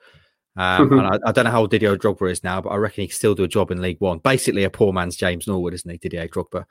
um, 0.56 0.88
mm-hmm. 0.88 0.98
and 0.98 1.06
I, 1.06 1.28
I, 1.28 1.32
don't 1.32 1.44
know 1.44 1.50
how 1.50 1.60
old 1.60 1.70
Didier 1.70 1.96
Drogba 1.96 2.30
is 2.30 2.44
now, 2.44 2.60
but 2.60 2.70
I 2.70 2.76
reckon 2.76 3.02
he 3.02 3.08
can 3.08 3.14
still 3.14 3.34
do 3.34 3.44
a 3.44 3.48
job 3.48 3.70
in 3.70 3.80
League 3.80 4.00
One. 4.00 4.18
Basically, 4.18 4.64
a 4.64 4.70
poor 4.70 4.92
man's 4.92 5.16
James 5.16 5.46
Norwood, 5.46 5.74
isn't 5.74 5.90
he? 5.90 5.98
Didier 5.98 6.28
Drogba 6.28 6.64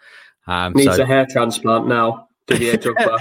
um, 0.48 0.74
needs 0.74 0.96
so... 0.96 1.02
a 1.02 1.06
hair 1.06 1.26
transplant 1.30 1.88
now. 1.88 2.28
Didier 2.48 2.78
Drogba. 2.78 3.20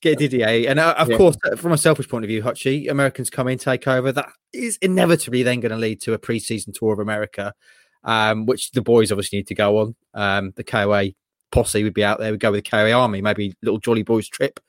Get 0.00 0.18
Didier, 0.18 0.68
and 0.68 0.78
uh, 0.78 0.94
of 0.96 1.08
yeah. 1.08 1.16
course, 1.16 1.36
uh, 1.44 1.56
from 1.56 1.72
a 1.72 1.78
selfish 1.78 2.08
point 2.08 2.24
of 2.24 2.28
view, 2.28 2.42
Hutchie, 2.42 2.88
Americans 2.88 3.30
come 3.30 3.48
in, 3.48 3.58
take 3.58 3.88
over. 3.88 4.12
That 4.12 4.28
is 4.52 4.78
inevitably 4.80 5.42
then 5.42 5.60
going 5.60 5.70
to 5.70 5.76
lead 5.76 6.00
to 6.02 6.12
a 6.12 6.18
pre-season 6.18 6.72
tour 6.72 6.92
of 6.92 7.00
America, 7.00 7.52
um, 8.04 8.46
which 8.46 8.70
the 8.70 8.82
boys 8.82 9.10
obviously 9.10 9.38
need 9.38 9.48
to 9.48 9.54
go 9.54 9.78
on. 9.78 9.96
Um, 10.14 10.52
the 10.54 10.62
KOA 10.62 11.10
posse 11.50 11.82
would 11.82 11.94
be 11.94 12.04
out 12.04 12.20
there. 12.20 12.30
We 12.30 12.38
go 12.38 12.52
with 12.52 12.64
the 12.64 12.70
KOA 12.70 12.92
army, 12.92 13.22
maybe 13.22 13.54
little 13.62 13.80
Jolly 13.80 14.04
Boys 14.04 14.28
trip 14.28 14.60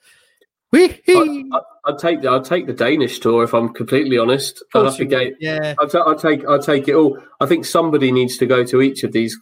I'd, 1.54 1.94
I'd, 1.94 1.98
take 1.98 2.22
the 2.22 2.30
I'd 2.30 2.46
take 2.46 2.68
the 2.68 2.74
Danish 2.74 3.20
tour 3.20 3.44
if 3.44 3.54
I'm 3.54 3.74
completely 3.74 4.18
honest. 4.18 4.64
I'd 4.76 5.10
get, 5.10 5.34
yeah. 5.40 5.74
I'd, 5.80 5.96
I'd, 5.96 6.20
take 6.20 6.48
I'd 6.48 6.62
take 6.62 6.88
it 6.88 6.94
all. 6.94 7.18
I 7.40 7.46
think 7.46 7.66
somebody 7.66 8.12
needs 8.12 8.38
to 8.38 8.46
go 8.46 8.64
to 8.64 8.82
each 8.82 9.04
of 9.04 9.12
these 9.12 9.38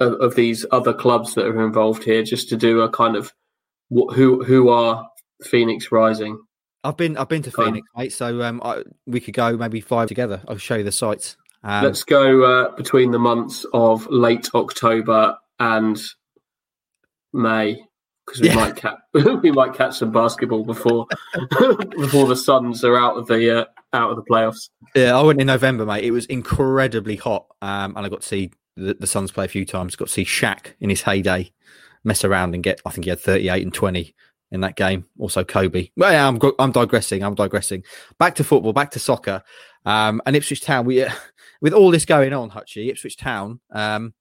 of, 0.00 0.14
of 0.14 0.34
these 0.34 0.66
other 0.70 0.92
clubs 0.92 1.34
that 1.34 1.46
are 1.46 1.64
involved 1.64 2.04
here 2.04 2.22
just 2.22 2.48
to 2.48 2.56
do 2.56 2.80
a 2.80 2.90
kind 2.90 3.16
of 3.16 3.32
who 3.92 4.42
who 4.44 4.68
are 4.68 5.06
Phoenix 5.42 5.92
Rising. 5.92 6.38
I've 6.84 6.96
been 6.96 7.16
I've 7.16 7.28
been 7.28 7.42
to 7.42 7.50
Phoenix, 7.50 7.86
mate. 7.96 8.12
So 8.12 8.42
um, 8.42 8.60
I, 8.64 8.82
we 9.06 9.20
could 9.20 9.34
go 9.34 9.56
maybe 9.56 9.80
five 9.80 10.08
together. 10.08 10.42
I'll 10.48 10.56
show 10.56 10.76
you 10.76 10.84
the 10.84 10.92
sites. 10.92 11.36
Um, 11.62 11.84
Let's 11.84 12.02
go 12.02 12.42
uh, 12.42 12.74
between 12.74 13.12
the 13.12 13.20
months 13.20 13.64
of 13.72 14.06
late 14.08 14.48
October 14.54 15.36
and 15.60 16.00
May 17.32 17.80
because 18.26 18.40
we 18.40 18.48
yeah. 18.48 18.54
might 18.56 18.76
catch 18.76 18.98
we 19.42 19.52
might 19.52 19.74
catch 19.74 19.98
some 19.98 20.10
basketball 20.10 20.64
before 20.64 21.06
before 21.96 22.26
the 22.26 22.36
Suns 22.36 22.84
are 22.84 22.96
out 22.96 23.16
of 23.16 23.26
the 23.26 23.60
uh, 23.60 23.64
out 23.92 24.10
of 24.10 24.16
the 24.16 24.22
playoffs. 24.22 24.70
Yeah, 24.94 25.16
I 25.16 25.22
went 25.22 25.40
in 25.40 25.46
November, 25.46 25.86
mate. 25.86 26.04
It 26.04 26.10
was 26.10 26.26
incredibly 26.26 27.16
hot, 27.16 27.46
um, 27.62 27.96
and 27.96 28.04
I 28.04 28.08
got 28.08 28.22
to 28.22 28.28
see 28.28 28.50
the, 28.76 28.94
the 28.94 29.06
Suns 29.06 29.30
play 29.30 29.44
a 29.44 29.48
few 29.48 29.64
times. 29.64 29.94
Got 29.94 30.08
to 30.08 30.12
see 30.12 30.24
Shaq 30.24 30.72
in 30.80 30.90
his 30.90 31.02
heyday 31.02 31.52
mess 32.04 32.24
around 32.24 32.54
and 32.54 32.62
get. 32.62 32.80
I 32.84 32.90
think 32.90 33.04
he 33.04 33.10
had 33.10 33.20
thirty 33.20 33.48
eight 33.48 33.62
and 33.62 33.74
twenty 33.74 34.14
in 34.50 34.60
that 34.60 34.76
game. 34.76 35.06
Also 35.18 35.44
Kobe. 35.44 35.90
Well, 35.96 36.12
yeah, 36.12 36.26
I'm 36.26 36.38
I'm 36.58 36.72
digressing. 36.72 37.22
I'm 37.22 37.34
digressing. 37.34 37.84
Back 38.18 38.36
to 38.36 38.44
football. 38.44 38.72
Back 38.72 38.92
to 38.92 38.98
soccer. 38.98 39.42
Um, 39.84 40.22
and 40.26 40.36
Ipswich 40.36 40.62
Town. 40.62 40.86
We 40.86 41.06
with 41.60 41.72
all 41.72 41.90
this 41.90 42.04
going 42.04 42.32
on, 42.32 42.50
Hutchie, 42.50 42.90
Ipswich 42.90 43.16
Town 43.16 43.60
um, 43.70 44.14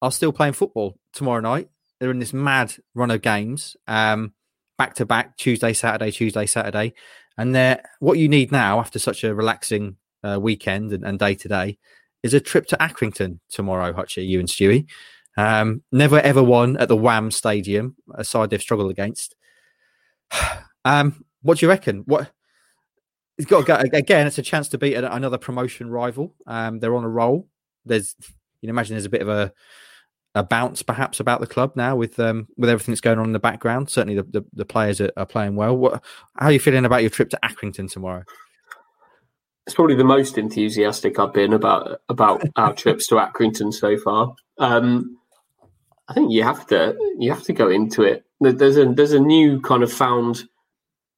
are 0.00 0.12
still 0.12 0.32
playing 0.32 0.54
football 0.54 0.98
tomorrow 1.12 1.40
night 1.40 1.68
they're 2.02 2.10
in 2.10 2.18
this 2.18 2.32
mad 2.32 2.74
run 2.96 3.12
of 3.12 3.22
games, 3.22 3.76
um, 3.86 4.32
back 4.76 4.94
to 4.94 5.06
back, 5.06 5.36
Tuesday, 5.36 5.72
Saturday, 5.72 6.10
Tuesday, 6.10 6.46
Saturday, 6.46 6.94
and 7.38 7.54
they're 7.54 7.80
what 8.00 8.18
you 8.18 8.28
need 8.28 8.50
now 8.50 8.80
after 8.80 8.98
such 8.98 9.22
a 9.22 9.32
relaxing 9.32 9.94
uh, 10.24 10.36
weekend 10.40 10.92
and, 10.92 11.18
day 11.20 11.36
to 11.36 11.46
day 11.46 11.78
is 12.24 12.34
a 12.34 12.40
trip 12.40 12.66
to 12.66 12.76
Accrington 12.78 13.38
tomorrow, 13.50 13.92
Hutchie, 13.92 14.26
you 14.26 14.40
and 14.40 14.48
Stewie. 14.48 14.88
Um, 15.36 15.82
never 15.90 16.20
ever 16.20 16.42
won 16.42 16.76
at 16.76 16.88
the 16.88 16.96
Wham 16.96 17.30
Stadium, 17.30 17.96
a 18.14 18.24
side 18.24 18.50
they've 18.50 18.60
struggled 18.60 18.90
against. 18.90 19.34
um, 20.84 21.24
what 21.42 21.58
do 21.58 21.66
you 21.66 21.70
reckon? 21.70 22.02
What 22.06 22.30
it's 23.38 23.46
got 23.46 23.66
to 23.66 23.88
go 23.88 23.96
again? 23.96 24.26
It's 24.26 24.38
a 24.38 24.42
chance 24.42 24.68
to 24.68 24.78
beat 24.78 24.94
another 24.94 25.38
promotion 25.38 25.90
rival. 25.90 26.34
Um, 26.46 26.78
they're 26.78 26.94
on 26.94 27.04
a 27.04 27.08
roll. 27.08 27.48
There's, 27.84 28.14
you 28.20 28.68
can 28.68 28.70
imagine, 28.70 28.94
there's 28.94 29.06
a 29.06 29.10
bit 29.10 29.22
of 29.22 29.28
a 29.28 29.52
a 30.34 30.42
bounce 30.42 30.82
perhaps 30.82 31.20
about 31.20 31.40
the 31.40 31.46
club 31.46 31.72
now 31.76 31.94
with 31.94 32.18
um, 32.18 32.48
with 32.56 32.70
everything 32.70 32.92
that's 32.92 33.00
going 33.00 33.18
on 33.18 33.26
in 33.26 33.32
the 33.32 33.38
background. 33.38 33.90
Certainly, 33.90 34.16
the, 34.16 34.40
the, 34.40 34.44
the 34.54 34.64
players 34.64 35.00
are, 35.00 35.10
are, 35.16 35.26
playing 35.26 35.56
well. 35.56 35.76
What, 35.76 36.02
how 36.38 36.46
are 36.46 36.52
you 36.52 36.60
feeling 36.60 36.84
about 36.84 37.02
your 37.02 37.10
trip 37.10 37.28
to 37.30 37.38
Accrington 37.44 37.90
tomorrow? 37.90 38.24
It's 39.66 39.74
probably 39.74 39.94
the 39.94 40.04
most 40.04 40.38
enthusiastic 40.38 41.18
I've 41.18 41.34
been 41.34 41.52
about 41.52 42.00
about 42.08 42.42
our 42.56 42.72
trips 42.72 43.06
to 43.08 43.16
Accrington 43.16 43.72
so 43.72 43.98
far. 43.98 44.34
Um, 44.58 45.18
I 46.08 46.14
think 46.14 46.32
you 46.32 46.42
have 46.42 46.66
to 46.68 46.96
you 47.18 47.30
have 47.30 47.44
to 47.44 47.52
go 47.52 47.70
into 47.70 48.02
it. 48.02 48.24
There's 48.40 48.76
a 48.76 48.86
there's 48.86 49.12
a 49.12 49.20
new 49.20 49.60
kind 49.60 49.82
of 49.82 49.92
found 49.92 50.44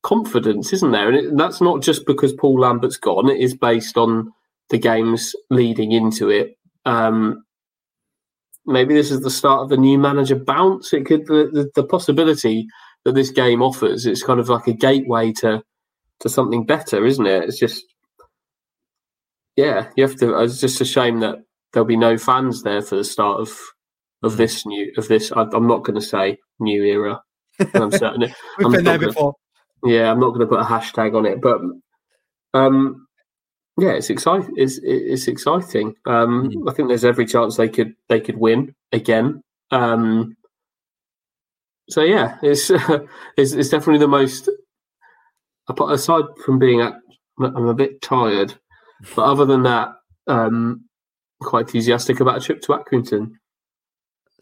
confidence, 0.02 0.72
isn't 0.72 0.92
there? 0.92 1.08
And 1.08 1.16
it, 1.16 1.36
that's 1.36 1.60
not 1.60 1.82
just 1.82 2.06
because 2.06 2.32
Paul 2.34 2.60
Lambert's 2.60 2.98
gone. 2.98 3.30
It 3.30 3.40
is 3.40 3.54
based 3.54 3.96
on 3.96 4.32
the 4.70 4.78
games 4.78 5.34
leading 5.50 5.92
into 5.92 6.28
it. 6.28 6.56
Um, 6.84 7.44
maybe 8.66 8.94
this 8.94 9.10
is 9.10 9.22
the 9.22 9.30
start 9.30 9.62
of 9.62 9.68
the 9.70 9.76
new 9.76 9.98
manager 9.98 10.36
bounce. 10.36 10.92
It 10.92 11.06
could 11.06 11.26
the, 11.26 11.50
the, 11.52 11.70
the, 11.74 11.84
possibility 11.84 12.66
that 13.04 13.14
this 13.14 13.30
game 13.30 13.62
offers. 13.62 14.06
It's 14.06 14.22
kind 14.22 14.40
of 14.40 14.48
like 14.48 14.66
a 14.66 14.72
gateway 14.72 15.32
to 15.40 15.62
to 16.20 16.28
something 16.28 16.64
better, 16.64 17.04
isn't 17.04 17.26
it? 17.26 17.44
It's 17.44 17.58
just 17.58 17.84
yeah, 19.56 19.88
you 19.96 20.06
have 20.06 20.16
to. 20.16 20.38
It's 20.40 20.60
just 20.60 20.80
a 20.80 20.84
shame 20.84 21.20
that 21.20 21.36
there'll 21.72 21.86
be 21.86 21.96
no 21.96 22.18
fans 22.18 22.62
there 22.62 22.82
for 22.82 22.96
the 22.96 23.04
start 23.04 23.40
of 23.40 23.58
of 24.24 24.36
this 24.36 24.64
new 24.66 24.92
of 24.96 25.08
this. 25.08 25.32
I, 25.32 25.42
am 25.42 25.66
not 25.66 25.84
going 25.84 25.94
to 25.94 26.06
say 26.06 26.38
new 26.60 26.82
era. 26.82 27.20
I'm 27.74 27.90
certain. 27.90 28.20
We've 28.58 28.66
I'm 28.66 28.72
been 28.72 28.84
there 28.84 28.98
gonna, 28.98 29.12
before. 29.12 29.34
Yeah, 29.84 30.10
I'm 30.10 30.20
not 30.20 30.28
going 30.28 30.40
to 30.40 30.46
put 30.46 30.60
a 30.60 30.64
hashtag 30.64 31.16
on 31.16 31.26
it, 31.26 31.40
but 31.40 31.60
um, 32.54 33.06
yeah, 33.78 33.90
it's 33.90 34.10
exciting. 34.10 34.54
It's 34.56 34.78
it's 34.82 35.28
exciting. 35.28 35.94
Um, 36.06 36.50
mm. 36.50 36.70
I 36.70 36.74
think 36.74 36.88
there's 36.88 37.04
every 37.04 37.26
chance 37.26 37.56
they 37.56 37.68
could 37.68 37.94
they 38.08 38.20
could 38.20 38.38
win 38.38 38.74
again. 38.92 39.42
Um, 39.70 40.36
so 41.88 42.02
yeah, 42.02 42.38
it's, 42.42 42.70
it's 43.36 43.52
it's 43.52 43.68
definitely 43.68 43.98
the 43.98 44.08
most. 44.08 44.48
Aside 45.88 46.24
from 46.44 46.58
being, 46.58 46.82
at, 46.82 46.92
I'm 47.40 47.68
a 47.68 47.74
bit 47.74 48.02
tired, 48.02 48.54
but 49.16 49.22
other 49.24 49.46
than 49.46 49.62
that, 49.62 49.88
um, 50.26 50.84
quite 51.40 51.66
enthusiastic 51.66 52.20
about 52.20 52.36
a 52.36 52.40
trip 52.40 52.60
to 52.62 52.72
Accrington. 52.72 53.30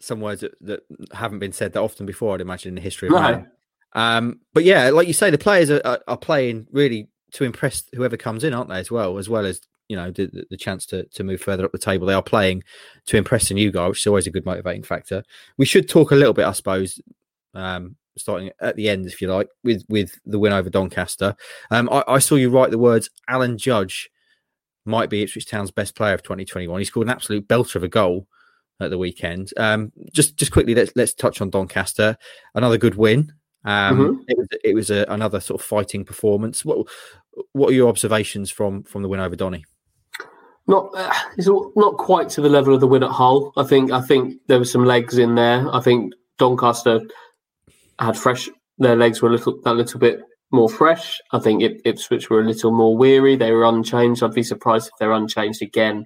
Some 0.03 0.19
words 0.19 0.41
that, 0.41 0.53
that 0.61 0.81
haven't 1.13 1.39
been 1.39 1.53
said 1.53 1.73
that 1.73 1.81
often 1.81 2.05
before. 2.05 2.35
I'd 2.35 2.41
imagine 2.41 2.69
in 2.69 2.75
the 2.75 2.81
history 2.81 3.07
of 3.07 3.13
no. 3.13 3.45
Um, 3.93 4.41
but 4.53 4.63
yeah, 4.63 4.89
like 4.89 5.07
you 5.07 5.13
say, 5.13 5.29
the 5.29 5.37
players 5.37 5.69
are, 5.69 5.81
are, 5.85 5.99
are, 6.07 6.17
playing 6.17 6.67
really 6.71 7.07
to 7.33 7.43
impress 7.43 7.83
whoever 7.93 8.17
comes 8.17 8.43
in, 8.43 8.53
aren't 8.53 8.69
they? 8.69 8.79
As 8.79 8.89
well, 8.89 9.17
as 9.17 9.29
well 9.29 9.45
as 9.45 9.61
you 9.87 9.95
know 9.95 10.11
the, 10.11 10.45
the 10.49 10.57
chance 10.57 10.85
to 10.87 11.05
to 11.05 11.23
move 11.23 11.41
further 11.41 11.65
up 11.65 11.71
the 11.71 11.77
table. 11.77 12.07
They 12.07 12.13
are 12.13 12.23
playing 12.23 12.63
to 13.05 13.17
impress 13.17 13.47
the 13.47 13.53
new 13.53 13.71
guy, 13.71 13.87
which 13.87 13.99
is 13.99 14.07
always 14.07 14.27
a 14.27 14.31
good 14.31 14.45
motivating 14.45 14.83
factor. 14.83 15.23
We 15.57 15.65
should 15.65 15.87
talk 15.87 16.11
a 16.11 16.15
little 16.15 16.33
bit, 16.33 16.45
I 16.45 16.53
suppose, 16.53 16.99
um, 17.53 17.95
starting 18.17 18.51
at 18.59 18.75
the 18.75 18.89
end, 18.89 19.05
if 19.05 19.21
you 19.21 19.31
like, 19.31 19.49
with 19.63 19.83
with 19.87 20.19
the 20.25 20.39
win 20.39 20.53
over 20.53 20.69
Doncaster. 20.69 21.35
Um, 21.69 21.87
I, 21.91 22.03
I, 22.07 22.19
saw 22.19 22.35
you 22.35 22.49
write 22.49 22.71
the 22.71 22.79
words 22.79 23.09
Alan 23.27 23.57
Judge 23.57 24.09
might 24.85 25.09
be 25.09 25.21
Ipswich 25.21 25.45
Town's 25.45 25.71
best 25.71 25.95
player 25.95 26.15
of 26.15 26.23
2021. 26.23 26.79
He 26.79 26.85
scored 26.85 27.07
an 27.07 27.11
absolute 27.11 27.47
belter 27.47 27.75
of 27.75 27.83
a 27.83 27.87
goal 27.87 28.27
at 28.79 28.89
the 28.89 28.97
weekend. 28.97 29.51
Um, 29.57 29.91
just 30.11 30.37
just 30.37 30.51
quickly, 30.51 30.75
let's 30.75 30.91
let's 30.95 31.13
touch 31.13 31.41
on 31.41 31.49
Doncaster. 31.49 32.17
Another 32.55 32.77
good 32.77 32.95
win. 32.95 33.33
Um, 33.65 33.97
mm-hmm. 33.97 34.21
It 34.27 34.37
was 34.37 34.47
it 34.63 34.75
was 34.75 34.89
a, 34.89 35.05
another 35.09 35.39
sort 35.39 35.61
of 35.61 35.65
fighting 35.65 36.05
performance. 36.05 36.65
What 36.65 36.87
what 37.53 37.69
are 37.69 37.73
your 37.73 37.89
observations 37.89 38.51
from 38.51 38.83
from 38.83 39.01
the 39.01 39.09
win 39.09 39.19
over 39.19 39.35
Donny? 39.35 39.65
Not 40.67 40.89
uh, 40.95 41.13
it's 41.37 41.47
not 41.47 41.97
quite 41.97 42.29
to 42.29 42.41
the 42.41 42.49
level 42.49 42.73
of 42.73 42.81
the 42.81 42.87
win 42.87 43.03
at 43.03 43.11
Hull. 43.11 43.53
I 43.57 43.63
think 43.63 43.91
I 43.91 44.01
think 44.01 44.35
there 44.47 44.59
were 44.59 44.65
some 44.65 44.85
legs 44.85 45.17
in 45.17 45.35
there. 45.35 45.65
I 45.73 45.81
think 45.81 46.13
Doncaster 46.37 47.01
had 47.99 48.17
fresh. 48.17 48.49
Their 48.77 48.95
legs 48.95 49.21
were 49.21 49.29
a 49.29 49.33
little 49.33 49.59
that 49.63 49.75
little 49.75 49.99
bit 49.99 50.21
more 50.51 50.69
fresh. 50.69 51.19
I 51.31 51.39
think 51.39 51.63
Ipswich 51.85 52.29
were 52.29 52.41
a 52.41 52.45
little 52.45 52.71
more 52.71 52.95
weary. 52.95 53.35
They 53.35 53.51
were 53.51 53.65
unchanged. 53.65 54.23
I'd 54.23 54.33
be 54.33 54.43
surprised 54.43 54.87
if 54.87 54.93
they're 54.99 55.11
unchanged 55.11 55.61
again 55.61 56.05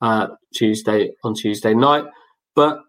uh, 0.00 0.28
Tuesday 0.54 1.12
on 1.22 1.34
Tuesday 1.34 1.74
night. 1.74 2.04
But 2.54 2.80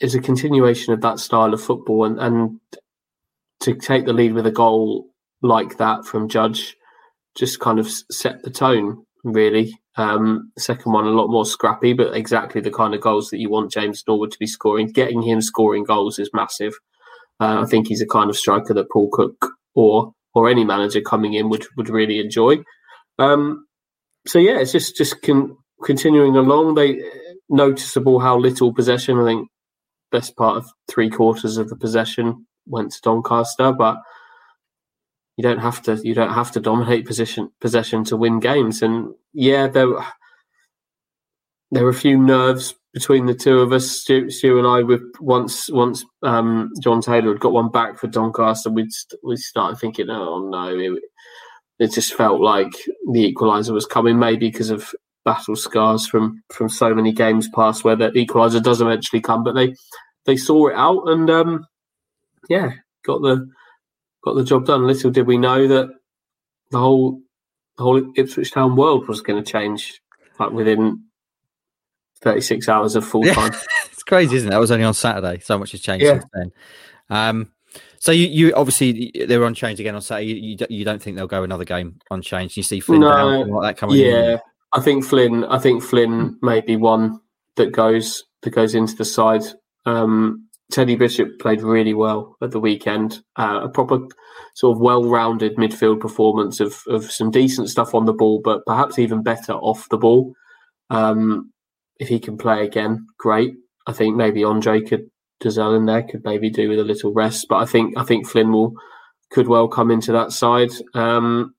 it's 0.00 0.14
a 0.14 0.20
continuation 0.20 0.92
of 0.92 1.00
that 1.02 1.18
style 1.18 1.54
of 1.54 1.62
football, 1.62 2.04
and, 2.04 2.18
and 2.18 2.60
to 3.60 3.74
take 3.74 4.04
the 4.04 4.12
lead 4.12 4.34
with 4.34 4.46
a 4.46 4.50
goal 4.50 5.06
like 5.42 5.78
that 5.78 6.04
from 6.04 6.28
Judge 6.28 6.76
just 7.36 7.60
kind 7.60 7.78
of 7.78 7.88
set 8.10 8.42
the 8.42 8.50
tone. 8.50 9.04
Really, 9.24 9.76
um, 9.96 10.52
second 10.56 10.92
one 10.92 11.06
a 11.06 11.10
lot 11.10 11.28
more 11.28 11.44
scrappy, 11.44 11.92
but 11.92 12.14
exactly 12.14 12.60
the 12.60 12.70
kind 12.70 12.94
of 12.94 13.00
goals 13.00 13.30
that 13.30 13.40
you 13.40 13.50
want 13.50 13.72
James 13.72 14.04
Norwood 14.06 14.30
to 14.30 14.38
be 14.38 14.46
scoring. 14.46 14.88
Getting 14.88 15.22
him 15.22 15.40
scoring 15.40 15.84
goals 15.84 16.18
is 16.18 16.30
massive. 16.32 16.74
Uh, 17.40 17.62
I 17.62 17.66
think 17.66 17.88
he's 17.88 18.00
a 18.00 18.06
kind 18.06 18.30
of 18.30 18.36
striker 18.36 18.72
that 18.74 18.90
Paul 18.90 19.08
Cook 19.12 19.52
or 19.74 20.12
or 20.34 20.48
any 20.48 20.64
manager 20.64 21.00
coming 21.00 21.34
in 21.34 21.48
would 21.48 21.66
would 21.76 21.88
really 21.88 22.20
enjoy. 22.20 22.58
Um, 23.18 23.66
so 24.26 24.38
yeah, 24.38 24.58
it's 24.58 24.72
just 24.72 24.96
just 24.96 25.22
con- 25.22 25.56
continuing 25.84 26.36
along. 26.36 26.74
They 26.74 27.02
noticeable 27.48 28.18
how 28.18 28.38
little 28.38 28.72
possession. 28.72 29.18
I 29.18 29.24
think 29.24 29.48
best 30.10 30.36
part 30.36 30.56
of 30.56 30.66
three 30.88 31.10
quarters 31.10 31.56
of 31.56 31.68
the 31.68 31.76
possession 31.76 32.46
went 32.66 32.92
to 32.92 33.00
Doncaster, 33.02 33.72
but 33.72 33.98
you 35.36 35.42
don't 35.42 35.58
have 35.58 35.82
to 35.82 36.00
you 36.02 36.14
don't 36.14 36.32
have 36.32 36.50
to 36.52 36.60
dominate 36.60 37.06
position 37.06 37.50
possession 37.60 38.04
to 38.04 38.16
win 38.16 38.40
games. 38.40 38.82
And 38.82 39.14
yeah, 39.32 39.66
there 39.66 39.88
there 41.70 41.84
were 41.84 41.90
a 41.90 41.94
few 41.94 42.18
nerves 42.18 42.74
between 42.94 43.26
the 43.26 43.34
two 43.34 43.60
of 43.60 43.72
us, 43.72 43.90
Stu, 43.90 44.30
Stu 44.30 44.58
and 44.58 44.66
I. 44.66 44.82
With 44.82 45.02
once 45.20 45.70
once 45.70 46.04
um, 46.22 46.70
Jon 46.82 47.02
Taylor 47.02 47.32
had 47.32 47.40
got 47.40 47.52
one 47.52 47.70
back 47.70 47.98
for 47.98 48.06
Doncaster, 48.06 48.70
we 48.70 48.88
we 49.22 49.36
started 49.36 49.78
thinking, 49.78 50.08
oh 50.08 50.48
no, 50.48 50.78
it, 50.78 51.02
it 51.78 51.92
just 51.92 52.14
felt 52.14 52.40
like 52.40 52.72
the 53.12 53.32
equaliser 53.32 53.72
was 53.72 53.86
coming, 53.86 54.18
maybe 54.18 54.50
because 54.50 54.70
of 54.70 54.94
battle 55.24 55.56
scars 55.56 56.06
from 56.06 56.42
from 56.52 56.68
so 56.68 56.94
many 56.94 57.12
games 57.12 57.48
past 57.48 57.84
where 57.84 57.96
the 57.96 58.10
equaliser 58.10 58.62
does 58.62 58.80
eventually 58.80 59.20
come, 59.20 59.44
but 59.44 59.54
they 59.54 59.74
they 60.24 60.36
saw 60.36 60.68
it 60.68 60.74
out 60.74 61.08
and 61.08 61.28
um, 61.30 61.66
yeah, 62.48 62.70
got 63.04 63.22
the 63.22 63.48
got 64.24 64.34
the 64.34 64.44
job 64.44 64.66
done. 64.66 64.86
Little 64.86 65.10
did 65.10 65.26
we 65.26 65.36
know 65.36 65.68
that 65.68 65.88
the 66.70 66.78
whole 66.78 67.20
the 67.76 67.82
whole 67.82 68.12
Ipswich 68.16 68.52
Town 68.52 68.76
world 68.76 69.08
was 69.08 69.20
going 69.20 69.42
to 69.42 69.50
change 69.50 70.00
like 70.38 70.50
within 70.50 71.02
36 72.22 72.68
hours 72.68 72.96
of 72.96 73.06
full 73.06 73.24
time. 73.24 73.52
Yeah. 73.52 73.60
it's 73.92 74.02
crazy, 74.02 74.36
isn't 74.36 74.48
it? 74.48 74.50
That 74.50 74.60
was 74.60 74.70
only 74.70 74.84
on 74.84 74.94
Saturday. 74.94 75.40
So 75.40 75.58
much 75.58 75.72
has 75.72 75.80
changed 75.80 76.04
yeah. 76.04 76.20
since 76.20 76.24
then. 76.32 76.52
Um, 77.10 77.52
so 77.98 78.12
you, 78.12 78.26
you 78.26 78.54
obviously 78.54 79.12
they 79.26 79.38
were 79.38 79.46
unchanged 79.46 79.80
again 79.80 79.94
on 79.94 80.02
Saturday. 80.02 80.32
You, 80.32 80.56
you, 80.58 80.66
you 80.70 80.84
don't 80.84 81.02
think 81.02 81.16
they'll 81.16 81.26
go 81.26 81.42
another 81.42 81.64
game 81.64 81.98
unchanged? 82.10 82.56
You 82.56 82.62
see 82.62 82.80
Flynn 82.80 83.00
no, 83.00 83.10
down 83.10 83.50
like 83.50 83.62
that 83.62 83.80
coming? 83.80 83.96
Yeah, 83.96 84.32
in? 84.32 84.38
I 84.72 84.80
think 84.80 85.04
Flynn. 85.04 85.44
I 85.44 85.58
think 85.58 85.82
Flynn 85.82 86.38
may 86.42 86.60
be 86.60 86.76
one 86.76 87.20
that 87.56 87.72
goes 87.72 88.24
that 88.42 88.50
goes 88.50 88.74
into 88.74 88.94
the 88.94 89.04
side. 89.04 89.42
Um, 89.86 90.46
Teddy 90.70 90.96
Bishop 90.96 91.38
played 91.38 91.62
really 91.62 91.94
well 91.94 92.36
at 92.42 92.50
the 92.50 92.60
weekend. 92.60 93.20
Uh, 93.36 93.60
a 93.62 93.68
proper 93.68 94.00
sort 94.54 94.76
of 94.76 94.80
well-rounded 94.80 95.56
midfield 95.56 96.00
performance 96.00 96.60
of 96.60 96.82
of 96.88 97.10
some 97.10 97.30
decent 97.30 97.70
stuff 97.70 97.94
on 97.94 98.04
the 98.04 98.12
ball, 98.12 98.40
but 98.42 98.64
perhaps 98.66 98.98
even 98.98 99.22
better 99.22 99.52
off 99.54 99.88
the 99.90 99.98
ball. 99.98 100.32
Um, 100.90 101.52
if 101.98 102.08
he 102.08 102.18
can 102.18 102.36
play 102.36 102.64
again, 102.64 103.06
great. 103.18 103.54
I 103.86 103.92
think 103.92 104.16
maybe 104.16 104.44
Andre 104.44 104.80
could 104.82 105.10
Dozzell 105.42 105.76
in 105.76 105.86
there 105.86 106.02
could 106.02 106.24
maybe 106.24 106.50
do 106.50 106.68
with 106.68 106.78
a 106.78 106.84
little 106.84 107.12
rest, 107.12 107.46
but 107.48 107.56
I 107.56 107.66
think 107.66 107.96
I 107.96 108.04
think 108.04 108.26
Flynn 108.26 108.52
will 108.52 108.74
could 109.30 109.48
well 109.48 109.68
come 109.68 109.90
into 109.90 110.12
that 110.12 110.32
side. 110.32 110.70
Um, 110.94 111.54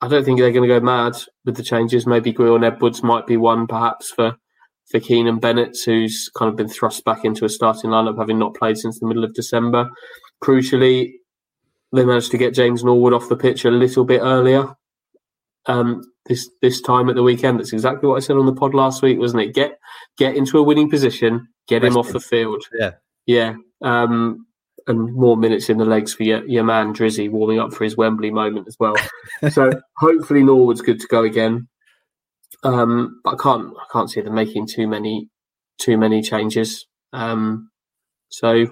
I 0.00 0.08
don't 0.08 0.24
think 0.24 0.38
they're 0.38 0.52
going 0.52 0.68
to 0.68 0.80
go 0.80 0.84
mad 0.84 1.14
with 1.44 1.56
the 1.56 1.62
changes. 1.62 2.06
Maybe 2.06 2.32
Gwion 2.32 2.66
Edwards 2.66 3.02
might 3.02 3.26
be 3.26 3.36
one, 3.36 3.66
perhaps 3.66 4.10
for 4.10 4.36
for 4.90 5.00
Keanan 5.00 5.40
Bennett, 5.40 5.78
who's 5.84 6.28
kind 6.36 6.48
of 6.48 6.56
been 6.56 6.68
thrust 6.68 7.04
back 7.04 7.24
into 7.24 7.44
a 7.44 7.48
starting 7.48 7.90
lineup, 7.90 8.18
having 8.18 8.38
not 8.38 8.54
played 8.54 8.76
since 8.76 8.98
the 8.98 9.06
middle 9.06 9.24
of 9.24 9.34
December. 9.34 9.88
Crucially, 10.42 11.12
they 11.92 12.04
managed 12.04 12.30
to 12.32 12.38
get 12.38 12.54
James 12.54 12.84
Norwood 12.84 13.12
off 13.12 13.28
the 13.28 13.36
pitch 13.36 13.64
a 13.64 13.70
little 13.70 14.04
bit 14.04 14.20
earlier 14.22 14.74
um, 15.66 16.02
this 16.26 16.48
this 16.60 16.80
time 16.80 17.08
at 17.08 17.14
the 17.14 17.22
weekend. 17.22 17.58
That's 17.58 17.72
exactly 17.72 18.08
what 18.08 18.16
I 18.16 18.20
said 18.20 18.36
on 18.36 18.46
the 18.46 18.54
pod 18.54 18.74
last 18.74 19.02
week, 19.02 19.18
wasn't 19.18 19.42
it? 19.42 19.54
Get 19.54 19.78
get 20.18 20.36
into 20.36 20.58
a 20.58 20.62
winning 20.62 20.90
position, 20.90 21.48
get 21.68 21.84
him 21.84 21.96
off 21.96 22.12
the 22.12 22.20
field. 22.20 22.64
Yeah, 22.78 22.92
yeah. 23.26 23.54
Um, 23.82 24.46
and 24.86 25.14
more 25.14 25.36
minutes 25.36 25.68
in 25.68 25.78
the 25.78 25.84
legs 25.84 26.12
for 26.12 26.24
your, 26.24 26.44
your 26.46 26.64
man 26.64 26.92
Drizzy 26.92 27.30
warming 27.30 27.60
up 27.60 27.72
for 27.72 27.84
his 27.84 27.96
Wembley 27.96 28.30
moment 28.30 28.66
as 28.66 28.76
well. 28.80 28.96
so 29.50 29.70
hopefully 29.98 30.42
Norwood's 30.42 30.80
good 30.80 31.00
to 31.00 31.06
go 31.06 31.22
again. 31.22 31.68
Um, 32.64 33.20
but 33.24 33.34
I 33.34 33.42
can't 33.42 33.72
I 33.76 33.84
can't 33.92 34.10
see 34.10 34.20
them 34.20 34.34
making 34.34 34.66
too 34.66 34.86
many 34.86 35.28
too 35.78 35.96
many 35.96 36.22
changes. 36.22 36.86
Um, 37.12 37.70
so 38.28 38.66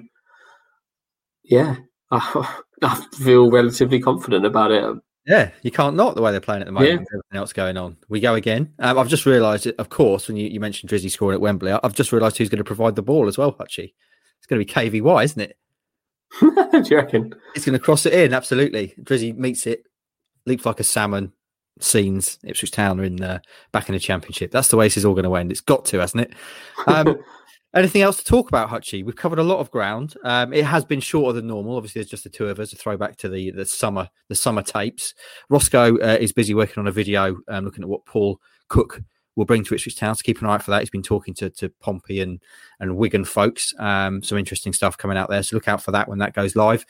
yeah, 1.45 1.77
I, 2.11 2.61
I, 2.83 3.07
feel 3.19 3.51
relatively 3.51 4.01
confident 4.01 4.47
about 4.47 4.71
it. 4.71 4.85
Yeah, 5.31 5.51
you 5.63 5.71
can't 5.71 5.95
not 5.95 6.17
the 6.17 6.23
way 6.23 6.33
they're 6.33 6.41
playing 6.41 6.63
at 6.63 6.67
the 6.67 6.73
moment. 6.73 6.91
Yeah. 6.91 6.95
Everything 6.95 7.39
else 7.39 7.53
going 7.53 7.77
on. 7.77 7.97
We 8.09 8.19
go 8.19 8.35
again. 8.35 8.73
Um, 8.81 8.99
I've 8.99 9.07
just 9.07 9.27
realised, 9.27 9.65
of 9.69 9.89
course, 9.89 10.27
when 10.27 10.37
you, 10.37 10.49
you 10.49 10.59
mentioned 10.59 10.91
Drizzy 10.91 11.09
scoring 11.09 11.37
at 11.37 11.41
Wembley, 11.41 11.71
I've 11.71 11.95
just 11.95 12.11
realised 12.11 12.37
who's 12.37 12.49
going 12.49 12.59
to 12.59 12.65
provide 12.65 12.97
the 12.97 13.03
ball 13.03 13.29
as 13.29 13.39
well, 13.39 13.53
Hutchie. 13.53 13.95
It's 14.39 14.47
going 14.49 14.61
to 14.61 14.91
be 14.91 15.01
KVY, 15.01 15.25
isn't 15.25 15.41
it? 15.41 15.57
Do 16.41 16.83
you 16.91 16.97
reckon? 16.97 17.33
It's 17.55 17.65
going 17.65 17.79
to 17.79 17.85
cross 17.85 18.07
it 18.07 18.13
in, 18.13 18.35
absolutely. 18.35 18.93
Drizzy 19.01 19.37
meets 19.37 19.69
it, 19.69 19.85
leaps 20.47 20.67
like 20.67 20.81
a 20.81 20.85
salmon, 20.85 21.33
scenes 21.79 22.41
Ipswich 22.43 22.73
Town 22.73 22.99
are 22.99 23.05
in 23.05 23.23
uh, 23.23 23.39
back 23.71 23.89
in 23.89 23.93
the 23.93 24.01
championship. 24.01 24.51
That's 24.51 24.69
the 24.69 24.77
way 24.77 24.87
this 24.87 24.97
is 24.97 25.05
all 25.05 25.15
going 25.15 25.25
to 25.25 25.37
end. 25.37 25.53
It's 25.53 25.61
got 25.61 25.85
to, 25.87 26.01
hasn't 26.01 26.23
it? 26.23 26.33
Um, 26.89 27.19
anything 27.75 28.03
else 28.03 28.19
to 28.19 28.25
talk 28.25 28.49
about, 28.49 28.69
Hutchie? 28.69 29.05
We've 29.05 29.17
covered 29.17 29.39
a 29.39 29.45
lot 29.45 29.59
of 29.59 29.71
ground. 29.71 30.15
Um, 30.25 30.53
it 30.53 30.65
has 30.65 30.85
been 30.85 31.01
shorter 31.01 31.35
than 31.35 31.47
normal. 31.47 31.77
Obviously, 31.77 32.01
there's 32.01 32.11
just 32.11 32.25
the 32.25 32.31
two 32.31 32.49
of 32.49 32.59
us. 32.59 32.73
A 32.73 32.77
throwback 32.77 33.17
to 33.19 33.29
the 33.29 33.51
the 33.51 33.67
summer 33.67 34.09
the 34.29 34.35
summer 34.35 34.63
tapes. 34.63 35.15
Roscoe 35.49 35.97
uh, 35.99 36.19
is 36.21 36.33
busy 36.33 36.55
working 36.55 36.81
on 36.81 36.89
a 36.89 36.93
video, 36.93 37.39
um, 37.49 37.65
looking 37.65 37.85
at 37.85 37.89
what 37.89 38.07
Paul 38.07 38.41
Cook 38.69 39.01
will 39.37 39.45
bring 39.45 39.65
to 39.65 39.75
Ipswich 39.75 39.97
Town. 39.97 40.15
So 40.15 40.23
keep 40.23 40.41
an 40.41 40.49
eye 40.49 40.55
out 40.55 40.63
for 40.63 40.71
that. 40.73 40.81
He's 40.81 40.91
been 40.91 41.03
talking 41.03 41.35
to, 41.35 41.51
to 41.51 41.69
Pompey 41.81 42.21
and 42.21 42.41
and 42.81 42.97
Wigan 42.97 43.25
folks. 43.25 43.73
Um, 43.79 44.23
some 44.23 44.39
interesting 44.39 44.73
stuff 44.73 44.99
coming 44.99 45.17
out 45.17 45.31
there. 45.31 45.43
So 45.43 45.57
look 45.57 45.69
out 45.69 45.83
for 45.83 45.93
that 45.93 46.09
when 46.09 46.19
that 46.19 46.35
goes 46.35 46.57
live. 46.57 46.85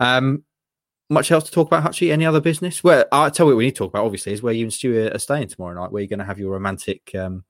Um, 0.00 0.44
much 1.10 1.30
else 1.30 1.44
to 1.44 1.50
talk 1.50 1.66
about, 1.66 1.84
Hutchie? 1.84 2.10
Any 2.10 2.24
other 2.24 2.40
business? 2.40 2.82
Well, 2.82 3.04
I'll 3.12 3.30
tell 3.30 3.46
you 3.46 3.52
what 3.52 3.58
we 3.58 3.66
need 3.66 3.72
to 3.72 3.78
talk 3.78 3.90
about, 3.90 4.06
obviously, 4.06 4.32
is 4.32 4.42
where 4.42 4.54
you 4.54 4.64
and 4.64 4.72
Stuart 4.72 5.14
are 5.14 5.18
staying 5.18 5.48
tomorrow 5.48 5.74
night, 5.74 5.92
where 5.92 6.00
you're 6.00 6.08
going 6.08 6.20
to 6.20 6.24
have 6.24 6.38
your 6.38 6.52
romantic 6.52 7.14
um, 7.14 7.44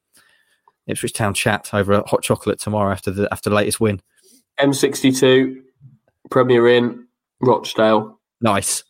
Ipswich 0.87 1.12
Town 1.12 1.35
chat 1.35 1.70
over 1.72 1.93
a 1.93 2.09
hot 2.09 2.22
chocolate 2.22 2.59
tomorrow 2.59 2.93
after 2.93 3.11
the 3.11 3.28
after 3.33 3.51
the 3.51 3.57
latest 3.57 3.80
win. 3.80 4.01
M62, 4.61 5.62
Premier 6.30 6.68
Inn, 6.68 7.07
Rochdale. 7.41 8.18
Nice. 8.41 8.85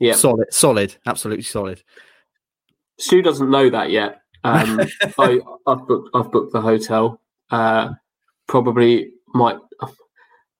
Yeah. 0.00 0.14
Solid, 0.14 0.52
solid, 0.52 0.96
absolutely 1.06 1.44
solid. 1.44 1.82
Stu 2.98 3.22
doesn't 3.22 3.50
know 3.50 3.70
that 3.70 3.90
yet. 3.90 4.22
Um, 4.44 4.80
I, 5.18 5.40
have 5.66 5.86
booked, 5.86 6.10
I've 6.14 6.32
booked 6.32 6.52
the 6.52 6.60
hotel. 6.60 7.20
Uh, 7.50 7.90
probably 8.48 9.10
might 9.34 9.58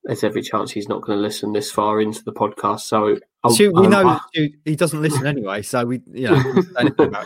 there's 0.05 0.25
every 0.25 0.43
chance 0.43 0.71
he's 0.71 0.89
not 0.89 1.03
going 1.03 1.17
to 1.17 1.23
listen 1.23 1.53
this 1.53 1.71
far 1.71 2.01
into 2.01 2.25
the 2.25 2.33
podcast. 2.33 2.81
So 2.81 3.19
Stu, 3.49 3.73
we 3.73 3.87
know 3.87 4.19
he 4.35 4.77
doesn't 4.77 5.01
listen 5.01 5.27
anyway. 5.27 5.63
So 5.63 5.85
we, 5.85 6.03
you 6.13 6.29
know, 6.31 7.25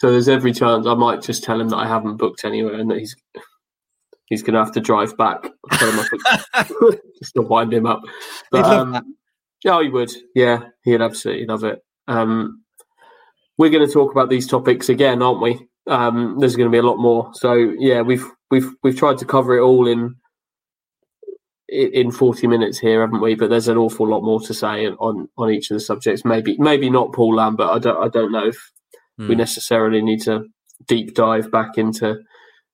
so 0.00 0.10
there's 0.10 0.30
every 0.30 0.52
chance 0.54 0.86
I 0.86 0.94
might 0.94 1.20
just 1.20 1.44
tell 1.44 1.60
him 1.60 1.68
that 1.68 1.76
I 1.76 1.86
haven't 1.86 2.16
booked 2.16 2.46
anywhere 2.46 2.74
and 2.74 2.90
that 2.90 2.98
he's 2.98 3.14
he's 4.24 4.42
going 4.42 4.54
to 4.54 4.64
have 4.64 4.72
to 4.72 4.80
drive 4.80 5.14
back 5.18 5.46
just 7.18 7.34
to 7.34 7.42
wind 7.42 7.74
him 7.74 7.84
up. 7.84 8.00
But, 8.50 8.64
um, 8.64 9.14
yeah, 9.62 9.82
he 9.82 9.90
would. 9.90 10.10
Yeah, 10.34 10.60
he'd 10.84 11.02
absolutely 11.02 11.44
love 11.44 11.64
it. 11.64 11.84
Um, 12.08 12.62
we're 13.58 13.68
going 13.68 13.86
to 13.86 13.92
talk 13.92 14.10
about 14.10 14.30
these 14.30 14.46
topics 14.46 14.88
again, 14.88 15.20
aren't 15.20 15.42
we? 15.42 15.60
Um, 15.86 16.38
there's 16.38 16.56
going 16.56 16.70
to 16.70 16.74
be 16.74 16.78
a 16.78 16.82
lot 16.82 16.96
more. 16.96 17.30
So 17.34 17.52
yeah, 17.52 18.00
we've 18.00 18.24
we've 18.50 18.70
we've 18.82 18.96
tried 18.96 19.18
to 19.18 19.26
cover 19.26 19.58
it 19.58 19.62
all 19.62 19.86
in 19.86 20.16
in 21.68 22.10
40 22.10 22.46
minutes 22.46 22.78
here, 22.78 23.02
haven't 23.02 23.20
we? 23.20 23.34
But 23.34 23.50
there's 23.50 23.68
an 23.68 23.76
awful 23.76 24.08
lot 24.08 24.22
more 24.22 24.40
to 24.40 24.54
say 24.54 24.86
on 24.86 25.28
on 25.36 25.50
each 25.50 25.70
of 25.70 25.74
the 25.74 25.80
subjects. 25.80 26.24
Maybe 26.24 26.56
maybe 26.58 26.88
not 26.88 27.12
Paul 27.12 27.34
Lambert. 27.34 27.68
I 27.68 27.78
don't 27.78 28.02
I 28.02 28.08
don't 28.08 28.32
know 28.32 28.46
if 28.46 28.56
hmm. 29.20 29.28
we 29.28 29.34
necessarily 29.34 30.02
need 30.02 30.22
to 30.22 30.44
deep 30.86 31.14
dive 31.14 31.50
back 31.50 31.76
into 31.76 32.18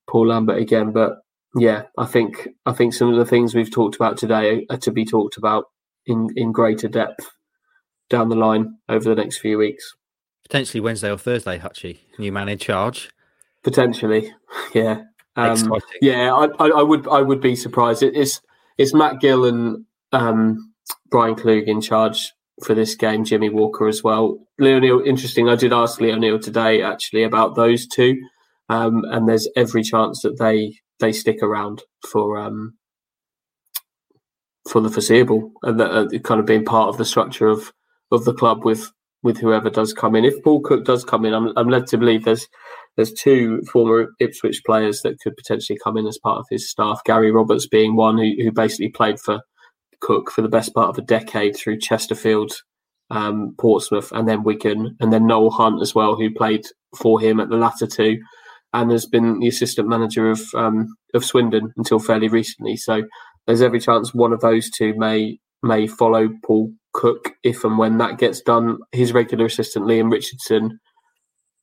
Paul 0.09 0.29
Lambert 0.29 0.59
again. 0.59 0.93
But 0.93 1.19
yeah, 1.57 1.85
I 1.99 2.07
think 2.07 2.49
I 2.65 2.73
think 2.73 2.95
some 2.95 3.13
of 3.13 3.19
the 3.19 3.27
things 3.27 3.55
we've 3.55 3.71
talked 3.71 3.97
about 3.97 4.17
today 4.17 4.67
are 4.71 4.77
to 4.79 4.91
be 4.91 5.05
talked 5.05 5.37
about 5.37 5.65
in 6.07 6.29
in 6.37 6.53
greater 6.53 6.89
depth 6.89 7.31
down 8.09 8.29
the 8.29 8.37
line 8.37 8.77
over 8.89 9.09
the 9.09 9.21
next 9.21 9.39
few 9.39 9.59
weeks. 9.59 9.95
Potentially 10.45 10.81
Wednesday 10.81 11.11
or 11.11 11.19
Thursday, 11.19 11.59
Hutchie. 11.59 11.99
New 12.19 12.31
man 12.31 12.49
in 12.49 12.59
charge. 12.59 13.11
Potentially, 13.65 14.33
yeah. 14.75 15.03
Um, 15.35 15.71
yeah, 16.01 16.33
I, 16.33 16.47
I, 16.59 16.69
I, 16.69 16.83
would 16.83 17.07
I 17.09 17.21
would 17.21 17.43
be 17.43 17.57
surprised. 17.57 18.03
It, 18.03 18.17
it's 18.17 18.41
it's 18.79 18.95
Matt 18.95 19.21
Gill 19.21 19.45
and 19.45 19.85
um, 20.13 20.73
Bryan 21.11 21.35
Klug 21.35 21.65
in 21.65 21.81
charge 21.81 22.33
for 22.65 22.75
this 22.75 22.95
game. 22.95 23.25
Jimmy 23.25 23.49
Walker 23.49 23.87
as 23.87 24.03
well. 24.03 24.39
Lee 24.59 24.73
O'Neill, 24.73 25.03
interesting. 25.05 25.49
I 25.49 25.57
did 25.57 25.73
ask 25.73 26.01
Lee 26.01 26.13
O'Neill 26.13 26.39
today 26.39 26.83
actually 26.83 27.23
about 27.23 27.55
those 27.55 27.87
two, 27.87 28.17
um, 28.69 29.05
and 29.11 29.29
there's 29.29 29.49
every 29.57 29.83
chance 29.83 30.23
that 30.23 30.39
they 30.39 30.79
they 30.99 31.13
stick 31.13 31.43
around 31.43 31.83
for 32.11 32.39
um, 32.39 32.75
for 34.69 34.81
the 34.81 34.91
foreseeable 34.91 35.53
and 35.63 35.79
that 35.79 35.91
uh, 35.91 36.19
kind 36.21 36.41
of 36.41 36.47
being 36.47 36.65
part 36.65 36.89
of 36.89 36.97
the 36.99 37.05
structure 37.05 37.47
of 37.47 37.73
of 38.11 38.25
the 38.25 38.35
club 38.35 38.65
with 38.65 38.91
with 39.23 39.39
whoever 39.39 39.71
does 39.71 39.93
come 39.93 40.15
in. 40.15 40.25
If 40.25 40.43
Paul 40.45 40.61
Cook 40.61 40.85
does 40.85 41.05
come 41.05 41.25
in, 41.25 41.35
I'm, 41.35 41.53
I'm 41.57 41.69
led 41.69 41.87
to 41.89 41.99
believe 41.99 42.25
there's 42.25 42.47
there's 42.97 43.13
two 43.13 43.61
former 43.71 44.09
Ipswich 44.21 44.63
players 44.65 45.03
that 45.03 45.19
could 45.21 45.37
potentially 45.37 45.79
come 45.83 45.97
in 45.97 46.07
as 46.07 46.19
part 46.19 46.39
of 46.39 46.47
his 46.51 46.71
staff. 46.71 47.01
Gary 47.05 47.31
Roberts 47.31 47.67
being 47.67 47.97
one 47.97 48.17
who, 48.17 48.33
who 48.43 48.53
basically 48.53 48.89
played 48.89 49.21
for 49.21 49.41
Cook 50.01 50.31
for 50.31 50.43
the 50.43 50.49
best 50.49 50.75
part 50.75 50.89
of 50.89 50.99
a 50.99 51.07
decade 51.07 51.57
through 51.57 51.79
Chesterfield, 51.81 52.53
um, 53.11 53.55
Portsmouth, 53.59 54.13
and 54.13 54.29
then 54.29 54.43
Wigan, 54.43 54.97
and 55.01 55.13
then 55.13 55.27
Noel 55.27 55.51
Hunt 55.51 55.83
as 55.83 55.95
well, 55.95 56.17
who 56.17 56.33
played 56.33 56.65
for 56.97 57.21
him 57.21 57.41
at 57.41 57.49
the 57.49 57.57
latter 57.57 57.87
two, 57.87 58.19
and 58.73 58.91
has 58.91 59.07
been 59.07 59.41
the 59.41 59.49
assistant 59.49 59.89
manager 59.89 60.31
of 60.31 60.41
um, 60.55 60.87
of 61.15 61.25
Swindon 61.25 61.73
until 61.77 61.99
fairly 61.99 62.29
recently. 62.29 62.77
So 62.77 63.03
there's 63.47 63.63
every 63.63 63.81
chance 63.81 64.13
one 64.13 64.33
of 64.33 64.41
those 64.41 64.71
two 64.71 64.95
may 64.97 65.39
may 65.63 65.87
follow 65.87 66.29
Paul 66.45 66.73
Cook 66.93 67.33
if 67.43 67.65
and 67.65 67.79
when 67.79 67.99
that 67.99 68.19
gets 68.19 68.41
done. 68.41 68.79
His 68.93 69.13
regular 69.13 69.47
assistant 69.47 69.87
Leam 69.87 70.11
Richardson 70.11 70.79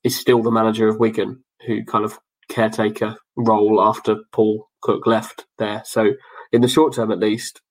is 0.04 0.20
still 0.20 0.42
the 0.42 0.52
manager 0.52 0.88
of 0.88 1.00
Wigan, 1.00 1.44
who 1.66 1.84
kind 1.86 2.06
of 2.06 2.20
caretaker 2.50 3.16
role 3.36 3.82
after 3.82 4.18
Paul 4.32 4.68
Cook 4.82 5.08
left 5.08 5.46
there. 5.58 5.82
So 5.86 6.12
in 6.52 6.62
the 6.62 6.68
short 6.68 6.94
term, 6.94 7.12
at 7.12 7.20
least, 7.20 7.62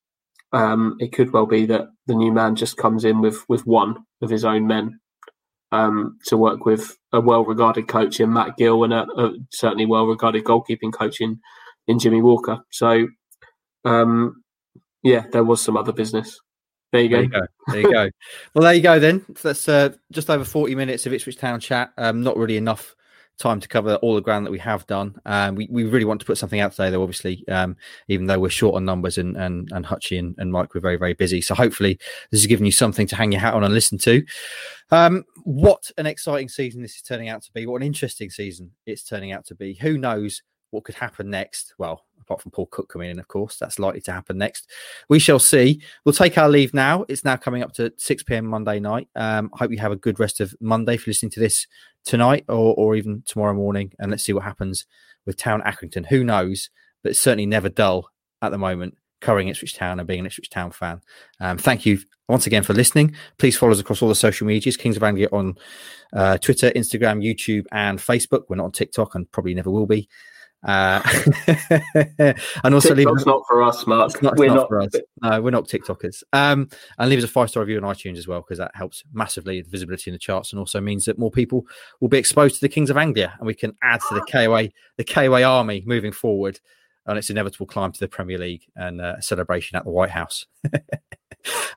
um, 0.52 0.96
it 1.00 1.12
could 1.12 1.32
well 1.32 1.46
be 1.46 1.66
that 1.66 1.88
the 2.06 2.14
new 2.14 2.32
man 2.32 2.56
just 2.56 2.76
comes 2.76 3.04
in 3.04 3.20
with 3.20 3.48
with 3.48 3.66
one 3.66 3.96
of 4.20 4.30
his 4.30 4.44
own 4.44 4.66
men 4.66 5.00
um, 5.72 6.18
to 6.26 6.36
work 6.36 6.66
with 6.66 6.96
a 7.12 7.20
well-regarded 7.20 7.88
coach 7.88 8.20
in 8.20 8.32
Matt 8.32 8.56
Gill 8.58 8.84
and 8.84 8.92
a, 8.92 9.06
a 9.16 9.32
certainly 9.50 9.86
well-regarded 9.86 10.44
goalkeeping 10.44 10.92
coach 10.92 11.20
in, 11.20 11.40
in 11.88 11.98
Jimmy 11.98 12.20
Walker. 12.20 12.60
So, 12.70 13.08
um, 13.84 14.44
yeah, 15.02 15.24
there 15.32 15.42
was 15.42 15.62
some 15.62 15.76
other 15.76 15.92
business. 15.92 16.38
There 16.92 17.00
you 17.00 17.08
go. 17.08 17.16
There 17.16 17.24
you 17.24 17.30
go. 17.30 17.40
There 17.68 17.80
you 17.80 17.92
go. 17.92 18.10
well, 18.54 18.64
there 18.64 18.74
you 18.74 18.82
go 18.82 18.98
then. 18.98 19.24
That's 19.42 19.66
uh, 19.66 19.94
just 20.12 20.28
over 20.28 20.44
40 20.44 20.74
minutes 20.74 21.06
of 21.06 21.14
Ipswich 21.14 21.38
Town 21.38 21.58
chat. 21.58 21.92
Um, 21.96 22.22
not 22.22 22.36
really 22.36 22.58
enough 22.58 22.94
time 23.38 23.60
to 23.60 23.68
cover 23.68 23.96
all 23.96 24.14
the 24.14 24.20
ground 24.20 24.46
that 24.46 24.50
we 24.50 24.58
have 24.58 24.86
done. 24.86 25.16
Um, 25.26 25.54
we, 25.54 25.68
we 25.70 25.84
really 25.84 26.04
want 26.04 26.20
to 26.20 26.26
put 26.26 26.38
something 26.38 26.60
out 26.60 26.72
today, 26.72 26.90
though, 26.90 27.02
obviously, 27.02 27.46
um, 27.48 27.76
even 28.08 28.26
though 28.26 28.38
we're 28.38 28.50
short 28.50 28.76
on 28.76 28.84
numbers 28.84 29.18
and, 29.18 29.36
and, 29.36 29.68
and 29.72 29.84
Hutchie 29.84 30.18
and, 30.18 30.34
and 30.38 30.52
Mike 30.52 30.74
were 30.74 30.80
very, 30.80 30.96
very 30.96 31.14
busy. 31.14 31.40
So 31.40 31.54
hopefully 31.54 31.98
this 32.30 32.40
has 32.40 32.46
given 32.46 32.66
you 32.66 32.72
something 32.72 33.06
to 33.08 33.16
hang 33.16 33.32
your 33.32 33.40
hat 33.40 33.54
on 33.54 33.64
and 33.64 33.74
listen 33.74 33.98
to. 33.98 34.24
Um, 34.90 35.24
what 35.44 35.90
an 35.98 36.06
exciting 36.06 36.48
season 36.48 36.82
this 36.82 36.96
is 36.96 37.02
turning 37.02 37.28
out 37.28 37.42
to 37.42 37.52
be. 37.52 37.66
What 37.66 37.82
an 37.82 37.86
interesting 37.86 38.30
season 38.30 38.70
it's 38.86 39.02
turning 39.02 39.32
out 39.32 39.46
to 39.46 39.54
be. 39.54 39.74
Who 39.74 39.98
knows 39.98 40.42
what 40.70 40.84
could 40.84 40.94
happen 40.94 41.30
next? 41.30 41.74
Well, 41.78 42.04
apart 42.22 42.40
from 42.40 42.50
Paul 42.50 42.66
Cook 42.66 42.88
coming 42.88 43.10
in, 43.10 43.18
of 43.18 43.28
course. 43.28 43.56
That's 43.58 43.78
likely 43.78 44.00
to 44.02 44.12
happen 44.12 44.38
next. 44.38 44.70
We 45.08 45.18
shall 45.18 45.38
see. 45.38 45.82
We'll 46.04 46.14
take 46.14 46.38
our 46.38 46.48
leave 46.48 46.72
now. 46.72 47.04
It's 47.08 47.24
now 47.24 47.36
coming 47.36 47.62
up 47.62 47.72
to 47.74 47.92
6 47.96 48.22
p.m. 48.22 48.46
Monday 48.46 48.80
night. 48.80 49.08
Um, 49.14 49.50
I 49.54 49.58
hope 49.58 49.70
you 49.70 49.78
have 49.78 49.92
a 49.92 49.96
good 49.96 50.18
rest 50.18 50.40
of 50.40 50.54
Monday 50.60 50.96
for 50.96 51.10
listening 51.10 51.30
to 51.32 51.40
this 51.40 51.66
tonight 52.04 52.44
or, 52.48 52.74
or 52.74 52.96
even 52.96 53.22
tomorrow 53.26 53.54
morning. 53.54 53.92
And 53.98 54.10
let's 54.10 54.24
see 54.24 54.32
what 54.32 54.44
happens 54.44 54.86
with 55.26 55.36
Town 55.36 55.62
Accrington. 55.62 56.06
Who 56.06 56.24
knows? 56.24 56.70
But 57.02 57.10
it's 57.10 57.20
certainly 57.20 57.46
never 57.46 57.68
dull 57.68 58.08
at 58.40 58.50
the 58.50 58.58
moment 58.58 58.96
covering 59.22 59.48
Ipswich 59.48 59.74
Town 59.74 59.98
and 59.98 60.06
being 60.06 60.20
an 60.20 60.26
Ipswich 60.26 60.50
Town 60.50 60.70
fan. 60.72 61.00
Um, 61.40 61.56
thank 61.56 61.86
you 61.86 61.98
once 62.28 62.46
again 62.46 62.64
for 62.64 62.74
listening. 62.74 63.14
Please 63.38 63.56
follow 63.56 63.72
us 63.72 63.80
across 63.80 64.02
all 64.02 64.08
the 64.08 64.14
social 64.14 64.46
medias, 64.46 64.76
Kings 64.76 64.96
of 64.96 65.02
Anglia 65.02 65.28
on 65.32 65.56
uh, 66.12 66.36
Twitter, 66.38 66.70
Instagram, 66.72 67.24
YouTube, 67.24 67.64
and 67.72 67.98
Facebook. 67.98 68.42
We're 68.48 68.56
not 68.56 68.64
on 68.64 68.72
TikTok 68.72 69.14
and 69.14 69.30
probably 69.30 69.54
never 69.54 69.70
will 69.70 69.86
be. 69.86 70.08
Uh, 70.64 71.02
and 72.64 72.74
also 72.74 72.94
leave 72.94 73.08
us 73.08 73.26
not 73.26 73.42
for 73.46 73.62
us, 73.62 73.86
Mark. 73.86 74.12
It's 74.12 74.22
not, 74.22 74.36
we're 74.36 74.46
not, 74.48 74.56
not, 74.56 74.68
for 74.68 74.80
us. 74.80 74.92
No, 75.22 75.40
we're 75.40 75.50
not 75.50 75.68
TikTokers. 75.68 76.22
Um, 76.32 76.68
and 76.98 77.10
leave 77.10 77.18
us 77.18 77.24
a 77.24 77.28
five 77.28 77.50
star 77.50 77.62
review 77.62 77.78
on 77.78 77.94
iTunes 77.94 78.18
as 78.18 78.28
well 78.28 78.40
because 78.40 78.58
that 78.58 78.72
helps 78.74 79.02
massively 79.12 79.62
the 79.62 79.70
visibility 79.70 80.10
in 80.10 80.12
the 80.12 80.18
charts 80.18 80.52
and 80.52 80.58
also 80.58 80.80
means 80.80 81.04
that 81.04 81.18
more 81.18 81.30
people 81.30 81.66
will 82.00 82.08
be 82.08 82.18
exposed 82.18 82.56
to 82.56 82.60
the 82.60 82.68
Kings 82.68 82.90
of 82.90 82.96
Anglia 82.96 83.34
and 83.38 83.46
we 83.46 83.54
can 83.54 83.76
add 83.82 84.00
to 84.08 84.14
the 84.14 84.22
KOA 84.30 84.68
the 84.96 85.04
KOA 85.04 85.42
army 85.42 85.82
moving 85.86 86.12
forward 86.12 86.60
on 87.06 87.16
its 87.16 87.30
inevitable 87.30 87.66
climb 87.66 87.92
to 87.92 88.00
the 88.00 88.08
Premier 88.08 88.38
League 88.38 88.64
and 88.76 89.00
uh, 89.00 89.20
celebration 89.20 89.76
at 89.76 89.84
the 89.84 89.90
White 89.90 90.10
House. 90.10 90.46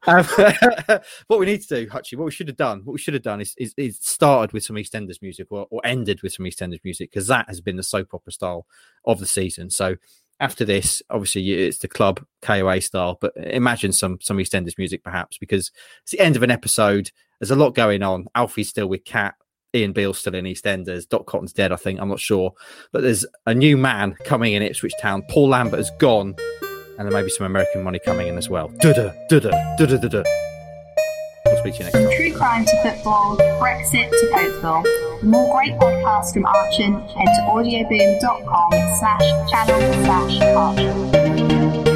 Um, 0.08 0.24
what 1.28 1.40
we 1.40 1.46
need 1.46 1.62
to 1.62 1.68
do, 1.68 1.88
Hutchie, 1.88 2.18
what 2.18 2.26
we 2.26 2.32
should 2.32 2.48
have 2.48 2.58
done, 2.58 2.82
what 2.84 2.94
we 2.94 3.00
should 3.00 3.14
have 3.14 3.24
done 3.24 3.42
is, 3.42 3.56
is, 3.58 3.74
is 3.78 3.98
started 4.02 4.54
with 4.54 4.64
some 4.64 4.76
EastEnders 4.76 5.22
music 5.22 5.48
or, 5.50 5.68
or 5.70 5.82
ended 5.84 6.22
with 6.22 6.34
some 6.34 6.46
EastEnders 6.46 6.82
music 6.84 7.12
because 7.12 7.28
that 7.28 7.48
has 7.48 7.62
been 7.62 7.76
the 7.76 7.84
soap 7.84 8.14
opera 8.14 8.32
style 8.32 8.66
of 9.06 9.20
the 9.20 9.26
season. 9.26 9.70
So 9.70 9.96
after 10.40 10.66
this, 10.66 11.02
obviously 11.10 11.50
it's 11.52 11.80
the 11.80 11.88
club 11.88 12.24
KOA 12.42 12.82
style, 12.82 13.18
but 13.20 13.34
imagine 13.38 13.92
some 13.92 14.20
some 14.22 14.38
EastEnders 14.38 14.78
music 14.78 15.04
perhaps 15.04 15.38
because 15.38 15.72
it's 16.04 16.12
the 16.12 16.20
end 16.20 16.36
of 16.36 16.44
an 16.44 16.52
episode. 16.52 17.12
There's 17.40 17.52
a 17.52 17.56
lot 17.56 17.76
going 17.76 18.04
on. 18.04 18.28
Alfie's 18.36 18.70
still 18.70 18.88
with 18.88 19.06
Kat. 19.06 19.36
Ian 19.74 19.92
Beale's 19.92 20.18
still 20.18 20.36
in 20.36 20.46
EastEnders. 20.46 21.08
Dot 21.08 21.26
Cotton's 21.26 21.52
dead, 21.52 21.74
I 21.74 21.76
think. 21.76 22.00
I'm 22.00 22.08
not 22.08 22.20
sure. 22.20 22.54
But 22.94 23.04
there's 23.04 23.26
a 23.46 23.54
new 23.54 23.76
man 23.76 24.16
coming 24.24 24.54
in 24.54 24.62
Ipswich 24.62 24.94
Town. 25.02 25.24
Paul 25.30 25.50
Lambert 25.50 25.80
has 25.80 25.92
gone 26.00 26.36
and 26.98 27.08
there 27.08 27.12
may 27.12 27.24
be 27.24 27.30
some 27.30 27.46
American 27.46 27.84
money 27.84 28.00
coming 28.00 28.28
in 28.28 28.38
as 28.38 28.50
well. 28.50 28.70
Da-da, 28.80 29.12
da-da, 29.30 29.50
da-da, 29.78 29.98
da-da. 29.98 30.24
We'll 31.46 31.58
speak 31.58 31.76
to 31.76 31.80
you 31.80 31.84
next 31.86 31.94
time. 31.94 32.10
True 32.16 32.34
crime 32.34 32.66
to 32.66 32.82
football, 32.84 33.38
Brexit 33.38 34.10
to 34.10 34.32
Oakville. 34.36 34.84
For 35.20 35.26
more 35.26 35.56
great 35.56 35.74
podcasts 35.74 36.34
from 36.34 36.46
Archon, 36.46 36.94
head 37.10 37.26
to 37.26 37.42
audioboom.com 37.48 38.72
slash 39.00 39.52
channel 39.52 39.80
slash 40.06 40.42
Archon. 40.42 41.95